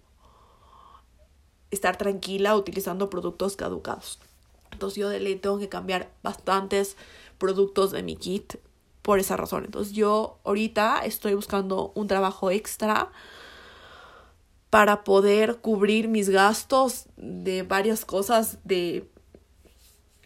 estar 1.72 1.98
tranquila 1.98 2.56
utilizando 2.56 3.10
productos 3.10 3.56
caducados. 3.56 4.20
Entonces 4.72 4.98
yo 4.98 5.10
de 5.10 5.20
ley 5.20 5.36
tengo 5.36 5.60
que 5.60 5.70
cambiar 5.70 6.12
bastantes 6.24 6.98
productos 7.38 7.92
de 7.92 8.04
mi 8.04 8.16
kit 8.16 8.56
por 9.02 9.20
esa 9.20 9.38
razón. 9.38 9.66
Entonces 9.66 9.94
yo 9.94 10.40
ahorita 10.44 11.06
estoy 11.06 11.34
buscando 11.34 11.92
un 11.96 12.08
trabajo 12.08 12.52
extra 12.52 13.12
para 14.70 15.04
poder 15.04 15.58
cubrir 15.58 16.08
mis 16.08 16.30
gastos 16.30 17.06
de 17.16 17.64
varias 17.64 18.04
cosas 18.04 18.58
de 18.66 19.10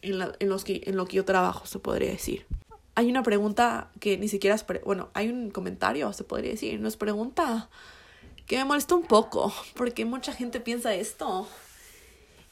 en, 0.01 0.21
en 0.39 0.49
los 0.49 0.63
que 0.63 0.83
en 0.85 0.97
lo 0.97 1.05
que 1.05 1.17
yo 1.17 1.25
trabajo, 1.25 1.65
se 1.65 1.79
podría 1.79 2.11
decir 2.11 2.45
hay 2.99 3.09
una 3.09 3.23
pregunta 3.23 3.87
que 4.01 4.17
ni 4.17 4.27
siquiera 4.27 4.57
es, 4.57 4.65
bueno, 4.83 5.07
hay 5.13 5.29
un 5.29 5.51
comentario, 5.51 6.11
se 6.11 6.25
podría 6.25 6.51
decir, 6.51 6.81
no 6.81 6.89
es 6.89 6.97
pregunta, 6.97 7.69
que 8.45 8.57
me 8.57 8.65
molesta 8.65 8.93
un 8.93 9.03
poco, 9.03 9.53
porque 9.75 10.03
mucha 10.03 10.33
gente 10.33 10.59
piensa 10.59 10.93
esto. 10.93 11.47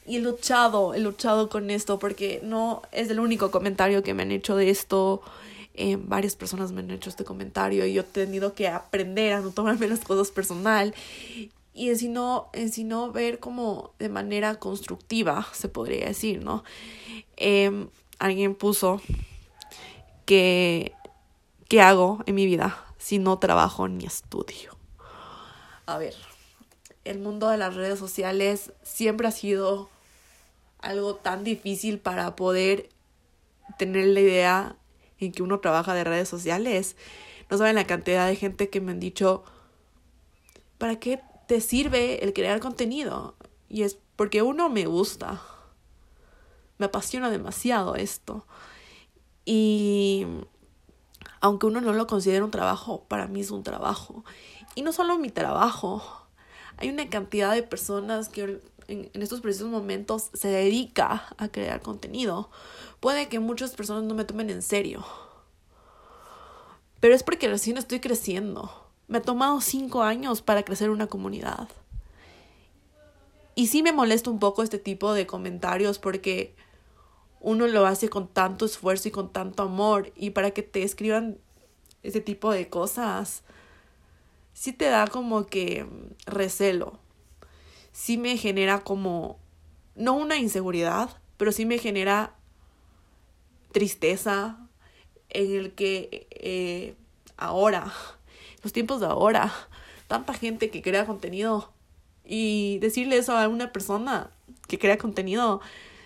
Y 0.06 0.16
he 0.16 0.20
luchado, 0.20 0.94
he 0.94 1.00
luchado 1.00 1.50
con 1.50 1.68
esto, 1.68 1.98
porque 1.98 2.40
no 2.42 2.80
es 2.92 3.10
el 3.10 3.20
único 3.20 3.50
comentario 3.50 4.02
que 4.02 4.14
me 4.14 4.22
han 4.22 4.32
hecho 4.32 4.56
de 4.56 4.70
esto. 4.70 5.20
Eh, 5.74 5.98
varias 6.00 6.34
personas 6.34 6.72
me 6.72 6.80
han 6.80 6.90
hecho 6.92 7.10
este 7.10 7.24
comentario 7.24 7.84
y 7.84 7.92
yo 7.92 8.00
he 8.00 8.04
tenido 8.04 8.54
que 8.54 8.68
aprender 8.68 9.34
a 9.34 9.40
no 9.40 9.50
tomarme 9.50 9.86
las 9.86 10.00
cosas 10.00 10.30
personal 10.30 10.94
y 11.78 11.90
en 11.90 11.98
sino, 11.98 12.50
en 12.52 12.72
sino 12.72 13.12
ver 13.12 13.38
como 13.38 13.92
de 14.00 14.08
manera 14.08 14.56
constructiva, 14.56 15.46
se 15.52 15.68
podría 15.68 16.06
decir, 16.06 16.42
¿no? 16.42 16.64
Em, 17.36 17.88
alguien 18.18 18.56
puso 18.56 19.00
¿qué, 20.26 20.92
¿qué 21.68 21.80
hago 21.80 22.18
en 22.26 22.34
mi 22.34 22.46
vida 22.46 22.84
si 22.98 23.20
no 23.20 23.38
trabajo 23.38 23.86
ni 23.86 24.04
estudio? 24.06 24.76
A 25.86 25.98
ver, 25.98 26.14
el 27.04 27.20
mundo 27.20 27.48
de 27.48 27.58
las 27.58 27.76
redes 27.76 27.98
sociales 27.98 28.72
siempre 28.82 29.28
ha 29.28 29.30
sido 29.30 29.88
algo 30.80 31.14
tan 31.14 31.44
difícil 31.44 32.00
para 32.00 32.34
poder 32.34 32.88
tener 33.78 34.06
la 34.08 34.20
idea 34.20 34.76
en 35.20 35.30
que 35.30 35.44
uno 35.44 35.60
trabaja 35.60 35.94
de 35.94 36.02
redes 36.02 36.28
sociales. 36.28 36.96
No 37.50 37.56
saben 37.56 37.76
la 37.76 37.86
cantidad 37.86 38.26
de 38.26 38.34
gente 38.34 38.68
que 38.68 38.80
me 38.80 38.90
han 38.90 39.00
dicho, 39.00 39.44
¿para 40.76 40.98
qué 40.98 41.20
te 41.48 41.60
sirve 41.60 42.22
el 42.22 42.32
crear 42.32 42.60
contenido? 42.60 43.34
Y 43.68 43.82
es 43.82 43.98
porque 44.14 44.42
uno 44.42 44.68
me 44.68 44.86
gusta. 44.86 45.42
Me 46.76 46.86
apasiona 46.86 47.30
demasiado 47.30 47.96
esto. 47.96 48.46
Y 49.44 50.26
aunque 51.40 51.66
uno 51.66 51.80
no 51.80 51.92
lo 51.92 52.06
considere 52.06 52.44
un 52.44 52.50
trabajo, 52.50 53.04
para 53.08 53.26
mí 53.26 53.40
es 53.40 53.50
un 53.50 53.62
trabajo. 53.62 54.24
Y 54.74 54.82
no 54.82 54.92
solo 54.92 55.18
mi 55.18 55.30
trabajo, 55.30 56.26
hay 56.76 56.90
una 56.90 57.08
cantidad 57.08 57.54
de 57.54 57.62
personas 57.62 58.28
que 58.28 58.60
en, 58.88 59.10
estos 59.14 59.40
precisos 59.40 59.68
momentos 59.68 60.30
se 60.34 60.48
dedica 60.48 61.28
a 61.38 61.48
crear 61.48 61.80
contenido. 61.80 62.50
Puede 63.00 63.28
que 63.28 63.40
muchas 63.40 63.74
personas 63.74 64.04
no 64.04 64.14
me 64.14 64.24
tomen 64.24 64.50
en 64.50 64.62
serio. 64.62 65.04
Pero 67.00 67.14
es 67.14 67.22
porque 67.22 67.48
recién 67.48 67.78
estoy 67.78 68.00
creciendo. 68.00 68.87
Me 69.08 69.18
ha 69.18 69.22
tomado 69.22 69.60
cinco 69.60 70.02
años 70.02 70.42
para 70.42 70.62
crecer 70.62 70.90
una 70.90 71.06
comunidad. 71.06 71.68
Y 73.54 73.66
sí 73.66 73.82
me 73.82 73.92
molesta 73.92 74.30
un 74.30 74.38
poco 74.38 74.62
este 74.62 74.78
tipo 74.78 75.14
de 75.14 75.26
comentarios 75.26 75.98
porque 75.98 76.54
uno 77.40 77.66
lo 77.66 77.86
hace 77.86 78.08
con 78.08 78.28
tanto 78.28 78.64
esfuerzo 78.64 79.08
y 79.08 79.10
con 79.10 79.32
tanto 79.32 79.62
amor 79.62 80.12
y 80.14 80.30
para 80.30 80.52
que 80.52 80.62
te 80.62 80.82
escriban 80.82 81.38
ese 82.02 82.20
tipo 82.20 82.52
de 82.52 82.68
cosas, 82.68 83.42
sí 84.52 84.72
te 84.72 84.86
da 84.86 85.06
como 85.06 85.46
que 85.46 85.86
recelo, 86.26 86.98
sí 87.92 88.16
me 88.16 88.36
genera 88.36 88.80
como, 88.84 89.38
no 89.94 90.14
una 90.14 90.36
inseguridad, 90.36 91.20
pero 91.36 91.52
sí 91.52 91.66
me 91.66 91.78
genera 91.78 92.34
tristeza 93.72 94.58
en 95.30 95.52
el 95.52 95.74
que 95.74 96.26
eh, 96.30 96.94
ahora, 97.36 97.92
los 98.62 98.72
tiempos 98.72 99.00
de 99.00 99.06
ahora, 99.06 99.52
tanta 100.06 100.34
gente 100.34 100.70
que 100.70 100.82
crea 100.82 101.06
contenido 101.06 101.72
y 102.24 102.78
decirle 102.80 103.16
eso 103.16 103.36
a 103.36 103.48
una 103.48 103.72
persona 103.72 104.30
que 104.66 104.78
crea 104.78 104.98
contenido 104.98 105.60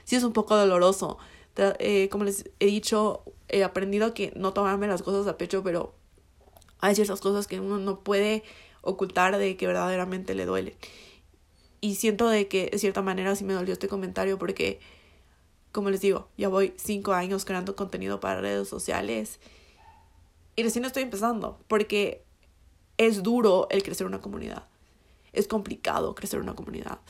sí 0.04 0.16
es 0.16 0.24
un 0.24 0.32
poco 0.32 0.56
doloroso. 0.56 1.18
Eh, 1.56 2.08
como 2.10 2.24
les 2.24 2.50
he 2.60 2.66
dicho, 2.66 3.24
he 3.48 3.64
aprendido 3.64 4.14
que 4.14 4.32
no 4.36 4.52
tomarme 4.52 4.86
las 4.86 5.02
cosas 5.02 5.26
a 5.26 5.36
pecho, 5.36 5.62
pero 5.62 5.94
hay 6.80 6.94
ciertas 6.94 7.20
cosas 7.20 7.46
que 7.46 7.60
uno 7.60 7.78
no 7.78 8.00
puede 8.00 8.42
ocultar 8.80 9.36
de 9.36 9.56
que 9.56 9.66
verdaderamente 9.66 10.34
le 10.34 10.46
duele. 10.46 10.76
Y 11.80 11.96
siento 11.96 12.28
de 12.28 12.48
que 12.48 12.70
de 12.70 12.78
cierta 12.78 13.02
manera 13.02 13.34
sí 13.36 13.44
me 13.44 13.54
dolió 13.54 13.72
este 13.72 13.88
comentario 13.88 14.38
porque, 14.38 14.80
como 15.72 15.90
les 15.90 16.00
digo, 16.00 16.28
ya 16.36 16.48
voy 16.48 16.74
cinco 16.76 17.12
años 17.12 17.44
creando 17.44 17.76
contenido 17.76 18.20
para 18.20 18.40
redes 18.40 18.68
sociales 18.68 19.40
y 20.54 20.62
recién 20.62 20.84
estoy 20.84 21.02
empezando 21.02 21.58
porque 21.66 22.24
es 22.98 23.22
duro 23.22 23.66
el 23.70 23.82
crecer 23.82 24.06
una 24.06 24.20
comunidad. 24.20 24.66
Es 25.32 25.48
complicado 25.48 26.14
crecer 26.14 26.40
una 26.40 26.54
comunidad. 26.54 27.00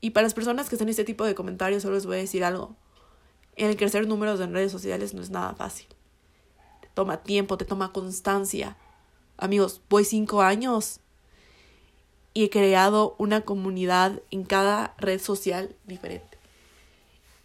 Y 0.00 0.10
para 0.10 0.24
las 0.24 0.34
personas 0.34 0.68
que 0.68 0.76
hacen 0.76 0.88
este 0.88 1.04
tipo 1.04 1.24
de 1.24 1.34
comentarios, 1.34 1.82
solo 1.82 1.94
les 1.94 2.06
voy 2.06 2.16
a 2.16 2.20
decir 2.20 2.44
algo. 2.44 2.76
El 3.56 3.76
crecer 3.76 4.06
números 4.06 4.40
en 4.40 4.52
redes 4.52 4.72
sociales 4.72 5.14
no 5.14 5.22
es 5.22 5.30
nada 5.30 5.54
fácil. 5.54 5.86
Te 6.80 6.88
toma 6.94 7.22
tiempo, 7.22 7.56
te 7.56 7.64
toma 7.64 7.92
constancia. 7.92 8.76
Amigos, 9.36 9.80
voy 9.88 10.04
cinco 10.04 10.42
años 10.42 11.00
y 12.34 12.44
he 12.44 12.50
creado 12.50 13.14
una 13.18 13.42
comunidad 13.42 14.20
en 14.30 14.44
cada 14.44 14.94
red 14.98 15.20
social 15.20 15.74
diferente. 15.86 16.36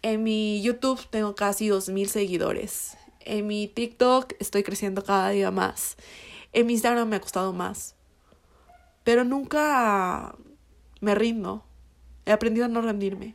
En 0.02 0.22
mi 0.22 0.60
YouTube 0.62 1.00
tengo 1.10 1.34
casi 1.34 1.68
dos 1.68 1.88
mil 1.88 2.08
seguidores. 2.08 2.96
En 3.20 3.46
mi 3.46 3.68
TikTok 3.68 4.32
estoy 4.40 4.62
creciendo 4.62 5.04
cada 5.04 5.30
día 5.30 5.50
más. 5.50 5.96
En 6.52 6.66
mi 6.66 6.74
Instagram 6.74 7.08
me 7.08 7.16
ha 7.16 7.20
costado 7.20 7.52
más. 7.52 7.94
Pero 9.04 9.24
nunca 9.24 10.34
me 11.00 11.14
rindo. 11.14 11.64
He 12.26 12.32
aprendido 12.32 12.66
a 12.66 12.68
no 12.68 12.82
rendirme. 12.82 13.34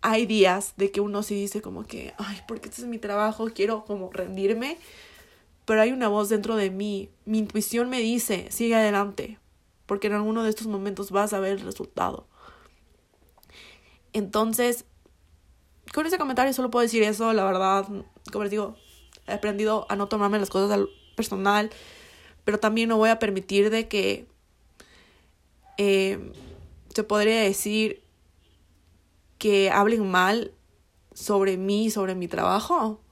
Hay 0.00 0.26
días 0.26 0.74
de 0.76 0.90
que 0.92 1.00
uno 1.00 1.22
sí 1.22 1.34
dice 1.34 1.60
como 1.60 1.84
que, 1.84 2.14
ay, 2.18 2.40
porque 2.46 2.68
este 2.68 2.82
es 2.82 2.88
mi 2.88 2.98
trabajo, 2.98 3.48
quiero 3.52 3.84
como 3.84 4.10
rendirme. 4.12 4.78
pero 5.64 5.82
hay 5.82 5.92
una 5.92 6.08
voz 6.08 6.30
dentro 6.30 6.56
de 6.56 6.70
mí. 6.70 7.10
Mi 7.26 7.38
intuición 7.40 7.90
me 7.90 8.00
dice, 8.00 8.46
sigue 8.50 8.74
adelante, 8.74 9.38
porque 9.84 10.06
en 10.06 10.14
alguno 10.14 10.42
de 10.42 10.48
estos 10.48 10.66
momentos 10.66 11.10
vas 11.10 11.34
a 11.34 11.40
ver 11.40 11.52
el 11.52 11.60
resultado. 11.60 12.26
Entonces, 14.14 14.86
con 15.92 16.06
ese 16.06 16.16
comentario 16.16 16.54
solo 16.54 16.70
puedo 16.70 16.82
decir 16.82 17.02
eso, 17.02 17.34
la 17.34 17.44
verdad, 17.44 17.86
como 18.32 18.44
les 18.44 18.50
digo, 18.50 18.76
he 19.26 19.32
aprendido 19.34 19.86
a 19.90 19.96
no 19.96 20.08
tomarme 20.08 20.38
las 20.38 20.48
cosas 20.48 20.70
al 20.70 20.88
personal, 21.16 21.70
pero 22.48 22.58
también 22.58 22.88
no 22.88 22.96
voy 22.96 23.10
a 23.10 23.18
permitir 23.18 23.68
de 23.68 23.88
que 23.88 24.26
eh, 25.76 26.32
se 26.94 27.04
podría 27.04 27.42
decir 27.42 28.02
que 29.36 29.68
hablen 29.68 30.10
mal 30.10 30.54
sobre 31.12 31.58
mí, 31.58 31.90
sobre 31.90 32.14
mi 32.14 32.26
trabajo. 32.26 33.02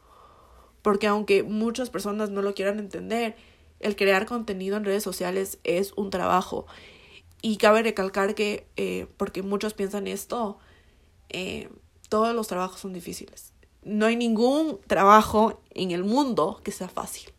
Porque 0.80 1.07
aunque 1.07 1.43
muchas 1.43 1.91
personas 1.91 2.30
no 2.30 2.41
lo 2.41 2.55
quieran 2.55 2.78
entender, 2.78 3.37
el 3.78 3.95
crear 3.95 4.24
contenido 4.24 4.78
en 4.78 4.87
redes 4.87 5.03
sociales 5.03 5.59
es 5.64 5.93
un 5.97 6.09
trabajo. 6.09 6.66
Y 7.43 7.59
cabe 7.59 7.82
recalcar 7.82 8.34
que, 8.34 8.66
eh, 8.76 9.07
porque 9.18 9.43
muchos 9.43 9.74
piensan 9.74 10.07
esto, 10.07 10.59
eh, 11.28 11.68
todos 12.09 12.34
los 12.34 12.49
trabajos 12.49 12.80
son 12.80 12.95
difíciles. 12.95 13.53
No 13.82 14.07
hay 14.07 14.16
ningún 14.16 14.80
trabajo 14.87 15.61
en 15.74 15.91
el 15.91 16.05
mundo 16.05 16.62
que 16.64 16.72
sea 16.72 16.89
fácil. 16.89 17.30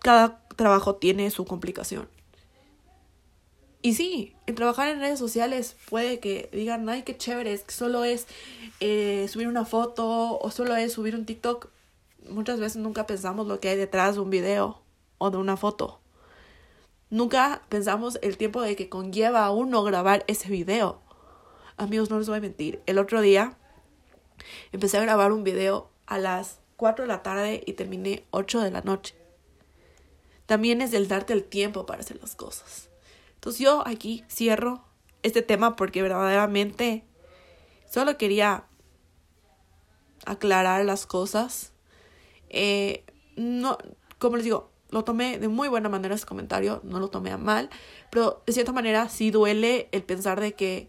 Cada 0.00 0.45
trabajo 0.56 0.96
tiene 0.96 1.30
su 1.30 1.44
complicación. 1.44 2.08
Y 3.82 3.94
sí, 3.94 4.34
en 4.46 4.56
trabajar 4.56 4.88
en 4.88 4.98
redes 4.98 5.18
sociales 5.18 5.76
puede 5.88 6.18
que 6.18 6.48
digan, 6.52 6.88
ay, 6.88 7.02
qué 7.02 7.16
chévere, 7.16 7.52
es 7.52 7.62
que 7.62 7.72
solo 7.72 8.04
es 8.04 8.26
eh, 8.80 9.26
subir 9.28 9.46
una 9.46 9.64
foto 9.64 10.38
o 10.40 10.50
solo 10.50 10.74
es 10.74 10.92
subir 10.92 11.14
un 11.14 11.24
TikTok. 11.24 11.68
Muchas 12.28 12.58
veces 12.58 12.78
nunca 12.78 13.06
pensamos 13.06 13.46
lo 13.46 13.60
que 13.60 13.68
hay 13.68 13.76
detrás 13.76 14.16
de 14.16 14.22
un 14.22 14.30
video 14.30 14.82
o 15.18 15.30
de 15.30 15.36
una 15.36 15.56
foto. 15.56 16.00
Nunca 17.10 17.62
pensamos 17.68 18.18
el 18.22 18.36
tiempo 18.36 18.60
de 18.60 18.74
que 18.74 18.88
conlleva 18.88 19.48
uno 19.50 19.84
grabar 19.84 20.24
ese 20.26 20.48
video. 20.48 21.00
Amigos, 21.76 22.10
no 22.10 22.18
les 22.18 22.28
voy 22.28 22.38
a 22.38 22.40
mentir. 22.40 22.82
El 22.86 22.98
otro 22.98 23.20
día 23.20 23.56
empecé 24.72 24.98
a 24.98 25.02
grabar 25.02 25.30
un 25.30 25.44
video 25.44 25.90
a 26.06 26.18
las 26.18 26.58
4 26.76 27.04
de 27.04 27.08
la 27.08 27.22
tarde 27.22 27.62
y 27.64 27.74
terminé 27.74 28.24
8 28.30 28.60
de 28.60 28.70
la 28.70 28.80
noche. 28.80 29.15
También 30.46 30.80
es 30.80 30.92
el 30.92 31.08
darte 31.08 31.32
el 31.32 31.44
tiempo 31.44 31.86
para 31.86 32.00
hacer 32.00 32.18
las 32.20 32.34
cosas. 32.34 32.88
Entonces 33.34 33.60
yo 33.60 33.86
aquí 33.86 34.24
cierro 34.28 34.84
este 35.22 35.42
tema 35.42 35.76
porque 35.76 36.02
verdaderamente 36.02 37.04
solo 37.88 38.16
quería 38.16 38.64
aclarar 40.24 40.84
las 40.84 41.06
cosas. 41.06 41.72
Eh, 42.48 43.04
no, 43.36 43.78
como 44.18 44.36
les 44.36 44.44
digo, 44.44 44.70
lo 44.90 45.04
tomé 45.04 45.38
de 45.38 45.48
muy 45.48 45.68
buena 45.68 45.88
manera 45.88 46.14
ese 46.14 46.26
comentario, 46.26 46.80
no 46.84 47.00
lo 47.00 47.08
tomé 47.08 47.30
a 47.30 47.38
mal, 47.38 47.70
pero 48.10 48.42
de 48.46 48.52
cierta 48.52 48.72
manera 48.72 49.08
sí 49.08 49.30
duele 49.30 49.88
el 49.92 50.02
pensar 50.02 50.40
de 50.40 50.54
que 50.54 50.88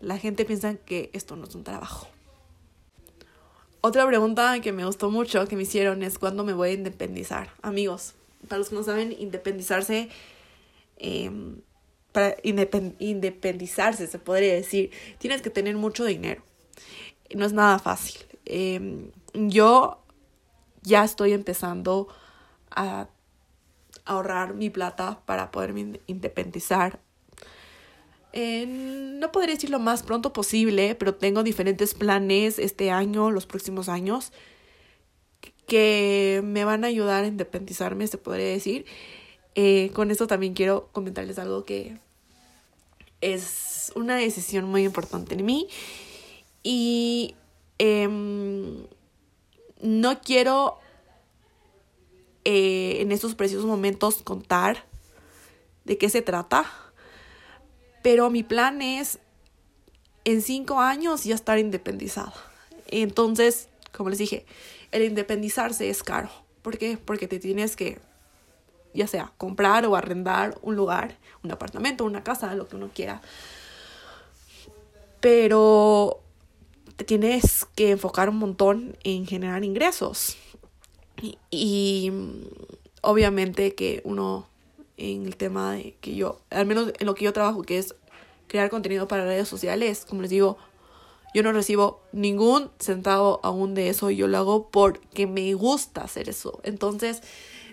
la 0.00 0.18
gente 0.18 0.44
piensa 0.44 0.74
que 0.74 1.10
esto 1.12 1.36
no 1.36 1.46
es 1.46 1.54
un 1.54 1.64
trabajo. 1.64 2.08
Otra 3.80 4.06
pregunta 4.06 4.60
que 4.60 4.72
me 4.72 4.84
gustó 4.84 5.10
mucho 5.10 5.46
que 5.46 5.56
me 5.56 5.62
hicieron 5.62 6.02
es 6.02 6.18
cuándo 6.18 6.44
me 6.44 6.52
voy 6.52 6.70
a 6.70 6.72
independizar. 6.72 7.50
Amigos, 7.62 8.14
para 8.46 8.58
los 8.58 8.68
que 8.68 8.76
no 8.76 8.82
saben, 8.82 9.14
independizarse 9.18 10.08
eh, 10.98 11.30
para 12.12 12.36
independizarse, 12.42 14.06
se 14.06 14.18
podría 14.18 14.54
decir, 14.54 14.90
tienes 15.18 15.42
que 15.42 15.50
tener 15.50 15.76
mucho 15.76 16.04
dinero. 16.04 16.42
No 17.34 17.44
es 17.44 17.52
nada 17.52 17.78
fácil. 17.78 18.20
Em, 18.44 19.10
yo 19.34 20.02
ya 20.82 21.04
estoy 21.04 21.32
empezando 21.32 22.08
a 22.70 23.08
ahorrar 24.04 24.54
mi 24.54 24.70
plata 24.70 25.20
para 25.26 25.50
poderme 25.50 26.00
independizar. 26.06 27.00
no 28.32 29.32
podría 29.32 29.54
decir 29.54 29.70
lo 29.70 29.78
más 29.80 30.02
pronto 30.02 30.32
posible, 30.32 30.94
pero 30.94 31.14
tengo 31.14 31.42
diferentes 31.42 31.94
planes 31.94 32.58
este 32.58 32.90
año, 32.90 33.30
los 33.30 33.46
próximos 33.46 33.88
años, 33.88 34.32
que 35.68 36.40
me 36.42 36.64
van 36.64 36.82
a 36.82 36.88
ayudar 36.88 37.22
a 37.22 37.28
independizarme, 37.28 38.06
se 38.08 38.18
podría 38.18 38.46
decir. 38.46 38.86
Eh, 39.54 39.90
con 39.92 40.10
esto 40.10 40.26
también 40.26 40.54
quiero 40.54 40.88
comentarles 40.92 41.38
algo 41.38 41.64
que 41.64 41.98
es 43.20 43.92
una 43.94 44.16
decisión 44.16 44.64
muy 44.64 44.84
importante 44.84 45.34
en 45.34 45.44
mí 45.44 45.68
y 46.62 47.34
em, 47.78 48.86
no 49.80 50.20
quiero 50.20 50.78
eh, 52.44 52.98
en 53.00 53.12
estos 53.12 53.34
preciosos 53.34 53.66
momentos 53.66 54.22
contar 54.22 54.84
de 55.84 55.98
qué 55.98 56.08
se 56.08 56.22
trata, 56.22 56.64
pero 58.02 58.30
mi 58.30 58.42
plan 58.42 58.80
es 58.80 59.18
en 60.24 60.40
cinco 60.40 60.80
años 60.80 61.24
ya 61.24 61.34
estar 61.34 61.58
independizada. 61.58 62.34
Entonces, 62.86 63.68
como 63.92 64.10
les 64.10 64.18
dije, 64.18 64.46
el 64.92 65.02
independizarse 65.02 65.90
es 65.90 66.02
caro. 66.02 66.30
¿Por 66.62 66.78
qué? 66.78 66.98
Porque 67.02 67.28
te 67.28 67.38
tienes 67.38 67.76
que 67.76 67.98
ya 68.94 69.06
sea 69.06 69.32
comprar 69.36 69.86
o 69.86 69.96
arrendar 69.96 70.58
un 70.62 70.76
lugar, 70.76 71.16
un 71.42 71.52
apartamento, 71.52 72.04
una 72.04 72.24
casa, 72.24 72.54
lo 72.54 72.68
que 72.68 72.76
uno 72.76 72.90
quiera. 72.94 73.20
Pero 75.20 76.20
te 76.96 77.04
tienes 77.04 77.66
que 77.76 77.90
enfocar 77.90 78.28
un 78.28 78.36
montón 78.36 78.96
en 79.04 79.26
generar 79.26 79.64
ingresos. 79.64 80.36
Y, 81.50 82.12
obviamente 83.02 83.74
que 83.74 84.00
uno 84.04 84.46
en 84.96 85.26
el 85.26 85.36
tema 85.36 85.74
de 85.74 85.94
que 86.00 86.16
yo, 86.16 86.40
al 86.50 86.66
menos 86.66 86.92
en 86.98 87.06
lo 87.06 87.14
que 87.14 87.24
yo 87.24 87.32
trabajo, 87.32 87.62
que 87.62 87.78
es 87.78 87.94
crear 88.48 88.68
contenido 88.68 89.06
para 89.06 89.24
redes 89.24 89.48
sociales, 89.48 90.04
como 90.08 90.22
les 90.22 90.30
digo, 90.30 90.58
yo 91.38 91.44
no 91.44 91.52
recibo 91.52 92.02
ningún 92.10 92.68
centavo 92.80 93.38
aún 93.44 93.74
de 93.74 93.90
eso, 93.90 94.10
yo 94.10 94.26
lo 94.26 94.38
hago 94.38 94.70
porque 94.70 95.28
me 95.28 95.54
gusta 95.54 96.00
hacer 96.00 96.28
eso. 96.28 96.58
Entonces, 96.64 97.22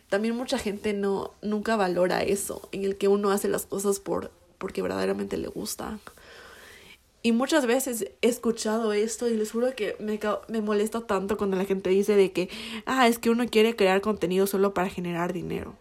también 0.08 0.36
mucha 0.36 0.60
gente 0.60 0.94
no 0.94 1.32
nunca 1.42 1.76
valora 1.76 2.22
eso, 2.22 2.70
en 2.72 2.84
el 2.84 2.96
que 2.96 3.08
uno 3.08 3.32
hace 3.32 3.48
las 3.48 3.66
cosas 3.66 4.00
por 4.00 4.30
porque 4.60 4.84
verdaderamente 4.84 5.38
le 5.38 5.48
gustan. 5.48 6.00
Y 7.24 7.32
muchas 7.32 7.66
veces 7.66 8.06
he 8.22 8.28
escuchado 8.28 8.94
esto 8.94 9.28
y 9.28 9.36
les 9.36 9.52
juro 9.52 9.76
que 9.76 9.96
me, 10.00 10.20
me 10.48 10.62
molesta 10.62 11.02
tanto 11.02 11.36
cuando 11.36 11.58
la 11.58 11.66
gente 11.66 11.90
dice 11.90 12.16
de 12.16 12.32
que, 12.32 12.50
ah, 12.86 13.08
es 13.08 13.18
que 13.18 13.32
uno 13.32 13.48
quiere 13.48 13.76
crear 13.76 14.00
contenido 14.02 14.46
solo 14.46 14.76
para 14.76 14.90
generar 14.90 15.34
dinero. 15.34 15.76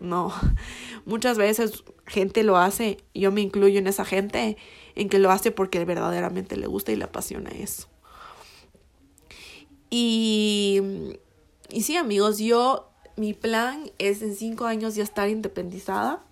No, 0.00 0.32
muchas 1.04 1.38
veces 1.38 1.84
gente 2.04 2.42
lo 2.42 2.56
hace, 2.56 2.98
yo 3.14 3.30
me 3.30 3.42
incluyo 3.42 3.78
en 3.78 3.86
esa 3.86 4.04
gente, 4.04 4.56
en 4.96 5.08
que 5.08 5.18
lo 5.18 5.30
hace 5.30 5.52
porque 5.52 5.84
verdaderamente 5.84 6.56
le 6.56 6.66
gusta 6.66 6.90
y 6.90 6.96
le 6.96 7.04
apasiona 7.04 7.50
eso. 7.50 7.86
Y, 9.90 10.80
y 11.70 11.82
sí, 11.82 11.96
amigos, 11.96 12.38
yo 12.38 12.90
mi 13.16 13.34
plan 13.34 13.90
es 13.98 14.22
en 14.22 14.34
cinco 14.34 14.64
años 14.66 14.94
ya 14.94 15.04
estar 15.04 15.28
independizada. 15.28 16.22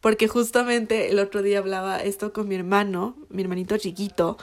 Porque 0.00 0.28
justamente 0.28 1.10
el 1.10 1.18
otro 1.18 1.40
día 1.40 1.58
hablaba 1.58 1.98
esto 1.98 2.34
con 2.34 2.46
mi 2.46 2.54
hermano, 2.56 3.16
mi 3.30 3.40
hermanito 3.40 3.78
chiquito. 3.78 4.36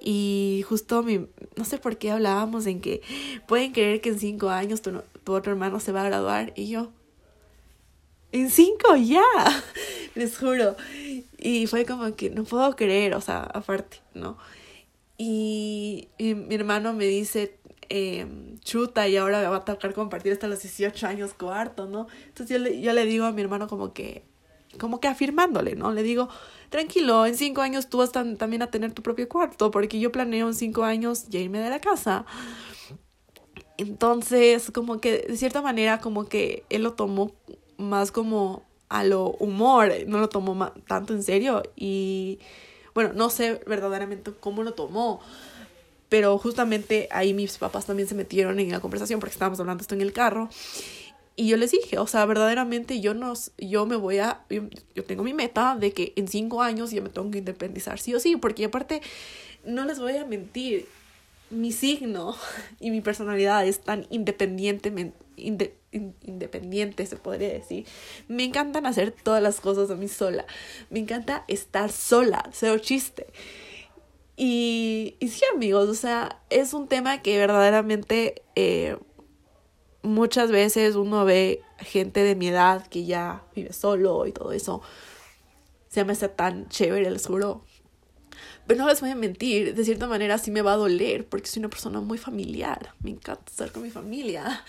Y 0.00 0.64
justo 0.66 1.02
mi, 1.02 1.26
no 1.56 1.64
sé 1.66 1.76
por 1.76 1.98
qué 1.98 2.10
hablábamos 2.10 2.66
en 2.66 2.80
que 2.80 3.02
pueden 3.46 3.72
creer 3.72 4.00
que 4.00 4.08
en 4.08 4.18
cinco 4.18 4.48
años 4.48 4.80
tu, 4.80 5.02
tu 5.22 5.34
otro 5.34 5.52
hermano 5.52 5.80
se 5.80 5.92
va 5.92 6.00
a 6.00 6.06
graduar. 6.06 6.54
Y 6.56 6.68
yo, 6.68 6.92
en 8.34 8.50
cinco 8.50 8.96
ya, 8.96 9.22
les 10.16 10.36
juro. 10.36 10.76
Y 11.38 11.68
fue 11.68 11.86
como 11.86 12.16
que 12.16 12.30
no 12.30 12.42
puedo 12.42 12.74
creer, 12.74 13.14
o 13.14 13.20
sea, 13.20 13.42
aparte, 13.42 14.00
¿no? 14.12 14.36
Y, 15.16 16.08
y 16.18 16.34
mi 16.34 16.56
hermano 16.56 16.92
me 16.94 17.04
dice, 17.04 17.56
eh, 17.88 18.26
chuta 18.64 19.06
y 19.06 19.16
ahora 19.16 19.48
va 19.48 19.58
a 19.58 19.64
tocar 19.64 19.94
compartir 19.94 20.32
hasta 20.32 20.48
los 20.48 20.60
18 20.60 21.06
años 21.06 21.32
cuarto, 21.34 21.86
¿no? 21.86 22.08
Entonces 22.26 22.56
yo 22.56 22.58
le, 22.58 22.80
yo 22.80 22.92
le 22.92 23.06
digo 23.06 23.24
a 23.24 23.30
mi 23.30 23.40
hermano 23.40 23.68
como 23.68 23.92
que, 23.92 24.24
como 24.80 24.98
que 24.98 25.06
afirmándole, 25.06 25.76
¿no? 25.76 25.92
Le 25.92 26.02
digo, 26.02 26.28
tranquilo, 26.70 27.26
en 27.26 27.36
cinco 27.36 27.60
años 27.60 27.88
tú 27.88 27.98
vas 27.98 28.10
también 28.10 28.62
a 28.62 28.70
tener 28.72 28.92
tu 28.92 29.02
propio 29.04 29.28
cuarto, 29.28 29.70
porque 29.70 30.00
yo 30.00 30.10
planeo 30.10 30.48
en 30.48 30.54
cinco 30.54 30.82
años 30.82 31.28
ya 31.28 31.38
irme 31.38 31.60
de 31.60 31.70
la 31.70 31.80
casa. 31.80 32.26
Entonces, 33.76 34.72
como 34.72 35.00
que 35.00 35.18
de 35.28 35.36
cierta 35.36 35.62
manera, 35.62 36.00
como 36.00 36.24
que 36.28 36.64
él 36.68 36.82
lo 36.82 36.94
tomó 36.94 37.32
más 37.84 38.10
como 38.10 38.62
a 38.88 39.04
lo 39.04 39.30
humor, 39.30 39.92
no 40.06 40.18
lo 40.18 40.28
tomó 40.28 40.72
tanto 40.86 41.14
en 41.14 41.22
serio 41.22 41.62
y 41.76 42.38
bueno, 42.94 43.12
no 43.14 43.28
sé 43.30 43.60
verdaderamente 43.66 44.32
cómo 44.38 44.62
lo 44.62 44.74
tomó, 44.74 45.20
pero 46.08 46.38
justamente 46.38 47.08
ahí 47.10 47.34
mis 47.34 47.58
papás 47.58 47.86
también 47.86 48.08
se 48.08 48.14
metieron 48.14 48.60
en 48.60 48.70
la 48.70 48.80
conversación 48.80 49.20
porque 49.20 49.32
estábamos 49.32 49.58
hablando 49.58 49.82
esto 49.82 49.94
en 49.94 50.00
el 50.00 50.12
carro. 50.12 50.48
Y 51.36 51.48
yo 51.48 51.56
les 51.56 51.72
dije, 51.72 51.98
o 51.98 52.06
sea, 52.06 52.24
verdaderamente 52.26 53.00
yo 53.00 53.12
no, 53.12 53.32
yo 53.58 53.86
me 53.86 53.96
voy 53.96 54.18
a, 54.18 54.44
yo, 54.48 55.04
tengo 55.04 55.24
mi 55.24 55.34
meta 55.34 55.74
de 55.74 55.90
que 55.92 56.12
en 56.14 56.28
cinco 56.28 56.62
años 56.62 56.92
ya 56.92 57.02
me 57.02 57.08
tengo 57.08 57.28
que 57.32 57.38
independizar, 57.38 57.98
sí 57.98 58.14
o 58.14 58.20
sí, 58.20 58.36
porque 58.36 58.66
aparte, 58.66 59.02
no 59.64 59.84
les 59.84 59.98
voy 59.98 60.16
a 60.16 60.24
mentir, 60.24 60.86
mi 61.50 61.72
signo 61.72 62.36
y 62.80 62.90
mi 62.90 63.00
personalidad 63.00 63.66
es 63.66 63.80
tan 63.80 64.06
independientemente 64.10 65.74
independiente, 66.22 67.06
se 67.06 67.16
podría 67.16 67.48
decir. 67.48 67.86
Me 68.28 68.44
encantan 68.44 68.86
hacer 68.86 69.12
todas 69.12 69.42
las 69.42 69.60
cosas 69.60 69.90
a 69.90 69.96
mí 69.96 70.08
sola. 70.08 70.44
Me 70.90 70.98
encanta 70.98 71.44
estar 71.48 71.90
sola, 71.90 72.48
cero 72.52 72.78
chiste. 72.78 73.26
Y, 74.36 75.16
y 75.20 75.28
sí, 75.28 75.42
amigos, 75.54 75.88
o 75.88 75.94
sea, 75.94 76.40
es 76.50 76.74
un 76.74 76.88
tema 76.88 77.22
que 77.22 77.38
verdaderamente 77.38 78.42
eh, 78.56 78.96
muchas 80.02 80.50
veces 80.50 80.96
uno 80.96 81.24
ve 81.24 81.62
gente 81.78 82.22
de 82.22 82.34
mi 82.34 82.48
edad 82.48 82.86
que 82.86 83.04
ya 83.04 83.42
vive 83.54 83.72
solo 83.72 84.26
y 84.26 84.32
todo 84.32 84.52
eso. 84.52 84.82
Se 85.88 86.04
me 86.04 86.12
hace 86.12 86.28
tan 86.28 86.68
chévere, 86.68 87.10
les 87.10 87.26
juro. 87.26 87.64
Pero 88.66 88.80
no 88.80 88.88
les 88.88 89.00
voy 89.00 89.10
a 89.10 89.14
mentir, 89.14 89.74
de 89.74 89.84
cierta 89.84 90.06
manera 90.06 90.38
sí 90.38 90.50
me 90.50 90.62
va 90.62 90.72
a 90.72 90.76
doler 90.76 91.26
porque 91.26 91.48
soy 91.48 91.60
una 91.60 91.68
persona 91.68 92.00
muy 92.00 92.18
familiar. 92.18 92.94
Me 93.00 93.10
encanta 93.10 93.44
estar 93.50 93.70
con 93.70 93.82
mi 93.82 93.90
familia. 93.90 94.64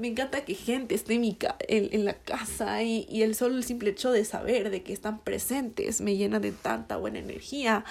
Me 0.00 0.08
encanta 0.08 0.44
que 0.44 0.54
gente 0.54 0.94
esté 0.94 1.14
en, 1.14 1.20
mi 1.20 1.36
en, 1.68 2.04
la 2.04 2.14
casa 2.14 2.82
y, 2.82 3.06
y, 3.10 3.22
el 3.22 3.34
solo 3.34 3.56
el 3.56 3.64
simple 3.64 3.90
hecho 3.90 4.10
de 4.10 4.24
saber 4.24 4.70
de 4.70 4.82
que 4.82 4.94
están 4.94 5.20
presentes 5.20 6.00
me 6.00 6.16
llena 6.16 6.40
de 6.40 6.52
tanta 6.52 6.96
buena 6.96 7.18
energía. 7.18 7.84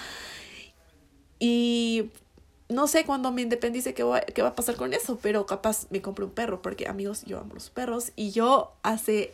Y 1.38 2.10
no 2.68 2.86
sé 2.86 3.04
cuándo 3.04 3.32
me 3.32 3.42
independice 3.42 3.94
qué 3.94 4.02
va, 4.02 4.20
qué 4.20 4.42
va 4.42 4.48
a 4.48 4.54
pasar 4.54 4.76
con 4.76 4.94
eso, 4.94 5.18
pero 5.20 5.44
capaz 5.46 5.86
me 5.90 6.00
compro 6.00 6.26
un 6.26 6.32
perro 6.32 6.62
porque 6.62 6.88
amigos, 6.88 7.24
yo 7.26 7.38
amo 7.38 7.54
los 7.54 7.70
perros. 7.70 8.12
Y 8.16 8.30
yo 8.30 8.72
hace 8.82 9.32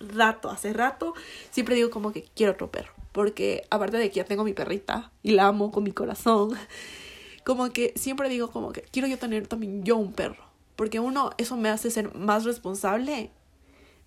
rato, 0.00 0.50
hace 0.50 0.72
rato, 0.72 1.14
siempre 1.50 1.74
digo 1.74 1.90
como 1.90 2.12
que 2.12 2.24
quiero 2.34 2.52
otro 2.52 2.70
perro. 2.70 2.92
Porque 3.12 3.66
aparte 3.70 3.96
de 3.96 4.10
que 4.10 4.16
ya 4.16 4.24
tengo 4.24 4.44
mi 4.44 4.52
perrita 4.52 5.10
y 5.22 5.32
la 5.32 5.46
amo 5.46 5.70
con 5.70 5.84
mi 5.84 5.92
corazón, 5.92 6.50
como 7.44 7.70
que 7.70 7.92
siempre 7.96 8.28
digo 8.28 8.50
como 8.50 8.72
que 8.72 8.82
quiero 8.82 9.08
yo 9.08 9.18
tener 9.18 9.46
también 9.46 9.84
yo 9.84 9.96
un 9.96 10.12
perro, 10.12 10.45
porque 10.76 11.00
uno, 11.00 11.30
eso 11.38 11.56
me 11.56 11.70
hace 11.70 11.90
ser 11.90 12.14
más 12.14 12.44
responsable 12.44 13.30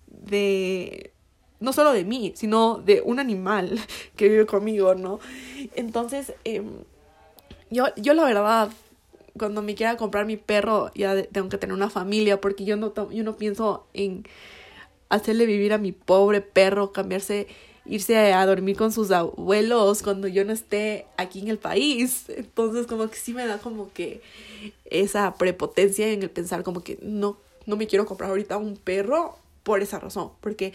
de, 0.06 1.12
no 1.58 1.72
solo 1.72 1.92
de 1.92 2.04
mí, 2.04 2.32
sino 2.36 2.78
de 2.78 3.02
un 3.04 3.18
animal 3.18 3.78
que 4.16 4.28
vive 4.28 4.46
conmigo, 4.46 4.94
¿no? 4.94 5.18
Entonces, 5.74 6.32
em, 6.44 6.84
yo, 7.70 7.86
yo 7.96 8.14
la 8.14 8.24
verdad, 8.24 8.70
cuando 9.36 9.62
me 9.62 9.74
quiera 9.74 9.96
comprar 9.96 10.26
mi 10.26 10.36
perro, 10.36 10.90
ya 10.94 11.22
tengo 11.24 11.48
que 11.48 11.58
tener 11.58 11.74
una 11.74 11.90
familia, 11.90 12.40
porque 12.40 12.64
yo 12.64 12.76
no, 12.76 12.92
yo 13.10 13.24
no 13.24 13.36
pienso 13.36 13.86
en 13.92 14.24
hacerle 15.08 15.44
vivir 15.46 15.72
a 15.72 15.78
mi 15.78 15.92
pobre 15.92 16.40
perro, 16.40 16.92
cambiarse 16.92 17.48
irse 17.90 18.32
a 18.32 18.46
dormir 18.46 18.76
con 18.76 18.92
sus 18.92 19.10
abuelos 19.10 20.02
cuando 20.02 20.28
yo 20.28 20.44
no 20.44 20.52
esté 20.52 21.06
aquí 21.16 21.40
en 21.40 21.48
el 21.48 21.58
país. 21.58 22.26
Entonces 22.28 22.86
como 22.86 23.10
que 23.10 23.16
sí 23.16 23.34
me 23.34 23.44
da 23.46 23.58
como 23.58 23.92
que 23.92 24.22
esa 24.84 25.34
prepotencia 25.34 26.08
en 26.08 26.22
el 26.22 26.30
pensar 26.30 26.62
como 26.62 26.84
que 26.84 26.98
no, 27.02 27.36
no 27.66 27.76
me 27.76 27.88
quiero 27.88 28.06
comprar 28.06 28.30
ahorita 28.30 28.56
un 28.58 28.76
perro 28.76 29.36
por 29.64 29.82
esa 29.82 29.98
razón. 29.98 30.30
Porque 30.40 30.72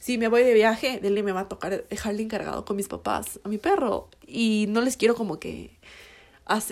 si 0.00 0.18
me 0.18 0.26
voy 0.26 0.42
de 0.42 0.54
viaje, 0.54 0.98
Dele 1.00 1.22
me 1.22 1.30
va 1.30 1.42
a 1.42 1.48
tocar 1.48 1.86
dejarle 1.88 2.22
encargado 2.22 2.64
con 2.64 2.76
mis 2.76 2.88
papás 2.88 3.38
a 3.44 3.48
mi 3.48 3.58
perro. 3.58 4.08
Y 4.26 4.66
no 4.68 4.80
les 4.80 4.96
quiero 4.96 5.14
como 5.14 5.38
que 5.38 5.70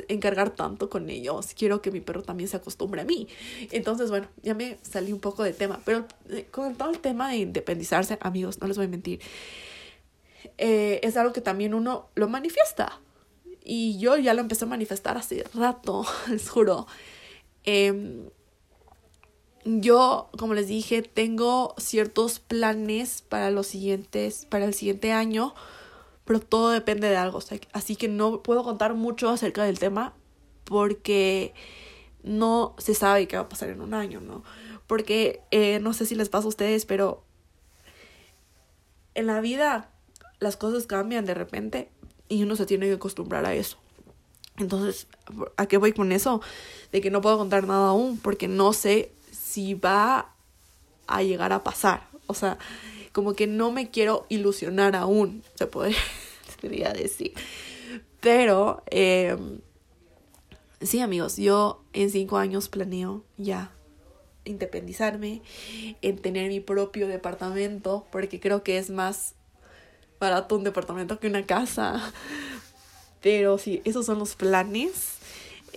encargar 0.08 0.50
tanto 0.50 0.90
con 0.90 1.08
ellos. 1.08 1.54
Quiero 1.56 1.82
que 1.82 1.92
mi 1.92 2.00
perro 2.00 2.22
también 2.22 2.48
se 2.48 2.56
acostumbre 2.56 3.00
a 3.00 3.04
mí. 3.04 3.28
Entonces, 3.70 4.10
bueno, 4.10 4.26
ya 4.42 4.54
me 4.54 4.76
salí 4.82 5.12
un 5.12 5.20
poco 5.20 5.44
de 5.44 5.52
tema. 5.52 5.80
Pero 5.84 6.04
eh, 6.30 6.46
con 6.50 6.74
todo 6.74 6.90
el 6.90 6.98
tema 6.98 7.30
de 7.30 7.36
independizarse, 7.36 8.18
amigos, 8.20 8.60
no 8.60 8.66
les 8.66 8.76
voy 8.76 8.86
a 8.86 8.88
mentir. 8.88 9.20
Eh, 10.58 11.00
es 11.02 11.16
algo 11.16 11.32
que 11.32 11.40
también 11.40 11.74
uno 11.74 12.08
lo 12.14 12.28
manifiesta. 12.28 13.00
Y 13.64 13.98
yo 13.98 14.16
ya 14.16 14.34
lo 14.34 14.40
empecé 14.40 14.64
a 14.64 14.68
manifestar 14.68 15.16
hace 15.16 15.44
rato, 15.54 16.04
les 16.28 16.48
juro. 16.48 16.86
Em, 17.64 18.28
yo, 19.64 20.28
como 20.38 20.54
les 20.54 20.68
dije, 20.68 21.02
tengo 21.02 21.74
ciertos 21.78 22.38
planes 22.38 23.22
para 23.22 23.50
los 23.50 23.66
siguientes, 23.66 24.46
para 24.46 24.66
el 24.66 24.74
siguiente 24.74 25.12
año, 25.12 25.54
pero 26.24 26.40
todo 26.40 26.70
depende 26.70 27.08
de 27.08 27.16
algo. 27.16 27.40
así 27.72 27.96
que 27.96 28.08
no 28.08 28.42
puedo 28.42 28.62
contar 28.64 28.94
mucho 28.94 29.30
acerca 29.30 29.64
del 29.64 29.78
tema 29.78 30.14
porque 30.64 31.54
no 32.22 32.74
se 32.78 32.94
sabe 32.94 33.28
qué 33.28 33.36
va 33.36 33.42
a 33.42 33.48
pasar 33.48 33.70
en 33.70 33.80
un 33.80 33.94
año, 33.94 34.20
¿no? 34.20 34.42
Porque 34.86 35.42
eh, 35.50 35.78
no 35.80 35.94
sé 35.94 36.06
si 36.06 36.14
les 36.14 36.28
pasa 36.28 36.46
a 36.46 36.48
ustedes, 36.48 36.84
pero 36.84 37.24
en 39.14 39.26
la 39.26 39.40
vida 39.40 39.90
las 40.44 40.56
cosas 40.56 40.86
cambian 40.86 41.24
de 41.24 41.34
repente 41.34 41.88
y 42.28 42.42
uno 42.44 42.54
se 42.54 42.66
tiene 42.66 42.86
que 42.86 42.92
acostumbrar 42.92 43.44
a 43.46 43.54
eso. 43.54 43.78
Entonces, 44.56 45.08
¿a 45.56 45.66
qué 45.66 45.78
voy 45.78 45.92
con 45.92 46.12
eso? 46.12 46.40
De 46.92 47.00
que 47.00 47.10
no 47.10 47.20
puedo 47.20 47.36
contar 47.36 47.66
nada 47.66 47.88
aún 47.88 48.18
porque 48.18 48.46
no 48.46 48.72
sé 48.72 49.10
si 49.32 49.74
va 49.74 50.32
a 51.08 51.22
llegar 51.22 51.52
a 51.52 51.64
pasar. 51.64 52.06
O 52.28 52.34
sea, 52.34 52.58
como 53.12 53.34
que 53.34 53.46
no 53.48 53.72
me 53.72 53.90
quiero 53.90 54.26
ilusionar 54.28 54.94
aún, 54.94 55.42
se 55.56 55.66
podría 55.66 56.92
decir. 56.94 57.32
Pero, 58.20 58.82
eh, 58.90 59.36
sí 60.80 61.00
amigos, 61.00 61.36
yo 61.36 61.82
en 61.92 62.10
cinco 62.10 62.38
años 62.38 62.68
planeo 62.68 63.24
ya 63.36 63.72
independizarme, 64.44 65.42
en 66.02 66.18
tener 66.18 66.48
mi 66.48 66.60
propio 66.60 67.08
departamento, 67.08 68.06
porque 68.10 68.40
creo 68.40 68.62
que 68.62 68.78
es 68.78 68.90
más 68.90 69.34
barato 70.24 70.56
un 70.56 70.64
departamento 70.64 71.18
que 71.20 71.28
una 71.28 71.46
casa. 71.46 72.12
Pero 73.20 73.58
sí, 73.58 73.80
esos 73.84 74.06
son 74.06 74.18
los 74.18 74.34
planes. 74.34 75.18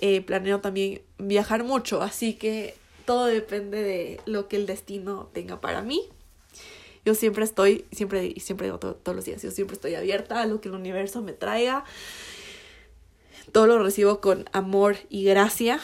Eh, 0.02 0.22
planeo 0.22 0.60
también 0.60 1.02
viajar 1.18 1.64
mucho, 1.64 2.02
así 2.02 2.34
que 2.34 2.76
todo 3.06 3.26
depende 3.26 3.82
de 3.82 4.22
lo 4.26 4.48
que 4.48 4.58
el 4.58 4.66
destino 4.66 5.30
tenga 5.34 5.60
para 5.60 5.82
mí. 5.82 6.04
Yo 7.06 7.16
siempre 7.16 7.46
estoy, 7.46 7.86
siempre, 7.92 8.34
siempre 8.40 8.68
digo 8.68 8.80
todos 8.80 9.16
los 9.16 9.26
días, 9.26 9.42
yo 9.42 9.50
siempre 9.50 9.76
estoy 9.76 9.96
abierta 9.96 10.42
a 10.42 10.46
lo 10.46 10.60
que 10.60 10.68
el 10.68 10.76
universo 10.76 11.22
me 11.22 11.32
traiga. 11.32 11.86
Todo 13.54 13.66
lo 13.66 13.82
recibo 13.82 14.20
con 14.20 14.46
amor 14.52 14.98
y 15.10 15.24
gracia. 15.24 15.80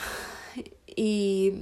Y 0.96 1.54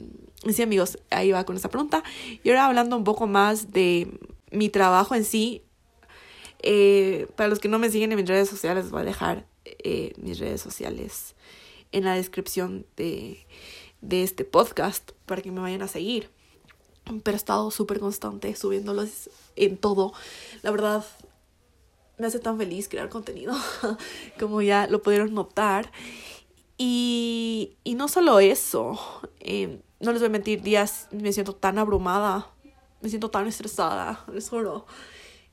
sí, 0.51 0.63
amigos, 0.63 0.97
ahí 1.11 1.31
va 1.31 1.45
con 1.45 1.55
esa 1.55 1.69
pregunta. 1.69 2.03
Y 2.43 2.49
ahora 2.49 2.65
hablando 2.65 2.97
un 2.97 3.03
poco 3.03 3.27
más 3.27 3.71
de 3.71 4.07
mi 4.49 4.69
trabajo 4.69 5.15
en 5.15 5.23
sí, 5.23 5.61
eh, 6.63 7.27
para 7.35 7.49
los 7.49 7.59
que 7.59 7.67
no 7.67 7.79
me 7.79 7.89
siguen 7.89 8.11
en 8.11 8.17
mis 8.17 8.27
redes 8.27 8.49
sociales, 8.49 8.91
voy 8.91 9.01
a 9.01 9.05
dejar 9.05 9.45
eh, 9.65 10.13
mis 10.17 10.39
redes 10.39 10.61
sociales 10.61 11.35
en 11.91 12.05
la 12.05 12.15
descripción 12.15 12.85
de, 12.95 13.45
de 14.01 14.23
este 14.23 14.45
podcast 14.45 15.11
para 15.25 15.41
que 15.41 15.51
me 15.51 15.61
vayan 15.61 15.81
a 15.81 15.87
seguir. 15.87 16.29
Pero 17.23 17.35
he 17.35 17.37
estado 17.37 17.71
súper 17.71 17.99
constante 17.99 18.55
subiéndolos 18.55 19.29
en 19.55 19.77
todo. 19.77 20.13
La 20.61 20.71
verdad, 20.71 21.05
me 22.17 22.27
hace 22.27 22.39
tan 22.39 22.57
feliz 22.57 22.87
crear 22.87 23.09
contenido, 23.09 23.53
como 24.39 24.61
ya 24.61 24.87
lo 24.87 25.01
pudieron 25.01 25.33
notar. 25.33 25.91
Y, 26.77 27.77
y 27.83 27.95
no 27.95 28.07
solo 28.07 28.39
eso, 28.39 28.99
eh, 29.39 29.81
no 29.99 30.11
les 30.11 30.21
voy 30.21 30.27
a 30.27 30.31
mentir, 30.31 30.61
días 30.61 31.07
me 31.11 31.31
siento 31.31 31.53
tan 31.53 31.77
abrumada, 31.77 32.49
me 33.01 33.09
siento 33.09 33.29
tan 33.29 33.47
estresada, 33.47 34.23
les 34.33 34.49
juro. 34.49 34.85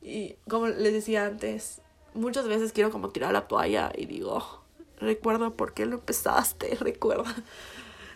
Y 0.00 0.36
como 0.48 0.68
les 0.68 0.92
decía 0.92 1.26
antes, 1.26 1.80
muchas 2.14 2.46
veces 2.46 2.72
quiero 2.72 2.90
como 2.90 3.10
tirar 3.10 3.32
la 3.32 3.48
toalla 3.48 3.92
y 3.96 4.06
digo, 4.06 4.62
recuerda 4.98 5.50
por 5.50 5.74
qué 5.74 5.86
lo 5.86 5.96
empezaste, 5.96 6.74
recuerda. 6.80 7.34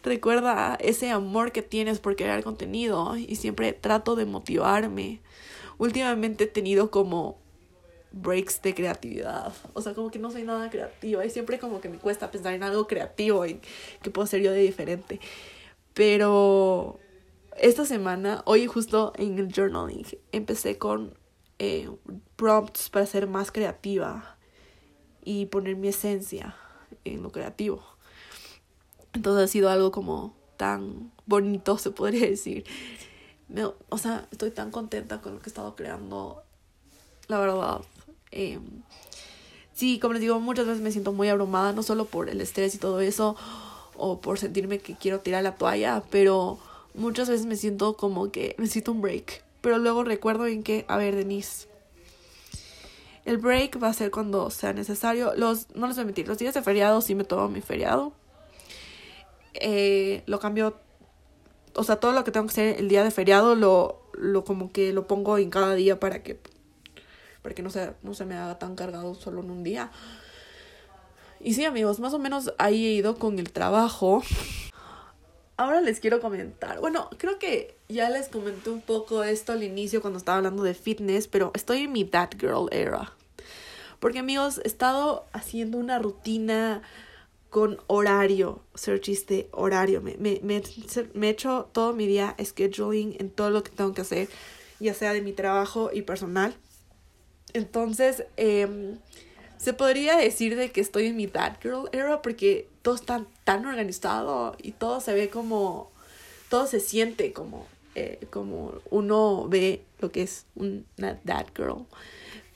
Recuerda 0.03 0.77
ese 0.81 1.11
amor 1.11 1.53
que 1.53 1.63
tienes 1.63 2.01
por 2.01 2.17
crear 2.17 2.43
contenido 2.43 3.17
y 3.17 3.37
siempre 3.37 3.73
trato 3.73 4.17
de 4.17 4.27
motivarme. 4.27 5.21
Últimamente 5.79 6.45
he 6.45 6.47
tenido 6.49 6.91
como 6.91 7.39
breaks 8.11 8.61
de 8.63 8.75
creatividad. 8.75 9.53
O 9.75 9.81
sea, 9.81 9.95
como 9.95 10.11
que 10.11 10.19
no 10.19 10.33
soy 10.33 10.43
nada 10.43 10.71
creativa 10.71 11.25
y 11.25 11.31
siempre 11.31 11.61
como 11.61 11.81
que 11.81 11.89
me 11.89 11.99
cuesta 11.99 12.33
pensar 12.33 12.55
en 12.55 12.65
algo 12.65 12.89
creativo 12.89 13.47
y 13.47 13.61
que 14.03 14.11
puedo 14.11 14.27
ser 14.27 14.43
yo 14.43 14.51
de 14.51 14.59
diferente. 14.59 15.21
Pero 15.95 16.99
esta 17.57 17.85
semana, 17.85 18.43
hoy 18.45 18.67
justo 18.67 19.13
en 19.17 19.39
el 19.39 19.53
journaling, 19.53 20.05
empecé 20.33 20.79
con 20.79 21.15
eh, 21.65 21.89
prompts 22.35 22.91
para 22.91 23.07
ser 23.07 23.29
más 23.29 23.53
creativa 23.53 24.37
y 25.25 25.47
poner 25.47 25.77
mi 25.77 25.87
esencia 25.87 26.57
en 27.05 27.23
lo 27.23 27.31
creativo. 27.31 27.85
Entonces 29.13 29.45
ha 29.45 29.47
sido 29.47 29.71
algo 29.71 29.93
como 29.93 30.35
tan 30.57 31.13
bonito, 31.25 31.79
se 31.79 31.93
podría 31.93 32.27
decir. 32.29 32.65
o 33.91 33.99
sea, 33.99 34.27
estoy 34.33 34.51
tan 34.51 34.73
contenta 34.73 35.21
con 35.21 35.35
lo 35.35 35.39
que 35.39 35.47
he 35.47 35.51
estado 35.51 35.77
creando. 35.77 36.43
La 37.29 37.39
verdad. 37.39 37.83
Eh, 38.33 38.59
sí, 39.73 40.01
como 40.01 40.15
les 40.15 40.21
digo, 40.21 40.41
muchas 40.41 40.67
veces 40.67 40.83
me 40.83 40.91
siento 40.91 41.13
muy 41.13 41.29
abrumada, 41.29 41.73
no 41.73 41.85
solo 41.85 42.07
por 42.07 42.29
el 42.29 42.41
estrés 42.41 42.75
y 42.75 42.79
todo 42.79 43.01
eso, 43.01 43.37
o 43.95 44.21
por 44.21 44.41
sentirme 44.41 44.81
que 44.81 44.97
quiero 44.97 45.21
tirar 45.21 45.45
la 45.45 45.55
toalla, 45.55 46.03
pero 46.11 46.59
muchas 46.95 47.29
veces 47.29 47.47
me 47.47 47.55
siento 47.55 47.97
como 47.97 48.33
que 48.33 48.57
necesito 48.59 48.91
un 48.91 49.01
break. 49.01 49.42
Pero 49.63 49.79
luego 49.79 50.05
recuerdo 50.05 50.47
en 50.47 50.63
que, 50.63 50.85
a 50.89 50.99
ver, 50.99 51.17
Denise, 51.17 51.69
el 53.25 53.39
break 53.39 53.83
va 53.83 53.89
a 53.89 53.93
ser 53.95 54.11
cuando 54.11 54.51
sea 54.51 54.73
necesario. 54.75 55.33
Los, 55.37 55.69
no 55.75 55.87
les 55.87 55.97
voy 55.97 56.03
a 56.03 56.07
mentir, 56.07 56.29
los 56.29 56.37
días 56.39 56.53
de 56.53 56.63
feriado 56.63 57.01
sí 57.01 57.15
me 57.15 57.25
tomo 57.25 57.49
mi 57.49 57.63
feriado. 57.63 58.13
eh, 59.55 60.23
lo 60.27 60.41
cambio, 60.41 60.77
o 61.75 61.85
sea, 61.85 61.97
todo 61.97 62.13
lo 62.13 62.25
que 62.25 62.31
tengo 62.33 62.47
que 62.47 62.53
hacer 62.53 62.81
el 62.81 62.89
día 62.89 63.05
de 63.05 63.11
feriado 63.11 63.55
lo, 63.55 64.03
lo 64.15 64.45
como 64.45 64.73
que 64.73 64.93
lo 64.93 65.07
pongo 65.07 65.39
en 65.39 65.51
cada 65.51 65.75
día 65.75 66.01
para 66.01 66.23
que, 66.23 66.41
para 67.43 67.55
que 67.55 67.63
no, 67.63 67.71
se, 67.71 67.93
no 68.03 68.15
se 68.15 68.25
me 68.25 68.35
haga 68.35 68.59
tan 68.59 68.75
cargado 68.77 69.15
solo 69.15 69.41
en 69.43 69.51
un 69.51 69.63
día. 69.63 69.91
Y 71.41 71.55
sí, 71.55 71.65
amigos, 71.65 72.01
más 72.01 72.15
o 72.15 72.19
menos 72.19 72.53
ahí 72.59 72.87
he 72.87 72.93
ido 72.93 73.17
con 73.17 73.39
el 73.39 73.53
trabajo. 73.53 74.23
Ahora 75.63 75.81
les 75.81 76.01
quiero 76.01 76.21
comentar. 76.21 76.81
Bueno, 76.81 77.09
creo 77.19 77.39
que 77.39 77.77
ya 77.89 78.11
les 78.11 78.27
comenté 78.27 78.69
un 78.69 78.81
poco 78.81 79.23
esto 79.23 79.53
al 79.53 79.63
inicio 79.63 80.01
cuando 80.01 80.19
estaba 80.19 80.39
hablando 80.39 80.65
de 80.65 80.75
fitness, 80.75 81.29
pero 81.29 81.53
estoy 81.55 81.83
en 81.83 81.93
mi 81.93 82.05
That 82.05 82.31
Girl 82.37 82.67
era. 82.73 83.13
Porque 84.01 84.19
amigos, 84.19 84.61
he 84.65 84.67
estado 84.67 85.25
haciendo 85.33 85.79
una 85.79 86.01
rutina 86.01 86.83
con 87.49 87.79
horario, 87.87 88.61
search 88.75 89.07
de 89.27 89.49
horario. 89.53 90.03
Me, 90.03 90.17
me, 90.19 90.41
me, 90.43 91.35
todo 91.35 91.93
mi 91.93 92.09
día 92.09 92.35
scheduling 92.43 93.15
en 93.21 93.31
todo 93.31 93.51
lo 93.51 93.63
que 93.63 93.71
tengo 93.71 93.95
que 93.95 94.01
hacer, 94.01 94.29
ya 94.81 94.95
sea 94.95 95.13
de 95.13 95.21
mi 95.21 95.33
trabajo 95.33 95.91
y 95.93 96.03
personal. 96.03 96.57
Entonces, 97.53 98.25
eh, 98.37 98.97
se 99.63 99.73
podría 99.73 100.17
decir 100.17 100.57
de 100.57 100.73
que 100.73 100.81
estoy 100.81 101.07
en 101.07 101.17
mi 101.17 101.29
That 101.29 101.59
Girl 101.63 101.89
era 101.93 102.21
porque 102.21 102.67
todo 102.83 102.97
está 102.97 103.25
tan 103.45 103.65
organizado 103.65 104.57
y 104.61 104.73
todo 104.73 105.01
se 105.01 105.15
ve 105.15 105.29
como, 105.31 105.89
todo 106.49 106.67
se 106.67 106.81
siente 106.81 107.33
como, 107.33 107.69
eh, 107.95 108.19
como 108.31 108.73
uno 108.91 109.47
ve 109.49 109.85
lo 110.01 110.11
que 110.11 110.23
es 110.23 110.47
una 110.57 111.17
That 111.25 111.47
Girl. 111.55 111.87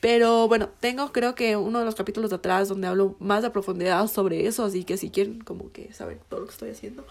Pero 0.00 0.48
bueno, 0.48 0.68
tengo 0.80 1.12
creo 1.12 1.36
que 1.36 1.57
uno 1.57 1.78
de 1.78 1.84
los 1.84 1.94
capítulos 1.94 2.30
de 2.30 2.36
atrás 2.36 2.66
donde 2.66 2.88
hablo 2.88 3.14
más 3.20 3.44
de 3.44 3.50
profundidad 3.50 4.04
sobre 4.09 4.48
eso, 4.48 4.64
así 4.64 4.82
que 4.82 4.96
si 4.96 5.11
quieren 5.11 5.38
como 5.38 5.70
que 5.70 5.92
saber 5.92 6.18
todo 6.28 6.40
lo 6.40 6.46
que 6.46 6.52
estoy 6.52 6.70
haciendo, 6.70 7.07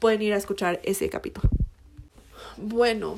pueden 0.00 0.22
ir 0.22 0.34
a 0.34 0.38
escuchar 0.38 0.80
ese 0.82 1.08
capítulo. 1.08 1.48
Bueno, 2.56 3.16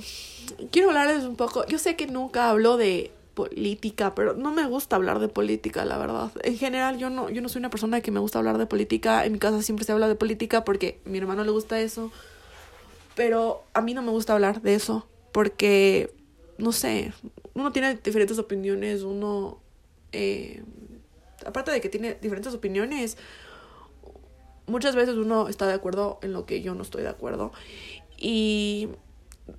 quiero 0.70 0.88
hablarles 0.90 1.24
un 1.24 1.36
poco, 1.36 1.66
yo 1.68 1.78
sé 1.78 1.96
que 1.96 2.06
nunca 2.06 2.50
hablo 2.50 2.76
de 2.76 3.12
política, 3.34 4.14
pero 4.14 4.34
no 4.34 4.52
me 4.52 4.66
gusta 4.66 4.96
hablar 4.96 5.18
de 5.18 5.28
política, 5.28 5.84
la 5.84 5.98
verdad. 5.98 6.30
En 6.42 6.56
general, 6.56 6.98
yo 6.98 7.10
no, 7.10 7.30
yo 7.30 7.42
no 7.42 7.48
soy 7.48 7.60
una 7.60 7.70
persona 7.70 8.00
que 8.00 8.10
me 8.10 8.20
gusta 8.20 8.38
hablar 8.38 8.58
de 8.58 8.66
política. 8.66 9.24
En 9.24 9.32
mi 9.32 9.38
casa 9.38 9.62
siempre 9.62 9.84
se 9.84 9.92
habla 9.92 10.08
de 10.08 10.14
política 10.14 10.64
porque 10.64 11.00
a 11.06 11.08
mi 11.08 11.18
hermano 11.18 11.44
le 11.44 11.50
gusta 11.50 11.80
eso. 11.80 12.12
Pero 13.14 13.64
a 13.74 13.80
mí 13.80 13.94
no 13.94 14.02
me 14.02 14.10
gusta 14.10 14.32
hablar 14.32 14.62
de 14.62 14.74
eso 14.74 15.06
porque, 15.32 16.14
no 16.58 16.72
sé, 16.72 17.12
uno 17.54 17.72
tiene 17.72 17.96
diferentes 17.96 18.38
opiniones, 18.38 19.02
uno... 19.02 19.60
Eh, 20.12 20.62
aparte 21.46 21.70
de 21.70 21.80
que 21.80 21.88
tiene 21.88 22.14
diferentes 22.20 22.54
opiniones, 22.54 23.16
muchas 24.66 24.94
veces 24.94 25.16
uno 25.16 25.48
está 25.48 25.66
de 25.66 25.74
acuerdo 25.74 26.18
en 26.22 26.32
lo 26.32 26.46
que 26.46 26.62
yo 26.62 26.74
no 26.74 26.82
estoy 26.82 27.02
de 27.02 27.08
acuerdo. 27.08 27.52
Y 28.16 28.88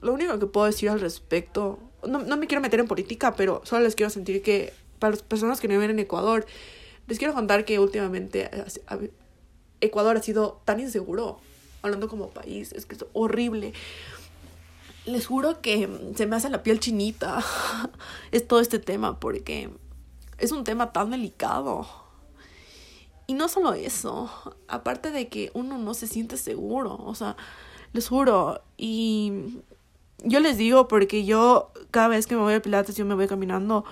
lo 0.01 0.13
único 0.13 0.39
que 0.39 0.45
puedo 0.45 0.65
decir 0.65 0.89
al 0.89 0.99
respecto 0.99 1.79
no, 2.07 2.19
no 2.19 2.37
me 2.37 2.47
quiero 2.47 2.61
meter 2.61 2.79
en 2.79 2.87
política, 2.87 3.35
pero 3.35 3.61
solo 3.65 3.83
les 3.83 3.95
quiero 3.95 4.09
sentir 4.09 4.41
que 4.41 4.73
para 4.99 5.11
las 5.11 5.21
personas 5.21 5.59
que 5.59 5.67
no 5.67 5.73
viven 5.73 5.91
en 5.91 5.99
Ecuador, 5.99 6.45
les 7.07 7.17
quiero 7.17 7.33
contar 7.33 7.65
que 7.65 7.79
últimamente 7.79 8.49
Ecuador 9.81 10.17
ha 10.17 10.21
sido 10.21 10.61
tan 10.65 10.79
inseguro, 10.79 11.39
hablando 11.81 12.07
como 12.07 12.29
país, 12.29 12.71
es 12.71 12.85
que 12.85 12.95
es 12.95 13.05
horrible. 13.13 13.73
Les 15.05 15.27
juro 15.27 15.59
que 15.61 15.89
se 16.15 16.25
me 16.25 16.37
hace 16.37 16.49
la 16.49 16.63
piel 16.63 16.79
chinita 16.79 17.43
es 18.31 18.47
todo 18.47 18.61
este 18.61 18.79
tema 18.79 19.19
porque 19.19 19.69
es 20.37 20.51
un 20.51 20.63
tema 20.63 20.93
tan 20.93 21.11
delicado. 21.11 21.85
Y 23.27 23.33
no 23.33 23.47
solo 23.49 23.73
eso, 23.73 24.29
aparte 24.67 25.11
de 25.11 25.27
que 25.27 25.51
uno 25.53 25.77
no 25.77 25.93
se 25.93 26.07
siente 26.07 26.37
seguro, 26.37 26.95
o 26.95 27.15
sea, 27.15 27.37
les 27.93 28.07
juro, 28.09 28.61
y 28.77 29.61
yo 30.23 30.39
les 30.39 30.57
digo 30.57 30.87
porque 30.87 31.25
yo 31.25 31.71
cada 31.91 32.07
vez 32.07 32.27
que 32.27 32.35
me 32.35 32.41
voy 32.41 32.53
al 32.53 32.61
Pilates, 32.61 32.95
yo 32.95 33.05
me 33.05 33.15
voy 33.15 33.27
caminando, 33.27 33.85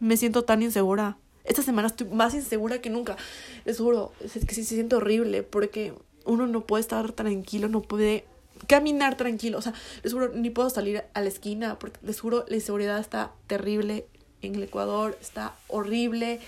me 0.00 0.16
siento 0.16 0.42
tan 0.42 0.62
insegura. 0.62 1.16
Esta 1.44 1.62
semana 1.62 1.88
estoy 1.88 2.08
más 2.08 2.34
insegura 2.34 2.80
que 2.80 2.90
nunca. 2.90 3.16
Les 3.64 3.78
juro, 3.78 4.12
es 4.20 4.32
que 4.32 4.54
sí 4.54 4.64
se 4.64 4.74
siente 4.74 4.96
horrible 4.96 5.42
porque 5.42 5.94
uno 6.24 6.46
no 6.46 6.66
puede 6.66 6.80
estar 6.80 7.12
tranquilo, 7.12 7.68
no 7.68 7.82
puede 7.82 8.24
caminar 8.66 9.16
tranquilo. 9.16 9.58
O 9.58 9.62
sea, 9.62 9.72
les 10.02 10.12
juro, 10.12 10.30
ni 10.34 10.50
puedo 10.50 10.70
salir 10.70 11.04
a 11.14 11.20
la 11.20 11.28
esquina 11.28 11.78
porque 11.78 11.98
les 12.02 12.20
juro, 12.20 12.44
la 12.48 12.56
inseguridad 12.56 12.98
está 12.98 13.32
terrible 13.46 14.06
en 14.42 14.56
el 14.56 14.64
Ecuador, 14.64 15.16
está 15.20 15.54
horrible. 15.68 16.40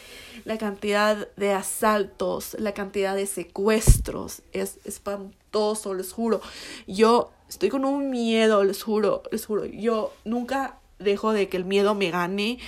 La 0.45 0.59
cantidad 0.59 1.29
de 1.37 1.53
asaltos, 1.53 2.57
la 2.59 2.75
cantidad 2.75 3.15
de 3.15 3.27
secuestros 3.27 4.43
es 4.53 4.79
espantoso, 4.85 5.95
les 5.95 6.13
juro. 6.13 6.41
Yo 6.87 7.31
Estoy 7.49 7.71
con 7.71 7.85
un 7.85 8.11
miedo, 8.11 8.63
les 8.65 8.83
juro, 8.83 9.23
les 9.33 9.47
juro. 9.47 9.65
Yo 9.65 10.13
nunca 10.25 10.79
dejo 10.99 11.33
de 11.33 11.49
que 11.49 11.57
el 11.57 11.65
miedo 11.65 11.95
me 11.95 12.11
gane. 12.11 12.59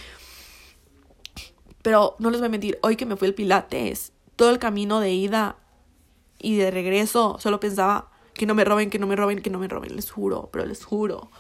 Pero 1.83 2.17
no 2.19 2.31
les 2.31 2.41
voy 2.41 2.49
a 2.49 2.51
mentir, 2.51 2.79
hoy 2.83 2.97
que 2.97 3.07
me 3.07 3.17
fui 3.17 3.29
al 3.29 3.35
Pilates, 3.35 4.13
todo 4.37 4.51
el 4.51 4.59
camino 4.59 5.01
de 5.01 5.13
ida 5.13 5.57
y 6.39 6.57
de 6.57 6.71
regreso, 6.71 7.39
solo 7.41 7.61
pensaba 7.61 8.11
que 8.35 8.47
no 8.47 8.55
me 8.55 8.65
roben, 8.65 8.91
que 8.91 8.99
no 8.99 9.07
me 9.07 9.17
roben, 9.17 9.41
que 9.41 9.51
no 9.51 9.59
me 9.59 9.69
roben, 9.69 9.97
les 9.97 10.11
juro, 10.11 10.51
pero 10.53 10.67
les 10.67 10.85
juro. 10.85 11.31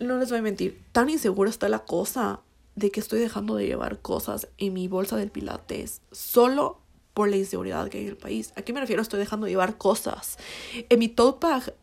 No 0.00 0.18
les 0.18 0.28
voy 0.28 0.40
a 0.40 0.42
mentir, 0.42 0.82
tan 0.92 1.08
insegura 1.08 1.48
está 1.48 1.68
la 1.70 1.80
cosa 1.80 2.40
de 2.74 2.90
que 2.90 3.00
estoy 3.00 3.18
dejando 3.20 3.56
de 3.56 3.66
llevar 3.66 4.00
cosas 4.00 4.48
en 4.58 4.74
mi 4.74 4.86
bolsa 4.86 5.16
del 5.16 5.30
Pilates 5.30 6.02
solo 6.12 6.80
por 7.14 7.30
la 7.30 7.36
inseguridad 7.36 7.88
que 7.88 7.98
hay 7.98 8.04
en 8.04 8.10
el 8.10 8.16
país. 8.18 8.52
¿A 8.56 8.62
qué 8.62 8.74
me 8.74 8.80
refiero? 8.80 9.00
Estoy 9.00 9.18
dejando 9.18 9.46
de 9.46 9.52
llevar 9.52 9.78
cosas. 9.78 10.38
En 10.90 10.98
mi 10.98 11.08
tote 11.08 11.46
bag 11.46 11.74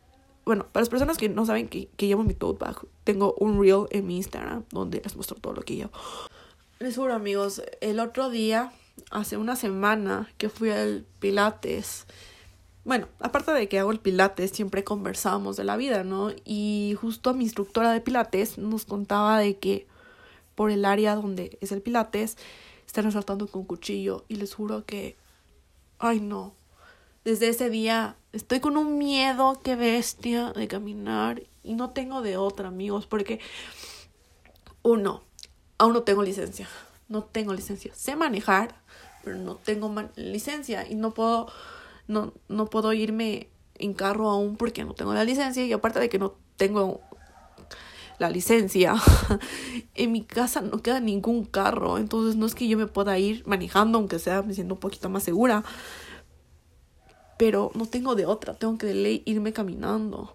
bueno, 0.45 0.67
para 0.71 0.81
las 0.81 0.89
personas 0.89 1.17
que 1.17 1.29
no 1.29 1.45
saben 1.45 1.67
que, 1.67 1.87
que 1.95 2.07
llevo 2.07 2.23
mi 2.23 2.33
tote 2.33 2.63
bag, 2.63 2.77
tengo 3.03 3.33
un 3.39 3.61
reel 3.61 3.85
en 3.91 4.07
mi 4.07 4.17
Instagram 4.17 4.65
donde 4.71 5.01
les 5.03 5.15
muestro 5.15 5.37
todo 5.37 5.53
lo 5.53 5.61
que 5.61 5.75
llevo. 5.75 5.91
Les 6.79 6.95
juro, 6.95 7.13
amigos, 7.13 7.61
el 7.81 7.99
otro 7.99 8.29
día, 8.29 8.73
hace 9.11 9.37
una 9.37 9.55
semana 9.55 10.29
que 10.37 10.49
fui 10.49 10.69
al 10.69 11.05
Pilates, 11.19 12.05
bueno, 12.85 13.07
aparte 13.19 13.53
de 13.53 13.69
que 13.69 13.79
hago 13.79 13.91
el 13.91 13.99
Pilates, 13.99 14.51
siempre 14.51 14.83
conversábamos 14.83 15.55
de 15.55 15.63
la 15.63 15.77
vida, 15.77 16.03
¿no? 16.03 16.31
Y 16.43 16.97
justo 16.99 17.33
mi 17.33 17.45
instructora 17.45 17.93
de 17.93 18.01
Pilates 18.01 18.57
nos 18.57 18.83
contaba 18.83 19.39
de 19.39 19.57
que 19.57 19.87
por 20.55 20.69
el 20.69 20.83
área 20.83 21.15
donde 21.15 21.57
es 21.61 21.71
el 21.71 21.81
Pilates, 21.81 22.37
están 22.85 23.05
asaltando 23.07 23.47
con 23.47 23.63
cuchillo. 23.63 24.25
Y 24.27 24.35
les 24.35 24.53
juro 24.53 24.85
que, 24.85 25.15
ay 25.97 26.19
no, 26.19 26.55
desde 27.23 27.49
ese 27.49 27.69
día 27.69 28.15
estoy 28.31 28.59
con 28.59 28.77
un 28.77 28.97
miedo 28.97 29.59
que 29.63 29.75
bestia 29.75 30.51
de 30.53 30.67
caminar 30.67 31.43
y 31.63 31.75
no 31.75 31.91
tengo 31.91 32.21
de 32.21 32.37
otra, 32.37 32.67
amigos, 32.67 33.07
porque 33.07 33.39
uno, 34.81 35.23
aún 35.77 35.93
no 35.93 36.03
tengo 36.03 36.23
licencia, 36.23 36.67
no 37.07 37.23
tengo 37.23 37.53
licencia, 37.53 37.93
sé 37.95 38.15
manejar, 38.15 38.75
pero 39.23 39.37
no 39.37 39.55
tengo 39.55 39.93
licencia 40.15 40.87
y 40.89 40.95
no 40.95 41.13
puedo 41.13 41.47
no 42.05 42.33
no 42.49 42.65
puedo 42.65 42.91
irme 42.91 43.47
en 43.75 43.93
carro 43.93 44.29
aún 44.29 44.57
porque 44.57 44.83
no 44.83 44.93
tengo 44.93 45.13
la 45.13 45.23
licencia 45.23 45.65
y 45.65 45.71
aparte 45.71 45.99
de 45.99 46.09
que 46.09 46.19
no 46.19 46.35
tengo 46.57 47.01
la 48.19 48.29
licencia, 48.29 48.95
en 49.95 50.11
mi 50.11 50.23
casa 50.23 50.61
no 50.61 50.81
queda 50.81 50.99
ningún 50.99 51.45
carro, 51.45 51.97
entonces 51.97 52.35
no 52.35 52.45
es 52.45 52.55
que 52.55 52.67
yo 52.67 52.77
me 52.77 52.87
pueda 52.87 53.17
ir 53.17 53.43
manejando, 53.47 53.97
aunque 53.97 54.19
sea 54.19 54.41
me 54.43 54.53
siento 54.53 54.75
un 54.75 54.79
poquito 54.79 55.09
más 55.09 55.23
segura, 55.23 55.63
pero 57.37 57.71
no 57.75 57.85
tengo 57.85 58.15
de 58.15 58.25
otra, 58.25 58.53
tengo 58.53 58.77
que 58.77 59.21
irme 59.25 59.53
caminando. 59.53 60.33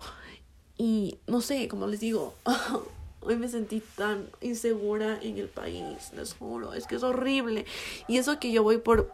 Y 0.76 1.18
no 1.26 1.40
sé, 1.40 1.68
como 1.68 1.86
les 1.86 2.01
digo, 2.01 2.34
hoy 3.20 3.36
me 3.36 3.49
sentí 3.49 3.82
tan 3.96 4.28
insegura 4.40 5.18
en 5.22 5.38
el 5.38 5.49
país, 5.49 6.12
les 6.16 6.34
juro, 6.34 6.72
es 6.72 6.86
que 6.86 6.96
es 6.96 7.03
horrible. 7.03 7.66
Y 8.07 8.18
eso 8.18 8.38
que 8.38 8.53
yo 8.53 8.62
voy 8.62 8.78
por 8.78 9.12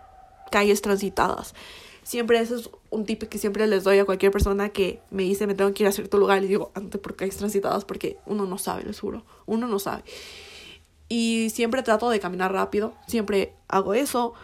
calles 0.51 0.83
transitadas. 0.83 1.55
Siempre 2.03 2.39
eso 2.39 2.57
es 2.57 2.69
un 2.91 3.07
tip 3.07 3.23
que 3.23 3.39
siempre 3.39 3.67
les 3.67 3.83
doy 3.83 3.99
a 3.99 4.05
cualquier 4.05 4.31
persona 4.31 4.69
que 4.69 5.01
me 5.11 5.23
dice 5.23 5.47
me 5.47 5.55
tengo 5.55 5.73
que 5.73 5.85
ir 5.85 5.89
a 5.89 5.93
cierto 5.93 6.19
lugar 6.19 6.45
y 6.45 6.47
digo 6.47 6.71
antes 6.75 7.01
por 7.01 7.17
calles 7.17 7.39
transitadas 7.39 7.87
porque 7.87 8.19
uno 8.27 8.45
no 8.45 8.59
sabe, 8.59 8.85
les 8.85 9.01
juro, 9.01 9.25
uno 9.47 9.67
no 9.67 9.79
sabe. 9.79 10.05
Y 11.09 11.49
siempre 11.51 11.83
trato 11.83 12.11
de 12.11 12.21
caminar 12.21 12.53
rápido, 12.53 12.95
siempre 13.07 13.55
hago 13.69 13.95
eso. 13.95 14.35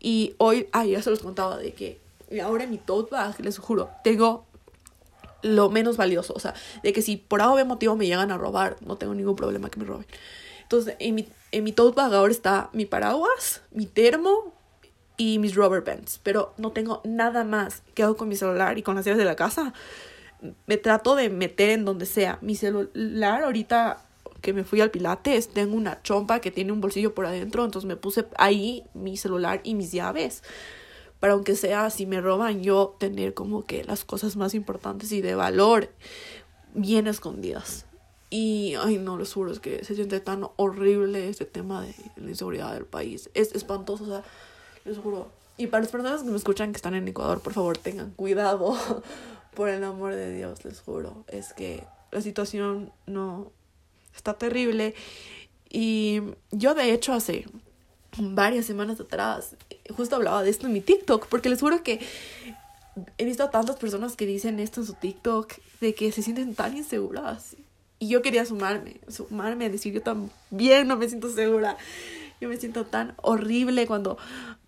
Y 0.00 0.34
hoy, 0.38 0.68
ay, 0.72 0.92
ya 0.92 1.02
se 1.02 1.10
los 1.10 1.20
contaba 1.20 1.56
de 1.56 1.72
que 1.72 2.00
y 2.30 2.40
ahora 2.40 2.64
en 2.64 2.70
mi 2.70 2.78
tote 2.78 3.10
bag, 3.10 3.40
les 3.40 3.58
juro, 3.58 3.90
tengo 4.02 4.46
lo 5.42 5.70
menos 5.70 5.96
valioso. 5.96 6.34
O 6.34 6.40
sea, 6.40 6.54
de 6.82 6.92
que 6.92 7.02
si 7.02 7.16
por 7.16 7.40
algún 7.40 7.66
motivo 7.68 7.96
me 7.96 8.06
llegan 8.06 8.30
a 8.30 8.38
robar, 8.38 8.76
no 8.80 8.96
tengo 8.96 9.14
ningún 9.14 9.36
problema 9.36 9.70
que 9.70 9.78
me 9.78 9.86
roben. 9.86 10.06
Entonces, 10.62 10.96
en 10.98 11.14
mi, 11.14 11.28
en 11.52 11.64
mi 11.64 11.72
tote 11.72 11.96
bag 11.96 12.12
ahora 12.12 12.32
está 12.32 12.70
mi 12.72 12.86
paraguas, 12.86 13.62
mi 13.70 13.86
termo 13.86 14.52
y 15.16 15.38
mis 15.38 15.54
rubber 15.54 15.82
bands. 15.82 16.20
Pero 16.22 16.52
no 16.56 16.72
tengo 16.72 17.00
nada 17.04 17.44
más. 17.44 17.82
¿Qué 17.94 18.02
hago 18.02 18.16
con 18.16 18.28
mi 18.28 18.36
celular 18.36 18.76
y 18.78 18.82
con 18.82 18.96
las 18.96 19.04
llaves 19.04 19.18
de 19.18 19.24
la 19.24 19.36
casa? 19.36 19.72
Me 20.66 20.76
trato 20.76 21.14
de 21.14 21.30
meter 21.30 21.70
en 21.70 21.84
donde 21.84 22.06
sea. 22.06 22.38
Mi 22.42 22.56
celular 22.56 23.44
ahorita 23.44 24.02
que 24.42 24.52
me 24.52 24.64
fui 24.64 24.80
al 24.80 24.90
Pilates, 24.90 25.48
tengo 25.48 25.76
una 25.76 26.02
chompa 26.02 26.40
que 26.40 26.50
tiene 26.50 26.70
un 26.70 26.80
bolsillo 26.80 27.14
por 27.14 27.26
adentro, 27.26 27.64
entonces 27.64 27.88
me 27.88 27.96
puse 27.96 28.26
ahí 28.36 28.84
mi 28.94 29.16
celular 29.16 29.60
y 29.64 29.74
mis 29.74 29.92
llaves 29.92 30.42
para 31.20 31.32
aunque 31.32 31.56
sea 31.56 31.90
si 31.90 32.06
me 32.06 32.20
roban 32.20 32.62
yo 32.62 32.96
tener 32.98 33.34
como 33.34 33.64
que 33.64 33.84
las 33.84 34.04
cosas 34.04 34.36
más 34.36 34.54
importantes 34.54 35.12
y 35.12 35.20
de 35.20 35.34
valor 35.34 35.90
bien 36.74 37.06
escondidas. 37.06 37.86
Y, 38.28 38.74
ay, 38.74 38.98
no, 38.98 39.16
les 39.16 39.32
juro, 39.32 39.52
es 39.52 39.60
que 39.60 39.84
se 39.84 39.94
siente 39.94 40.20
tan 40.20 40.48
horrible 40.56 41.28
este 41.28 41.44
tema 41.44 41.82
de 41.82 41.94
la 42.16 42.30
inseguridad 42.30 42.74
del 42.74 42.84
país. 42.84 43.30
Es 43.34 43.54
espantoso, 43.54 44.04
o 44.04 44.06
sea, 44.08 44.24
les 44.84 44.98
juro. 44.98 45.30
Y 45.56 45.68
para 45.68 45.82
las 45.82 45.92
personas 45.92 46.22
que 46.22 46.30
me 46.30 46.36
escuchan 46.36 46.72
que 46.72 46.76
están 46.76 46.94
en 46.94 47.06
Ecuador, 47.08 47.40
por 47.40 47.52
favor, 47.52 47.78
tengan 47.78 48.10
cuidado. 48.10 48.76
por 49.56 49.70
el 49.70 49.82
amor 49.82 50.14
de 50.14 50.36
Dios, 50.36 50.64
les 50.64 50.80
juro. 50.80 51.24
Es 51.28 51.54
que 51.54 51.82
la 52.12 52.20
situación 52.20 52.92
no 53.06 53.50
está 54.14 54.34
terrible. 54.34 54.94
Y 55.68 56.20
yo, 56.52 56.74
de 56.74 56.92
hecho, 56.92 57.14
hace 57.14 57.46
varias 58.18 58.66
semanas 58.66 59.00
atrás, 59.00 59.56
justo 59.96 60.16
hablaba 60.16 60.42
de 60.42 60.50
esto 60.50 60.66
en 60.66 60.72
mi 60.72 60.80
TikTok, 60.80 61.26
porque 61.26 61.48
les 61.48 61.60
juro 61.60 61.82
que 61.82 62.00
he 63.18 63.24
visto 63.24 63.42
a 63.42 63.50
tantas 63.50 63.76
personas 63.76 64.16
que 64.16 64.26
dicen 64.26 64.60
esto 64.60 64.80
en 64.80 64.86
su 64.86 64.94
TikTok, 64.94 65.54
de 65.80 65.94
que 65.94 66.12
se 66.12 66.22
sienten 66.22 66.54
tan 66.54 66.76
inseguras. 66.76 67.56
Y 67.98 68.08
yo 68.08 68.22
quería 68.22 68.44
sumarme, 68.44 69.00
sumarme 69.08 69.66
a 69.66 69.70
decir, 69.70 69.92
yo 69.92 70.02
también 70.02 70.86
no 70.86 70.96
me 70.96 71.08
siento 71.08 71.30
segura. 71.30 71.76
Yo 72.40 72.50
me 72.50 72.58
siento 72.58 72.84
tan 72.84 73.14
horrible 73.22 73.86
cuando 73.86 74.18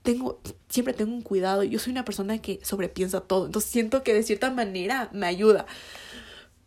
tengo, 0.02 0.40
siempre 0.70 0.94
tengo 0.94 1.12
un 1.12 1.20
cuidado. 1.20 1.62
Yo 1.62 1.78
soy 1.78 1.92
una 1.92 2.04
persona 2.04 2.38
que 2.38 2.60
sobrepiensa 2.62 3.20
todo. 3.20 3.46
Entonces 3.46 3.70
siento 3.70 4.02
que 4.02 4.14
de 4.14 4.22
cierta 4.22 4.50
manera 4.50 5.10
me 5.12 5.26
ayuda. 5.26 5.66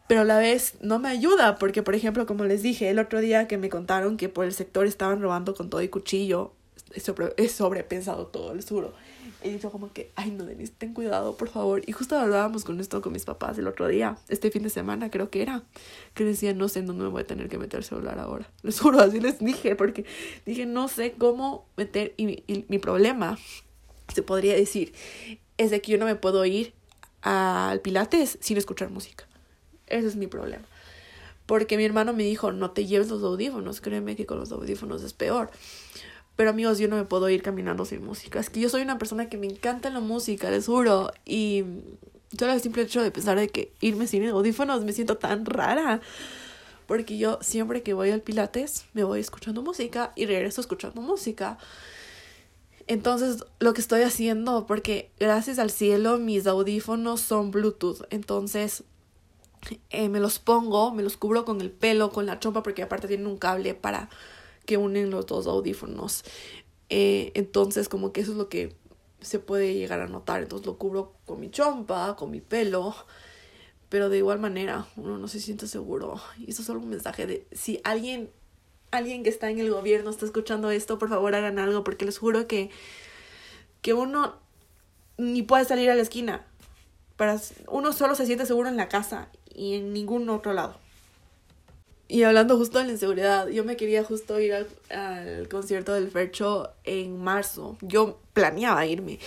Pero 0.07 0.21
a 0.21 0.25
la 0.25 0.37
vez 0.37 0.75
no 0.81 0.99
me 0.99 1.09
ayuda 1.09 1.57
porque, 1.57 1.81
por 1.81 1.95
ejemplo, 1.95 2.27
como 2.27 2.45
les 2.45 2.61
dije 2.61 2.89
el 2.89 2.99
otro 2.99 3.19
día 3.21 3.47
que 3.47 3.57
me 3.57 3.69
contaron 3.69 4.17
que 4.17 4.29
por 4.29 4.45
el 4.45 4.53
sector 4.53 4.85
estaban 4.85 5.21
robando 5.21 5.55
con 5.55 5.69
todo 5.69 5.81
y 5.81 5.87
cuchillo, 5.87 6.53
sobre, 6.99 7.33
he 7.37 7.47
sobrepensado 7.47 8.27
todo, 8.27 8.51
el 8.51 8.63
juro. 8.63 8.93
He 9.43 9.51
dicho 9.51 9.71
como 9.71 9.91
que, 9.91 10.11
ay 10.15 10.31
no, 10.31 10.45
Denise, 10.45 10.73
ten 10.77 10.93
cuidado, 10.93 11.35
por 11.35 11.49
favor. 11.49 11.81
Y 11.87 11.93
justo 11.93 12.17
hablábamos 12.17 12.63
con 12.63 12.79
esto 12.79 13.01
con 13.01 13.13
mis 13.13 13.25
papás 13.25 13.57
el 13.57 13.67
otro 13.67 13.87
día, 13.87 14.17
este 14.29 14.51
fin 14.51 14.63
de 14.63 14.69
semana 14.69 15.09
creo 15.09 15.29
que 15.29 15.41
era, 15.41 15.63
que 16.13 16.23
decían, 16.23 16.57
no 16.57 16.67
sé 16.67 16.79
en 16.79 16.87
dónde 16.87 17.03
me 17.03 17.09
voy 17.09 17.21
a 17.21 17.27
tener 17.27 17.49
que 17.49 17.57
meter 17.57 17.79
el 17.79 17.83
celular 17.83 18.19
ahora. 18.19 18.49
Les 18.63 18.79
juro, 18.79 18.99
así 18.99 19.19
les 19.19 19.39
dije, 19.39 19.75
porque 19.75 20.05
dije, 20.45 20.65
no 20.65 20.87
sé 20.87 21.13
cómo 21.13 21.65
meter, 21.77 22.13
y, 22.17 22.43
y 22.47 22.65
mi 22.67 22.77
problema, 22.77 23.37
se 24.13 24.21
podría 24.23 24.55
decir, 24.55 24.93
es 25.57 25.71
de 25.71 25.81
que 25.81 25.91
yo 25.91 25.97
no 25.97 26.05
me 26.05 26.15
puedo 26.15 26.43
ir 26.45 26.73
al 27.21 27.81
Pilates 27.81 28.37
sin 28.41 28.57
escuchar 28.57 28.89
música. 28.89 29.27
Ese 29.87 30.07
es 30.07 30.15
mi 30.15 30.27
problema. 30.27 30.63
Porque 31.45 31.77
mi 31.77 31.83
hermano 31.83 32.13
me 32.13 32.23
dijo, 32.23 32.51
no 32.51 32.71
te 32.71 32.85
lleves 32.85 33.09
los 33.09 33.23
audífonos, 33.23 33.81
créeme 33.81 34.15
que 34.15 34.25
con 34.25 34.39
los 34.39 34.51
audífonos 34.51 35.03
es 35.03 35.13
peor. 35.13 35.51
Pero 36.35 36.49
amigos, 36.49 36.79
yo 36.79 36.87
no 36.87 36.95
me 36.95 37.03
puedo 37.03 37.29
ir 37.29 37.41
caminando 37.41 37.85
sin 37.85 38.03
música. 38.03 38.39
Es 38.39 38.49
que 38.49 38.59
yo 38.59 38.69
soy 38.69 38.81
una 38.81 38.97
persona 38.97 39.29
que 39.29 39.37
me 39.37 39.47
encanta 39.47 39.89
la 39.89 39.99
música, 39.99 40.49
les 40.49 40.65
juro. 40.65 41.11
Y 41.25 41.63
solo 42.37 42.53
el 42.53 42.61
simple 42.61 42.83
hecho 42.83 43.01
de 43.03 43.11
pensar 43.11 43.37
de 43.37 43.49
que 43.49 43.73
irme 43.81 44.07
sin 44.07 44.25
audífonos 44.27 44.83
me 44.83 44.93
siento 44.93 45.17
tan 45.17 45.45
rara. 45.45 46.01
Porque 46.87 47.17
yo 47.17 47.37
siempre 47.41 47.83
que 47.83 47.93
voy 47.93 48.11
al 48.11 48.21
Pilates 48.21 48.85
me 48.93 49.03
voy 49.03 49.19
escuchando 49.19 49.61
música 49.61 50.11
y 50.15 50.25
regreso 50.25 50.61
escuchando 50.61 51.01
música. 51.01 51.57
Entonces, 52.87 53.45
lo 53.59 53.73
que 53.73 53.81
estoy 53.81 54.01
haciendo, 54.01 54.65
porque 54.65 55.11
gracias 55.19 55.59
al 55.59 55.69
cielo 55.69 56.17
mis 56.17 56.47
audífonos 56.47 57.21
son 57.21 57.51
Bluetooth. 57.51 58.01
Entonces, 58.09 58.83
eh, 59.89 60.09
me 60.09 60.19
los 60.19 60.39
pongo, 60.39 60.93
me 60.93 61.03
los 61.03 61.17
cubro 61.17 61.45
con 61.45 61.61
el 61.61 61.71
pelo, 61.71 62.11
con 62.11 62.25
la 62.25 62.39
chompa, 62.39 62.63
porque 62.63 62.83
aparte 62.83 63.07
tienen 63.07 63.27
un 63.27 63.37
cable 63.37 63.73
para 63.73 64.09
que 64.65 64.77
unen 64.77 65.09
los 65.09 65.25
dos 65.25 65.47
audífonos. 65.47 66.23
Eh, 66.89 67.31
entonces, 67.35 67.89
como 67.89 68.11
que 68.11 68.21
eso 68.21 68.31
es 68.31 68.37
lo 68.37 68.49
que 68.49 68.75
se 69.21 69.39
puede 69.39 69.73
llegar 69.73 70.01
a 70.01 70.07
notar. 70.07 70.41
Entonces 70.41 70.65
lo 70.65 70.77
cubro 70.77 71.13
con 71.25 71.39
mi 71.39 71.49
chompa, 71.49 72.15
con 72.15 72.31
mi 72.31 72.41
pelo. 72.41 72.95
Pero 73.89 74.09
de 74.09 74.17
igual 74.17 74.39
manera, 74.39 74.87
uno 74.95 75.17
no 75.17 75.27
se 75.27 75.39
siente 75.39 75.67
seguro. 75.67 76.19
Y 76.37 76.51
eso 76.51 76.61
es 76.61 76.65
solo 76.67 76.79
un 76.79 76.89
mensaje 76.89 77.27
de 77.27 77.47
si 77.51 77.81
alguien, 77.83 78.29
alguien 78.91 79.23
que 79.23 79.29
está 79.29 79.49
en 79.49 79.59
el 79.59 79.69
gobierno 79.69 80.09
está 80.09 80.25
escuchando 80.25 80.71
esto, 80.71 80.97
por 80.97 81.09
favor 81.09 81.35
hagan 81.35 81.59
algo, 81.59 81.83
porque 81.83 82.05
les 82.05 82.17
juro 82.17 82.47
que, 82.47 82.69
que 83.81 83.93
uno 83.93 84.35
ni 85.17 85.43
puede 85.43 85.65
salir 85.65 85.89
a 85.89 85.95
la 85.95 86.01
esquina. 86.01 86.45
Para, 87.17 87.39
uno 87.67 87.93
solo 87.93 88.15
se 88.15 88.25
siente 88.25 88.45
seguro 88.45 88.69
en 88.69 88.77
la 88.77 88.89
casa 88.89 89.29
y 89.53 89.75
en 89.75 89.93
ningún 89.93 90.29
otro 90.29 90.53
lado. 90.53 90.80
Y 92.11 92.23
hablando 92.23 92.57
justo 92.57 92.77
de 92.77 92.83
la 92.83 92.91
inseguridad, 92.91 93.47
yo 93.47 93.63
me 93.63 93.77
quería 93.77 94.03
justo 94.03 94.37
ir 94.37 94.53
al, 94.53 95.47
concierto 95.47 95.93
del 95.93 96.11
Fercho 96.11 96.69
en 96.83 97.17
marzo. 97.23 97.77
Yo 97.79 98.19
planeaba 98.33 98.85
irme. 98.85 99.17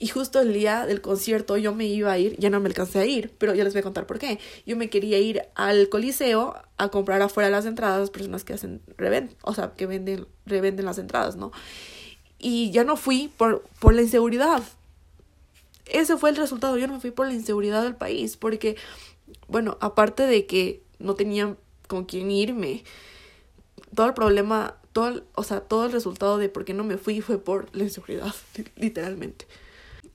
Y 0.00 0.08
justo 0.08 0.40
el 0.40 0.52
día 0.52 0.84
del 0.84 1.00
concierto 1.00 1.56
yo 1.58 1.72
me 1.76 1.86
iba 1.86 2.10
a 2.10 2.18
ir, 2.18 2.36
ya 2.40 2.50
no 2.50 2.58
me 2.58 2.66
alcancé 2.66 2.98
a 2.98 3.06
ir, 3.06 3.32
pero 3.38 3.54
ya 3.54 3.62
les 3.62 3.72
voy 3.72 3.78
a 3.78 3.82
contar 3.84 4.08
por 4.08 4.18
qué. 4.18 4.40
Yo 4.66 4.76
me 4.76 4.90
quería 4.90 5.20
ir 5.20 5.42
al 5.54 5.88
Coliseo 5.90 6.56
a 6.76 6.88
comprar 6.88 7.22
afuera 7.22 7.48
las 7.50 7.66
entradas, 7.66 8.00
las 8.00 8.10
personas 8.10 8.42
que 8.42 8.54
hacen 8.54 8.82
revenden, 8.96 9.36
o 9.42 9.54
sea, 9.54 9.70
que 9.76 9.86
venden, 9.86 10.26
revenden 10.44 10.86
las 10.86 10.98
entradas, 10.98 11.36
¿no? 11.36 11.52
Y 12.40 12.72
ya 12.72 12.82
no 12.82 12.96
fui 12.96 13.30
por, 13.36 13.62
por 13.78 13.94
la 13.94 14.02
inseguridad. 14.02 14.60
Ese 15.86 16.16
fue 16.16 16.30
el 16.30 16.36
resultado, 16.36 16.76
yo 16.78 16.88
no 16.88 16.94
me 16.94 17.00
fui 17.00 17.12
por 17.12 17.28
la 17.28 17.34
inseguridad 17.34 17.84
del 17.84 17.94
país, 17.94 18.36
porque, 18.36 18.76
bueno, 19.46 19.78
aparte 19.80 20.26
de 20.26 20.46
que 20.46 20.82
no 20.98 21.14
tenían 21.14 21.58
con 21.92 22.06
quién 22.06 22.30
irme. 22.30 22.84
Todo 23.94 24.06
el 24.06 24.14
problema, 24.14 24.78
todo 24.94 25.24
o 25.34 25.42
sea, 25.42 25.60
todo 25.60 25.84
el 25.84 25.92
resultado 25.92 26.38
de 26.38 26.48
por 26.48 26.64
qué 26.64 26.72
no 26.72 26.84
me 26.84 26.96
fui 26.96 27.20
fue 27.20 27.36
por 27.36 27.68
la 27.76 27.84
inseguridad, 27.84 28.34
literalmente. 28.76 29.46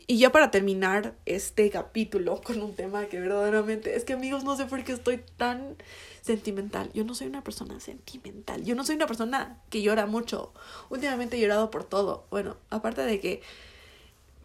Y 0.07 0.17
ya 0.17 0.31
para 0.31 0.49
terminar 0.49 1.13
este 1.27 1.69
capítulo 1.69 2.41
con 2.41 2.63
un 2.63 2.73
tema 2.73 3.05
que 3.05 3.19
verdaderamente 3.19 3.95
es 3.95 4.05
que 4.05 4.13
amigos 4.13 4.43
no 4.43 4.55
sé 4.55 4.65
por 4.65 4.83
qué 4.83 4.93
estoy 4.93 5.21
tan 5.37 5.75
sentimental. 6.21 6.89
Yo 6.93 7.03
no 7.03 7.13
soy 7.13 7.27
una 7.27 7.43
persona 7.43 7.79
sentimental. 7.79 8.63
Yo 8.63 8.73
no 8.73 8.83
soy 8.83 8.95
una 8.95 9.05
persona 9.05 9.61
que 9.69 9.83
llora 9.83 10.07
mucho. 10.07 10.53
Últimamente 10.89 11.37
he 11.37 11.41
llorado 11.41 11.69
por 11.69 11.83
todo. 11.83 12.25
Bueno, 12.31 12.57
aparte 12.71 13.01
de 13.01 13.19
que 13.19 13.41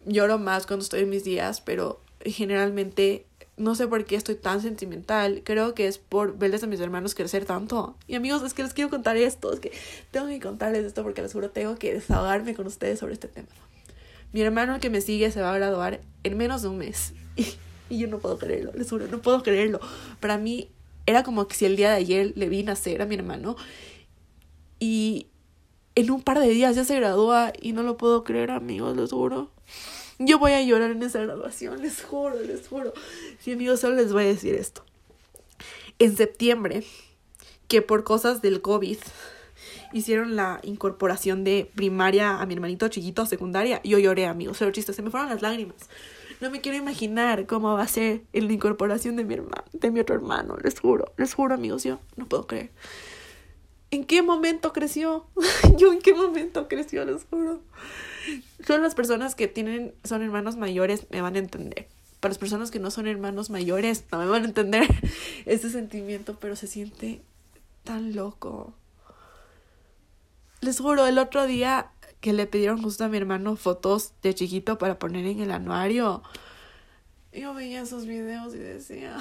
lloro 0.05 0.37
más 0.37 0.67
cuando 0.67 0.83
estoy 0.83 0.99
en 0.99 1.09
mis 1.09 1.23
días, 1.23 1.61
pero 1.61 1.99
generalmente 2.25 3.25
no 3.55 3.75
sé 3.75 3.87
por 3.87 4.05
qué 4.05 4.15
estoy 4.15 4.35
tan 4.35 4.61
sentimental. 4.61 5.41
Creo 5.43 5.73
que 5.75 5.87
es 5.87 5.97
por 5.97 6.37
verles 6.37 6.63
a 6.63 6.67
mis 6.67 6.79
hermanos 6.79 7.15
crecer 7.15 7.45
tanto. 7.45 7.95
Y 8.07 8.15
amigos, 8.15 8.41
es 8.43 8.53
que 8.53 8.63
les 8.63 8.73
quiero 8.73 8.89
contar 8.89 9.17
esto. 9.17 9.53
Es 9.53 9.59
que 9.59 9.71
tengo 10.11 10.27
que 10.27 10.39
contarles 10.39 10.85
esto 10.85 11.03
porque 11.03 11.21
les 11.21 11.33
juro 11.33 11.49
tengo 11.51 11.75
que 11.75 11.93
desahogarme 11.93 12.55
con 12.55 12.67
ustedes 12.67 12.99
sobre 12.99 13.13
este 13.13 13.27
tema. 13.27 13.49
Mi 14.31 14.41
hermano 14.41 14.79
que 14.79 14.89
me 14.89 15.01
sigue 15.01 15.29
se 15.31 15.41
va 15.41 15.53
a 15.53 15.57
graduar 15.57 16.01
en 16.23 16.37
menos 16.37 16.61
de 16.61 16.67
un 16.69 16.77
mes. 16.77 17.13
Y, 17.89 17.99
yo 17.99 18.07
no 18.07 18.17
puedo 18.17 18.39
creerlo, 18.39 18.71
les 18.73 18.89
juro, 18.89 19.07
no 19.07 19.21
puedo 19.21 19.43
creerlo. 19.43 19.79
Para 20.19 20.37
mí 20.37 20.69
era 21.05 21.21
como 21.21 21.47
que 21.47 21.53
si 21.53 21.65
el 21.65 21.75
día 21.75 21.91
de 21.91 21.97
ayer 21.97 22.33
le 22.35 22.49
vi 22.49 22.63
nacer 22.63 23.01
a 23.01 23.05
mi 23.05 23.13
hermano. 23.13 23.55
Y 24.79 25.27
en 25.93 26.09
un 26.09 26.23
par 26.23 26.39
de 26.39 26.47
días 26.47 26.75
ya 26.75 26.85
se 26.85 26.95
gradúa 26.95 27.53
y 27.61 27.73
no 27.73 27.83
lo 27.83 27.97
puedo 27.97 28.23
creer, 28.23 28.49
amigos, 28.49 28.95
les 28.97 29.11
juro. 29.11 29.51
Yo 30.19 30.39
voy 30.39 30.51
a 30.51 30.61
llorar 30.61 30.91
en 30.91 31.03
esa 31.03 31.21
graduación, 31.21 31.81
les 31.81 32.03
juro, 32.03 32.39
les 32.39 32.67
juro. 32.67 32.93
Sí, 33.39 33.51
amigos, 33.51 33.79
solo 33.79 33.95
les 33.95 34.13
voy 34.13 34.23
a 34.23 34.27
decir 34.27 34.53
esto. 34.53 34.83
En 35.99 36.15
septiembre, 36.15 36.83
que 37.67 37.81
por 37.81 38.03
cosas 38.03 38.41
del 38.41 38.61
COVID 38.61 38.97
hicieron 39.93 40.35
la 40.35 40.59
incorporación 40.63 41.43
de 41.43 41.71
primaria 41.75 42.39
a 42.39 42.45
mi 42.45 42.53
hermanito 42.53 42.87
chiquito, 42.87 43.25
secundaria, 43.25 43.81
yo 43.83 43.99
lloré, 43.99 44.25
amigos, 44.25 44.57
cero 44.59 44.71
chiste, 44.71 44.93
se 44.93 45.01
me 45.01 45.09
fueron 45.09 45.29
las 45.29 45.41
lágrimas. 45.41 45.89
No 46.41 46.51
me 46.51 46.61
quiero 46.61 46.77
imaginar 46.77 47.45
cómo 47.45 47.73
va 47.73 47.83
a 47.83 47.87
ser 47.87 48.23
la 48.33 48.51
incorporación 48.51 49.15
de 49.15 49.23
mi 49.23 49.35
hermano, 49.35 49.63
de 49.71 49.91
mi 49.91 49.99
otro 49.99 50.15
hermano, 50.15 50.57
les 50.61 50.79
juro, 50.79 51.13
les 51.17 51.33
juro, 51.33 51.55
amigos, 51.55 51.83
yo 51.83 51.99
no 52.15 52.27
puedo 52.27 52.47
creer. 52.47 52.71
¿En 53.91 54.03
qué 54.03 54.21
momento 54.23 54.73
creció? 54.73 55.25
yo 55.77 55.93
en 55.93 56.01
qué 56.01 56.13
momento 56.13 56.67
creció, 56.67 57.05
les 57.05 57.23
juro. 57.25 57.61
Son 58.65 58.81
las 58.81 58.95
personas 58.95 59.35
que 59.35 59.47
tienen, 59.47 59.93
son 60.03 60.21
hermanos 60.21 60.55
mayores, 60.55 61.07
me 61.09 61.21
van 61.21 61.35
a 61.35 61.39
entender. 61.39 61.87
Para 62.19 62.31
las 62.31 62.37
personas 62.37 62.71
que 62.71 62.79
no 62.79 62.91
son 62.91 63.07
hermanos 63.07 63.49
mayores, 63.49 64.05
no 64.11 64.19
me 64.19 64.25
van 64.27 64.43
a 64.43 64.45
entender 64.45 64.87
ese 65.45 65.69
sentimiento, 65.69 66.37
pero 66.39 66.55
se 66.55 66.67
siente 66.67 67.21
tan 67.83 68.15
loco. 68.15 68.73
Les 70.61 70.79
juro, 70.79 71.05
el 71.07 71.17
otro 71.17 71.45
día 71.45 71.91
que 72.21 72.31
le 72.31 72.47
pidieron 72.47 72.81
justo 72.81 73.03
a 73.03 73.09
mi 73.09 73.17
hermano 73.17 73.57
fotos 73.57 74.13
de 74.21 74.33
chiquito 74.33 74.77
para 74.77 74.97
poner 74.97 75.25
en 75.25 75.41
el 75.41 75.51
anuario, 75.51 76.23
yo 77.33 77.53
veía 77.53 77.81
esos 77.81 78.05
videos 78.05 78.53
y 78.53 78.59
decía, 78.59 79.17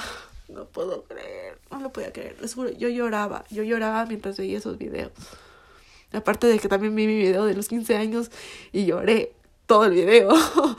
no 0.48 0.66
puedo 0.66 1.04
creer, 1.04 1.58
no 1.70 1.80
lo 1.80 1.92
podía 1.92 2.12
creer. 2.12 2.36
Les 2.40 2.54
juro, 2.54 2.70
yo 2.70 2.88
lloraba, 2.88 3.44
yo 3.50 3.62
lloraba 3.62 4.06
mientras 4.06 4.36
veía 4.36 4.58
esos 4.58 4.78
videos. 4.78 5.10
Aparte 6.12 6.46
de 6.46 6.58
que 6.58 6.68
también 6.68 6.94
vi 6.94 7.06
mi 7.06 7.16
video 7.16 7.44
de 7.44 7.54
los 7.54 7.68
15 7.68 7.96
años 7.96 8.30
y 8.70 8.84
lloré 8.84 9.34
todo 9.66 9.86
el 9.86 9.92
video. 9.92 10.30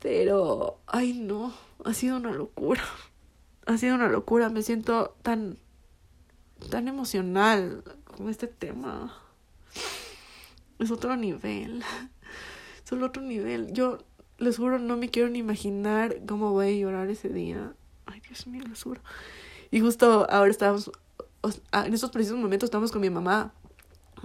Pero, 0.00 0.80
ay 0.86 1.12
no, 1.14 1.54
ha 1.84 1.94
sido 1.94 2.16
una 2.16 2.32
locura. 2.32 2.82
Ha 3.66 3.78
sido 3.78 3.94
una 3.94 4.08
locura. 4.08 4.50
Me 4.50 4.62
siento 4.62 5.16
tan, 5.22 5.58
tan 6.70 6.88
emocional 6.88 7.84
con 8.04 8.28
este 8.28 8.46
tema. 8.46 9.16
Es 10.78 10.90
otro 10.90 11.16
nivel. 11.16 11.82
Son 12.84 13.02
otro 13.02 13.22
nivel. 13.22 13.72
Yo 13.72 13.98
les 14.38 14.58
juro, 14.58 14.78
no 14.78 14.96
me 14.96 15.08
quiero 15.08 15.28
ni 15.28 15.38
imaginar 15.38 16.16
cómo 16.26 16.50
voy 16.50 16.66
a 16.66 16.78
llorar 16.78 17.08
ese 17.08 17.28
día. 17.28 17.72
Ay, 18.06 18.20
Dios 18.20 18.46
mío, 18.46 18.64
les 18.68 18.82
juro. 18.82 19.00
Y 19.70 19.80
justo 19.80 20.26
ahora 20.28 20.50
estamos, 20.50 20.90
en 21.72 21.94
estos 21.94 22.10
precisos 22.10 22.38
momentos 22.38 22.66
estamos 22.66 22.92
con 22.92 23.00
mi 23.00 23.10
mamá 23.10 23.54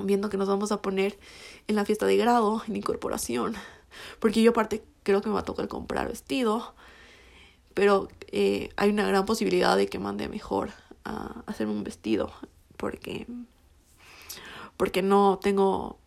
viendo 0.05 0.29
que 0.29 0.37
nos 0.37 0.47
vamos 0.47 0.71
a 0.71 0.81
poner 0.81 1.17
en 1.67 1.75
la 1.75 1.85
fiesta 1.85 2.05
de 2.05 2.17
grado, 2.17 2.61
en 2.67 2.75
incorporación. 2.75 3.55
Porque 4.19 4.41
yo 4.41 4.51
aparte 4.51 4.83
creo 5.03 5.21
que 5.21 5.29
me 5.29 5.35
va 5.35 5.41
a 5.41 5.45
tocar 5.45 5.67
comprar 5.67 6.07
vestido. 6.07 6.73
Pero 7.73 8.07
eh, 8.31 8.69
hay 8.75 8.89
una 8.89 9.07
gran 9.07 9.25
posibilidad 9.25 9.77
de 9.77 9.87
que 9.87 9.99
mande 9.99 10.27
mejor 10.29 10.71
a 11.03 11.43
hacerme 11.45 11.73
un 11.73 11.83
vestido. 11.83 12.31
Porque, 12.77 13.27
porque 14.77 15.01
no 15.01 15.39
tengo 15.41 15.97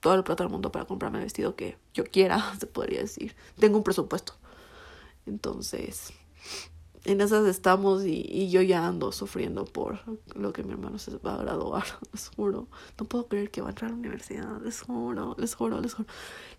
todo 0.00 0.14
el 0.14 0.24
plata 0.24 0.44
del 0.44 0.52
mundo 0.52 0.70
para 0.70 0.84
comprarme 0.84 1.18
el 1.18 1.24
vestido 1.24 1.56
que 1.56 1.78
yo 1.94 2.04
quiera, 2.04 2.54
se 2.60 2.66
podría 2.66 3.00
decir. 3.00 3.34
Tengo 3.58 3.78
un 3.78 3.84
presupuesto. 3.84 4.34
Entonces, 5.26 6.12
en 7.04 7.20
esas 7.20 7.46
estamos 7.46 8.04
y, 8.04 8.26
y, 8.28 8.50
yo 8.50 8.62
ya 8.62 8.86
ando 8.86 9.12
sufriendo 9.12 9.64
por 9.64 10.00
lo 10.34 10.52
que 10.52 10.62
mi 10.62 10.72
hermano 10.72 10.98
se 10.98 11.16
va 11.18 11.34
a 11.34 11.38
graduar, 11.38 11.84
les 12.12 12.28
juro. 12.28 12.68
No 12.98 13.06
puedo 13.06 13.28
creer 13.28 13.50
que 13.50 13.60
va 13.60 13.68
a 13.68 13.70
entrar 13.70 13.90
a 13.90 13.94
la 13.94 13.98
universidad, 13.98 14.60
les 14.62 14.80
juro, 14.80 15.36
les 15.38 15.54
juro, 15.54 15.80
les 15.80 15.94
juro, 15.94 16.08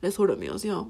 les 0.02 0.16
juro, 0.16 0.34
amigos, 0.34 0.64
yo. 0.64 0.90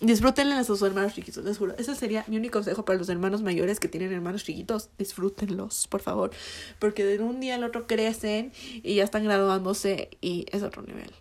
Disfrútenle 0.00 0.54
a 0.54 0.64
sus 0.64 0.82
hermanos 0.82 1.14
chiquitos, 1.14 1.44
les 1.44 1.56
juro. 1.56 1.74
Ese 1.78 1.94
sería 1.94 2.24
mi 2.26 2.36
único 2.36 2.58
consejo 2.58 2.84
para 2.84 2.98
los 2.98 3.08
hermanos 3.08 3.42
mayores 3.42 3.78
que 3.78 3.88
tienen 3.88 4.12
hermanos 4.12 4.42
chiquitos. 4.42 4.90
Disfrútenlos, 4.98 5.86
por 5.86 6.00
favor. 6.00 6.30
Porque 6.80 7.04
de 7.04 7.22
un 7.22 7.40
día 7.40 7.54
al 7.54 7.64
otro 7.64 7.86
crecen 7.86 8.52
y 8.82 8.96
ya 8.96 9.04
están 9.04 9.24
graduándose 9.24 10.10
y 10.20 10.46
es 10.50 10.62
otro 10.62 10.82
nivel 10.82 11.12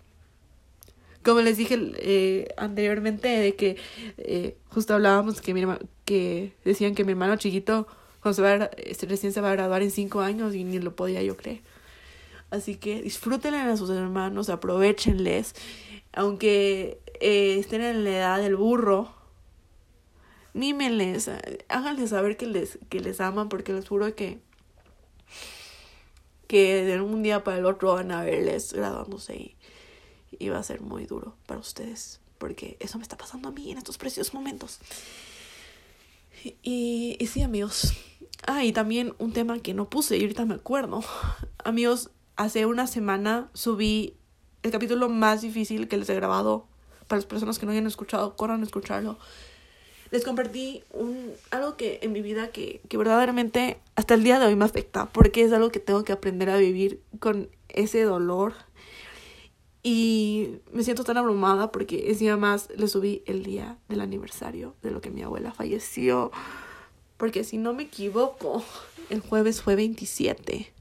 como 1.23 1.41
les 1.41 1.57
dije 1.57 1.77
eh, 1.95 2.53
anteriormente, 2.57 3.29
de 3.29 3.55
que 3.55 3.77
eh, 4.17 4.57
justo 4.69 4.93
hablábamos 4.93 5.41
que, 5.41 5.53
mi 5.53 5.61
que 6.05 6.53
decían 6.65 6.95
que 6.95 7.03
mi 7.03 7.11
hermano 7.11 7.35
chiquito 7.37 7.87
cuando 8.21 8.35
se 8.35 8.41
va 8.41 8.65
a, 8.65 8.69
este, 8.77 9.05
recién 9.05 9.33
se 9.33 9.41
va 9.41 9.51
a 9.51 9.55
graduar 9.55 9.81
en 9.81 9.91
cinco 9.91 10.21
años 10.21 10.55
y 10.55 10.63
ni 10.63 10.79
lo 10.79 10.95
podía 10.95 11.21
yo 11.23 11.35
creer. 11.35 11.61
Así 12.51 12.75
que 12.75 13.01
disfrútenle 13.01 13.59
a 13.59 13.77
sus 13.77 13.89
hermanos, 13.89 14.49
aprovechenles, 14.49 15.55
aunque 16.13 17.01
eh, 17.19 17.57
estén 17.59 17.81
en 17.81 18.03
la 18.03 18.09
edad 18.11 18.41
del 18.41 18.55
burro, 18.55 19.13
mímenles, 20.53 21.29
háganles 21.67 22.11
saber 22.11 22.37
que 22.37 22.45
les, 22.45 22.77
que 22.89 22.99
les 22.99 23.19
aman, 23.19 23.49
porque 23.49 23.73
les 23.73 23.87
juro 23.87 24.15
que 24.15 24.39
que 26.47 26.83
de 26.83 27.01
un 27.01 27.23
día 27.23 27.43
para 27.43 27.57
el 27.57 27.65
otro 27.65 27.93
van 27.93 28.11
a 28.11 28.23
verles 28.23 28.73
graduándose 28.73 29.35
y 29.35 29.55
y 30.39 30.49
va 30.49 30.59
a 30.59 30.63
ser 30.63 30.81
muy 30.81 31.05
duro 31.05 31.35
para 31.45 31.59
ustedes, 31.59 32.19
porque 32.37 32.77
eso 32.79 32.97
me 32.97 33.03
está 33.03 33.17
pasando 33.17 33.49
a 33.49 33.51
mí 33.51 33.71
en 33.71 33.77
estos 33.77 33.97
preciosos 33.97 34.33
momentos. 34.33 34.79
Y, 36.43 37.17
y 37.19 37.27
sí, 37.27 37.41
amigos. 37.41 37.93
Ah, 38.45 38.65
y 38.65 38.73
también 38.73 39.13
un 39.19 39.31
tema 39.31 39.59
que 39.59 39.73
no 39.73 39.89
puse 39.89 40.17
y 40.17 40.21
ahorita 40.21 40.45
me 40.45 40.55
acuerdo. 40.55 41.03
Amigos, 41.63 42.11
hace 42.35 42.65
una 42.65 42.87
semana 42.87 43.49
subí 43.53 44.15
el 44.63 44.71
capítulo 44.71 45.09
más 45.09 45.41
difícil 45.41 45.87
que 45.87 45.97
les 45.97 46.09
he 46.09 46.15
grabado. 46.15 46.67
Para 47.07 47.17
las 47.17 47.25
personas 47.25 47.59
que 47.59 47.65
no 47.65 47.71
hayan 47.71 47.87
escuchado, 47.87 48.35
corran 48.35 48.61
a 48.61 48.65
escucharlo. 48.65 49.17
Les 50.11 50.23
compartí 50.23 50.83
un, 50.91 51.31
algo 51.51 51.75
que 51.75 51.99
en 52.01 52.11
mi 52.11 52.21
vida 52.21 52.49
que, 52.49 52.81
que 52.87 52.97
verdaderamente 52.97 53.79
hasta 53.95 54.13
el 54.13 54.23
día 54.23 54.39
de 54.39 54.45
hoy 54.45 54.55
me 54.55 54.65
afecta, 54.65 55.07
porque 55.07 55.41
es 55.41 55.51
algo 55.51 55.69
que 55.69 55.79
tengo 55.79 56.03
que 56.03 56.11
aprender 56.11 56.49
a 56.49 56.57
vivir 56.57 57.01
con 57.19 57.49
ese 57.69 58.03
dolor 58.03 58.53
y 59.83 60.61
me 60.71 60.83
siento 60.83 61.03
tan 61.03 61.17
abrumada 61.17 61.71
porque 61.71 62.09
encima 62.09 62.37
más 62.37 62.69
le 62.75 62.87
subí 62.87 63.21
el 63.25 63.43
día 63.43 63.77
del 63.89 63.99
aniversario 63.99 64.75
de 64.81 64.91
lo 64.91 65.01
que 65.01 65.11
mi 65.11 65.21
abuela 65.21 65.51
falleció. 65.51 66.31
Porque 67.17 67.43
si 67.43 67.57
no 67.57 67.73
me 67.73 67.83
equivoco, 67.83 68.63
el 69.09 69.19
jueves 69.19 69.61
fue 69.61 69.75
27. 69.75 70.73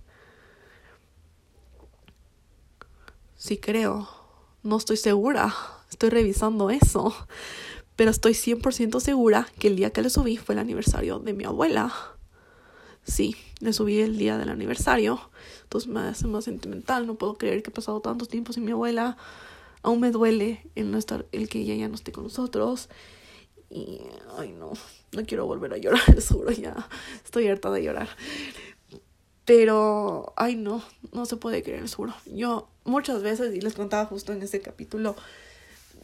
Sí 3.37 3.59
creo. 3.59 4.09
No 4.63 4.77
estoy 4.77 4.97
segura. 4.97 5.53
Estoy 5.91 6.11
revisando 6.11 6.71
eso. 6.71 7.13
Pero 7.97 8.13
estoy 8.13 8.35
100% 8.35 9.01
segura 9.01 9.49
que 9.59 9.67
el 9.67 9.77
día 9.77 9.91
que 9.91 10.03
le 10.03 10.11
subí 10.11 10.37
fue 10.37 10.55
el 10.55 10.61
aniversario 10.61 11.19
de 11.19 11.33
mi 11.33 11.45
abuela. 11.45 11.93
Sí, 13.03 13.37
le 13.63 13.73
subí 13.73 14.01
el 14.01 14.19
día 14.19 14.39
del 14.39 14.49
aniversario. 14.49 15.21
Entonces 15.63 15.89
me 15.89 16.01
hace 16.01 16.27
más 16.27 16.45
sentimental. 16.45 17.07
No 17.07 17.15
puedo 17.15 17.39
creer 17.39 17.63
que 17.63 17.71
he 17.71 17.73
pasado 17.73 18.01
tantos 18.01 18.29
tiempos 18.29 18.57
sin 18.57 18.65
mi 18.65 18.73
abuela. 18.73 19.17
Aún 19.83 20.01
me 20.01 20.11
duele 20.11 20.69
el, 20.75 20.91
no 20.91 20.99
estar, 20.99 21.27
el 21.31 21.49
que 21.49 21.61
ella 21.61 21.77
ya 21.77 21.89
no 21.89 21.95
esté 21.95 22.11
con 22.11 22.25
nosotros. 22.25 22.89
Y, 23.71 24.01
ay, 24.37 24.53
no, 24.53 24.73
no 25.13 25.25
quiero 25.25 25.47
volver 25.47 25.73
a 25.75 25.77
llorar, 25.79 26.21
seguro 26.21 26.51
ya. 26.51 26.89
Estoy 27.25 27.47
harta 27.47 27.71
de 27.71 27.85
llorar. 27.85 28.09
Pero, 29.45 30.33
ay, 30.37 30.57
no, 30.57 30.83
no 31.13 31.25
se 31.25 31.37
puede 31.37 31.63
creer, 31.63 31.89
seguro. 31.89 32.15
Yo 32.27 32.69
muchas 32.85 33.23
veces, 33.23 33.55
y 33.55 33.61
les 33.61 33.75
contaba 33.75 34.07
justo 34.07 34.33
en 34.33 34.43
ese 34.43 34.61
capítulo, 34.61 35.15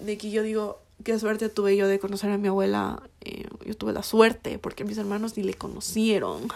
de 0.01 0.17
que 0.17 0.31
yo 0.31 0.45
digo, 0.45 0.81
qué 1.03 1.19
suerte 1.19 1.49
tuve 1.49 1.77
yo 1.77 1.89
de 1.89 1.99
conocer 1.99 2.31
a 2.31 2.39
mi 2.39 2.49
abuela. 2.49 3.03
Eh, 3.21 3.49
yo 3.67 3.77
tuve 3.77 3.93
la 3.93 4.05
suerte, 4.05 4.61
porque 4.61 4.85
mis 4.85 4.99
hermanos 4.99 5.37
ni 5.37 5.43
le 5.43 5.55
conocieron. 5.55 6.49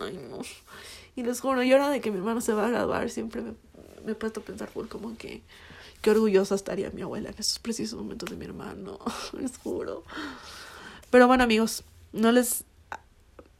Ay, 0.00 0.18
no. 0.30 0.40
Y 1.16 1.22
les 1.22 1.40
juro, 1.40 1.62
yo 1.62 1.76
ahora 1.76 1.90
de 1.90 2.00
que 2.00 2.10
mi 2.10 2.18
hermano 2.18 2.40
se 2.40 2.52
va 2.52 2.66
a 2.66 2.70
graduar, 2.70 3.10
siempre 3.10 3.42
me, 3.42 3.54
me 4.04 4.12
he 4.12 4.14
puesto 4.14 4.40
a 4.40 4.42
pensar 4.42 4.68
por 4.68 4.88
como 4.88 5.16
que 5.16 5.42
qué 6.00 6.10
orgullosa 6.10 6.54
estaría 6.54 6.90
mi 6.90 7.02
abuela 7.02 7.30
en 7.30 7.34
esos 7.38 7.58
precisos 7.58 7.98
momentos 7.98 8.30
de 8.30 8.36
mi 8.36 8.44
hermano. 8.44 8.98
les 9.40 9.56
juro. 9.58 10.04
Pero 11.10 11.26
bueno, 11.26 11.44
amigos, 11.44 11.84
no 12.12 12.32
les 12.32 12.64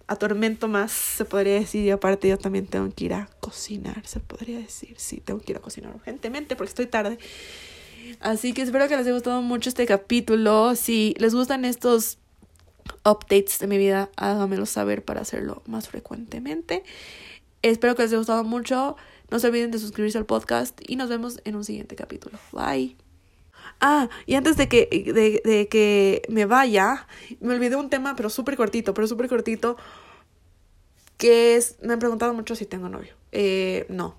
atormento 0.06 0.68
más, 0.68 0.90
se 0.90 1.24
podría 1.24 1.54
decir. 1.54 1.84
Y 1.84 1.90
aparte, 1.90 2.28
yo 2.28 2.38
también 2.38 2.66
tengo 2.66 2.90
que 2.94 3.04
ir 3.04 3.14
a 3.14 3.28
cocinar, 3.40 4.06
se 4.06 4.20
podría 4.20 4.58
decir. 4.58 4.94
Sí, 4.98 5.20
tengo 5.20 5.40
que 5.40 5.52
ir 5.52 5.58
a 5.58 5.60
cocinar 5.60 5.94
urgentemente 5.94 6.56
porque 6.56 6.70
estoy 6.70 6.86
tarde. 6.86 7.18
Así 8.20 8.52
que 8.54 8.62
espero 8.62 8.88
que 8.88 8.96
les 8.96 9.06
haya 9.06 9.14
gustado 9.14 9.42
mucho 9.42 9.68
este 9.68 9.86
capítulo. 9.86 10.74
Si 10.74 11.14
les 11.18 11.34
gustan 11.34 11.64
estos 11.64 12.18
updates 13.04 13.58
de 13.58 13.66
mi 13.66 13.78
vida, 13.78 14.10
háganmelo 14.16 14.66
saber 14.66 15.04
para 15.04 15.20
hacerlo 15.20 15.62
más 15.66 15.88
frecuentemente. 15.88 16.84
Espero 17.62 17.94
que 17.94 18.02
les 18.02 18.12
haya 18.12 18.18
gustado 18.18 18.44
mucho. 18.44 18.96
No 19.30 19.38
se 19.38 19.48
olviden 19.48 19.70
de 19.70 19.78
suscribirse 19.78 20.18
al 20.18 20.26
podcast 20.26 20.80
y 20.86 20.96
nos 20.96 21.08
vemos 21.08 21.40
en 21.44 21.56
un 21.56 21.64
siguiente 21.64 21.96
capítulo. 21.96 22.38
Bye. 22.52 22.96
Ah, 23.80 24.08
y 24.26 24.34
antes 24.34 24.56
de 24.56 24.68
que, 24.68 24.88
de, 24.90 25.42
de 25.44 25.68
que 25.68 26.22
me 26.28 26.46
vaya, 26.46 27.06
me 27.40 27.54
olvidé 27.54 27.76
un 27.76 27.90
tema, 27.90 28.16
pero 28.16 28.30
súper 28.30 28.56
cortito, 28.56 28.94
pero 28.94 29.06
súper 29.06 29.28
cortito, 29.28 29.76
que 31.16 31.56
es, 31.56 31.76
me 31.82 31.92
han 31.92 31.98
preguntado 31.98 32.32
mucho 32.32 32.54
si 32.56 32.64
tengo 32.64 32.88
novio. 32.88 33.14
Eh, 33.32 33.86
no. 33.88 34.16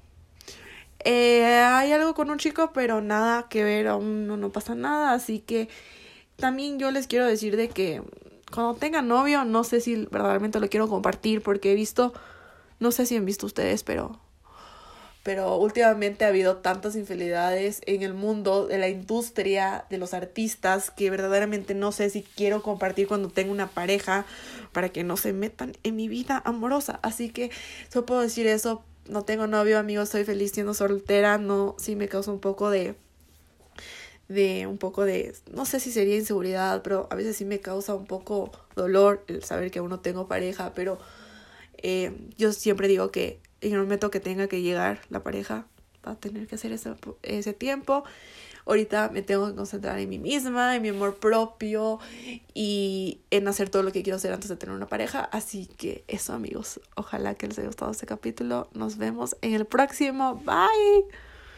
Eh, 1.03 1.45
hay 1.45 1.91
algo 1.93 2.13
con 2.13 2.29
un 2.29 2.37
chico, 2.37 2.71
pero 2.73 3.01
nada 3.01 3.47
que 3.49 3.63
ver, 3.63 3.87
aún 3.87 4.27
no, 4.27 4.37
no 4.37 4.51
pasa 4.51 4.75
nada, 4.75 5.13
así 5.13 5.39
que 5.39 5.69
también 6.35 6.77
yo 6.77 6.91
les 6.91 7.07
quiero 7.07 7.25
decir 7.25 7.55
de 7.55 7.69
que 7.69 8.01
cuando 8.53 8.75
tenga 8.75 9.01
novio, 9.01 9.45
no 9.45 9.63
sé 9.63 9.81
si 9.81 9.95
verdaderamente 9.95 10.59
lo 10.59 10.69
quiero 10.69 10.87
compartir, 10.87 11.41
porque 11.41 11.71
he 11.71 11.75
visto 11.75 12.13
no 12.79 12.91
sé 12.91 13.05
si 13.05 13.17
han 13.17 13.25
visto 13.25 13.45
ustedes, 13.45 13.83
pero 13.83 14.19
pero 15.21 15.57
últimamente 15.57 16.23
ha 16.23 16.29
habido 16.29 16.57
tantas 16.57 16.95
infidelidades 16.95 17.81
en 17.85 18.03
el 18.03 18.13
mundo 18.13 18.67
de 18.67 18.77
la 18.77 18.87
industria 18.87 19.85
de 19.89 19.97
los 19.97 20.13
artistas 20.13 20.91
que 20.91 21.09
verdaderamente 21.09 21.75
no 21.75 21.91
sé 21.91 22.09
si 22.09 22.23
quiero 22.23 22.63
compartir 22.63 23.07
cuando 23.07 23.29
tengo 23.29 23.51
una 23.51 23.67
pareja 23.67 24.25
para 24.71 24.89
que 24.89 25.03
no 25.03 25.17
se 25.17 25.33
metan 25.33 25.73
en 25.83 25.97
mi 25.97 26.07
vida 26.07 26.41
amorosa. 26.45 26.99
Así 27.03 27.29
que 27.29 27.51
solo 27.89 28.05
puedo 28.05 28.21
decir 28.21 28.47
eso. 28.47 28.81
No 29.07 29.23
tengo 29.23 29.45
novio, 29.45 29.77
amigos, 29.77 30.05
estoy 30.05 30.23
feliz 30.23 30.51
siendo 30.53 30.73
soltera. 30.73 31.37
No, 31.37 31.75
sí 31.77 31.95
me 31.95 32.07
causa 32.07 32.31
un 32.31 32.39
poco 32.39 32.69
de 32.69 32.95
de 34.29 34.67
un 34.67 34.77
poco 34.77 35.03
de, 35.03 35.35
no 35.51 35.65
sé 35.65 35.79
si 35.79 35.91
sería 35.91 36.15
inseguridad, 36.15 36.81
pero 36.83 37.07
a 37.11 37.15
veces 37.15 37.35
sí 37.35 37.45
me 37.45 37.59
causa 37.59 37.95
un 37.95 38.05
poco 38.05 38.51
dolor 38.75 39.25
el 39.27 39.43
saber 39.43 39.71
que 39.71 39.79
aún 39.79 39.89
no 39.89 39.99
tengo 39.99 40.27
pareja, 40.27 40.73
pero 40.73 40.99
eh, 41.77 42.13
yo 42.37 42.53
siempre 42.53 42.87
digo 42.87 43.11
que 43.11 43.41
en 43.61 43.73
el 43.73 43.79
momento 43.79 44.11
que 44.11 44.19
tenga 44.19 44.47
que 44.47 44.61
llegar 44.61 45.01
la 45.09 45.23
pareja, 45.23 45.65
va 46.07 46.13
a 46.13 46.15
tener 46.15 46.47
que 46.47 46.55
hacer 46.55 46.71
ese, 46.71 46.93
ese 47.23 47.53
tiempo. 47.53 48.03
Ahorita 48.65 49.09
me 49.09 49.23
tengo 49.23 49.47
que 49.47 49.55
concentrar 49.55 49.97
en 49.99 50.09
mí 50.09 50.19
misma, 50.19 50.75
en 50.75 50.83
mi 50.83 50.89
amor 50.89 51.17
propio 51.17 51.99
y 52.53 53.21
en 53.31 53.47
hacer 53.47 53.69
todo 53.69 53.81
lo 53.81 53.91
que 53.91 54.03
quiero 54.03 54.17
hacer 54.17 54.31
antes 54.31 54.49
de 54.49 54.57
tener 54.57 54.75
una 54.75 54.87
pareja. 54.87 55.21
Así 55.21 55.65
que 55.65 56.03
eso 56.07 56.33
amigos, 56.33 56.79
ojalá 56.95 57.33
que 57.33 57.47
les 57.47 57.57
haya 57.57 57.67
gustado 57.67 57.91
este 57.91 58.05
capítulo. 58.05 58.69
Nos 58.73 58.97
vemos 58.97 59.35
en 59.41 59.55
el 59.55 59.65
próximo. 59.65 60.35
Bye. 60.35 61.28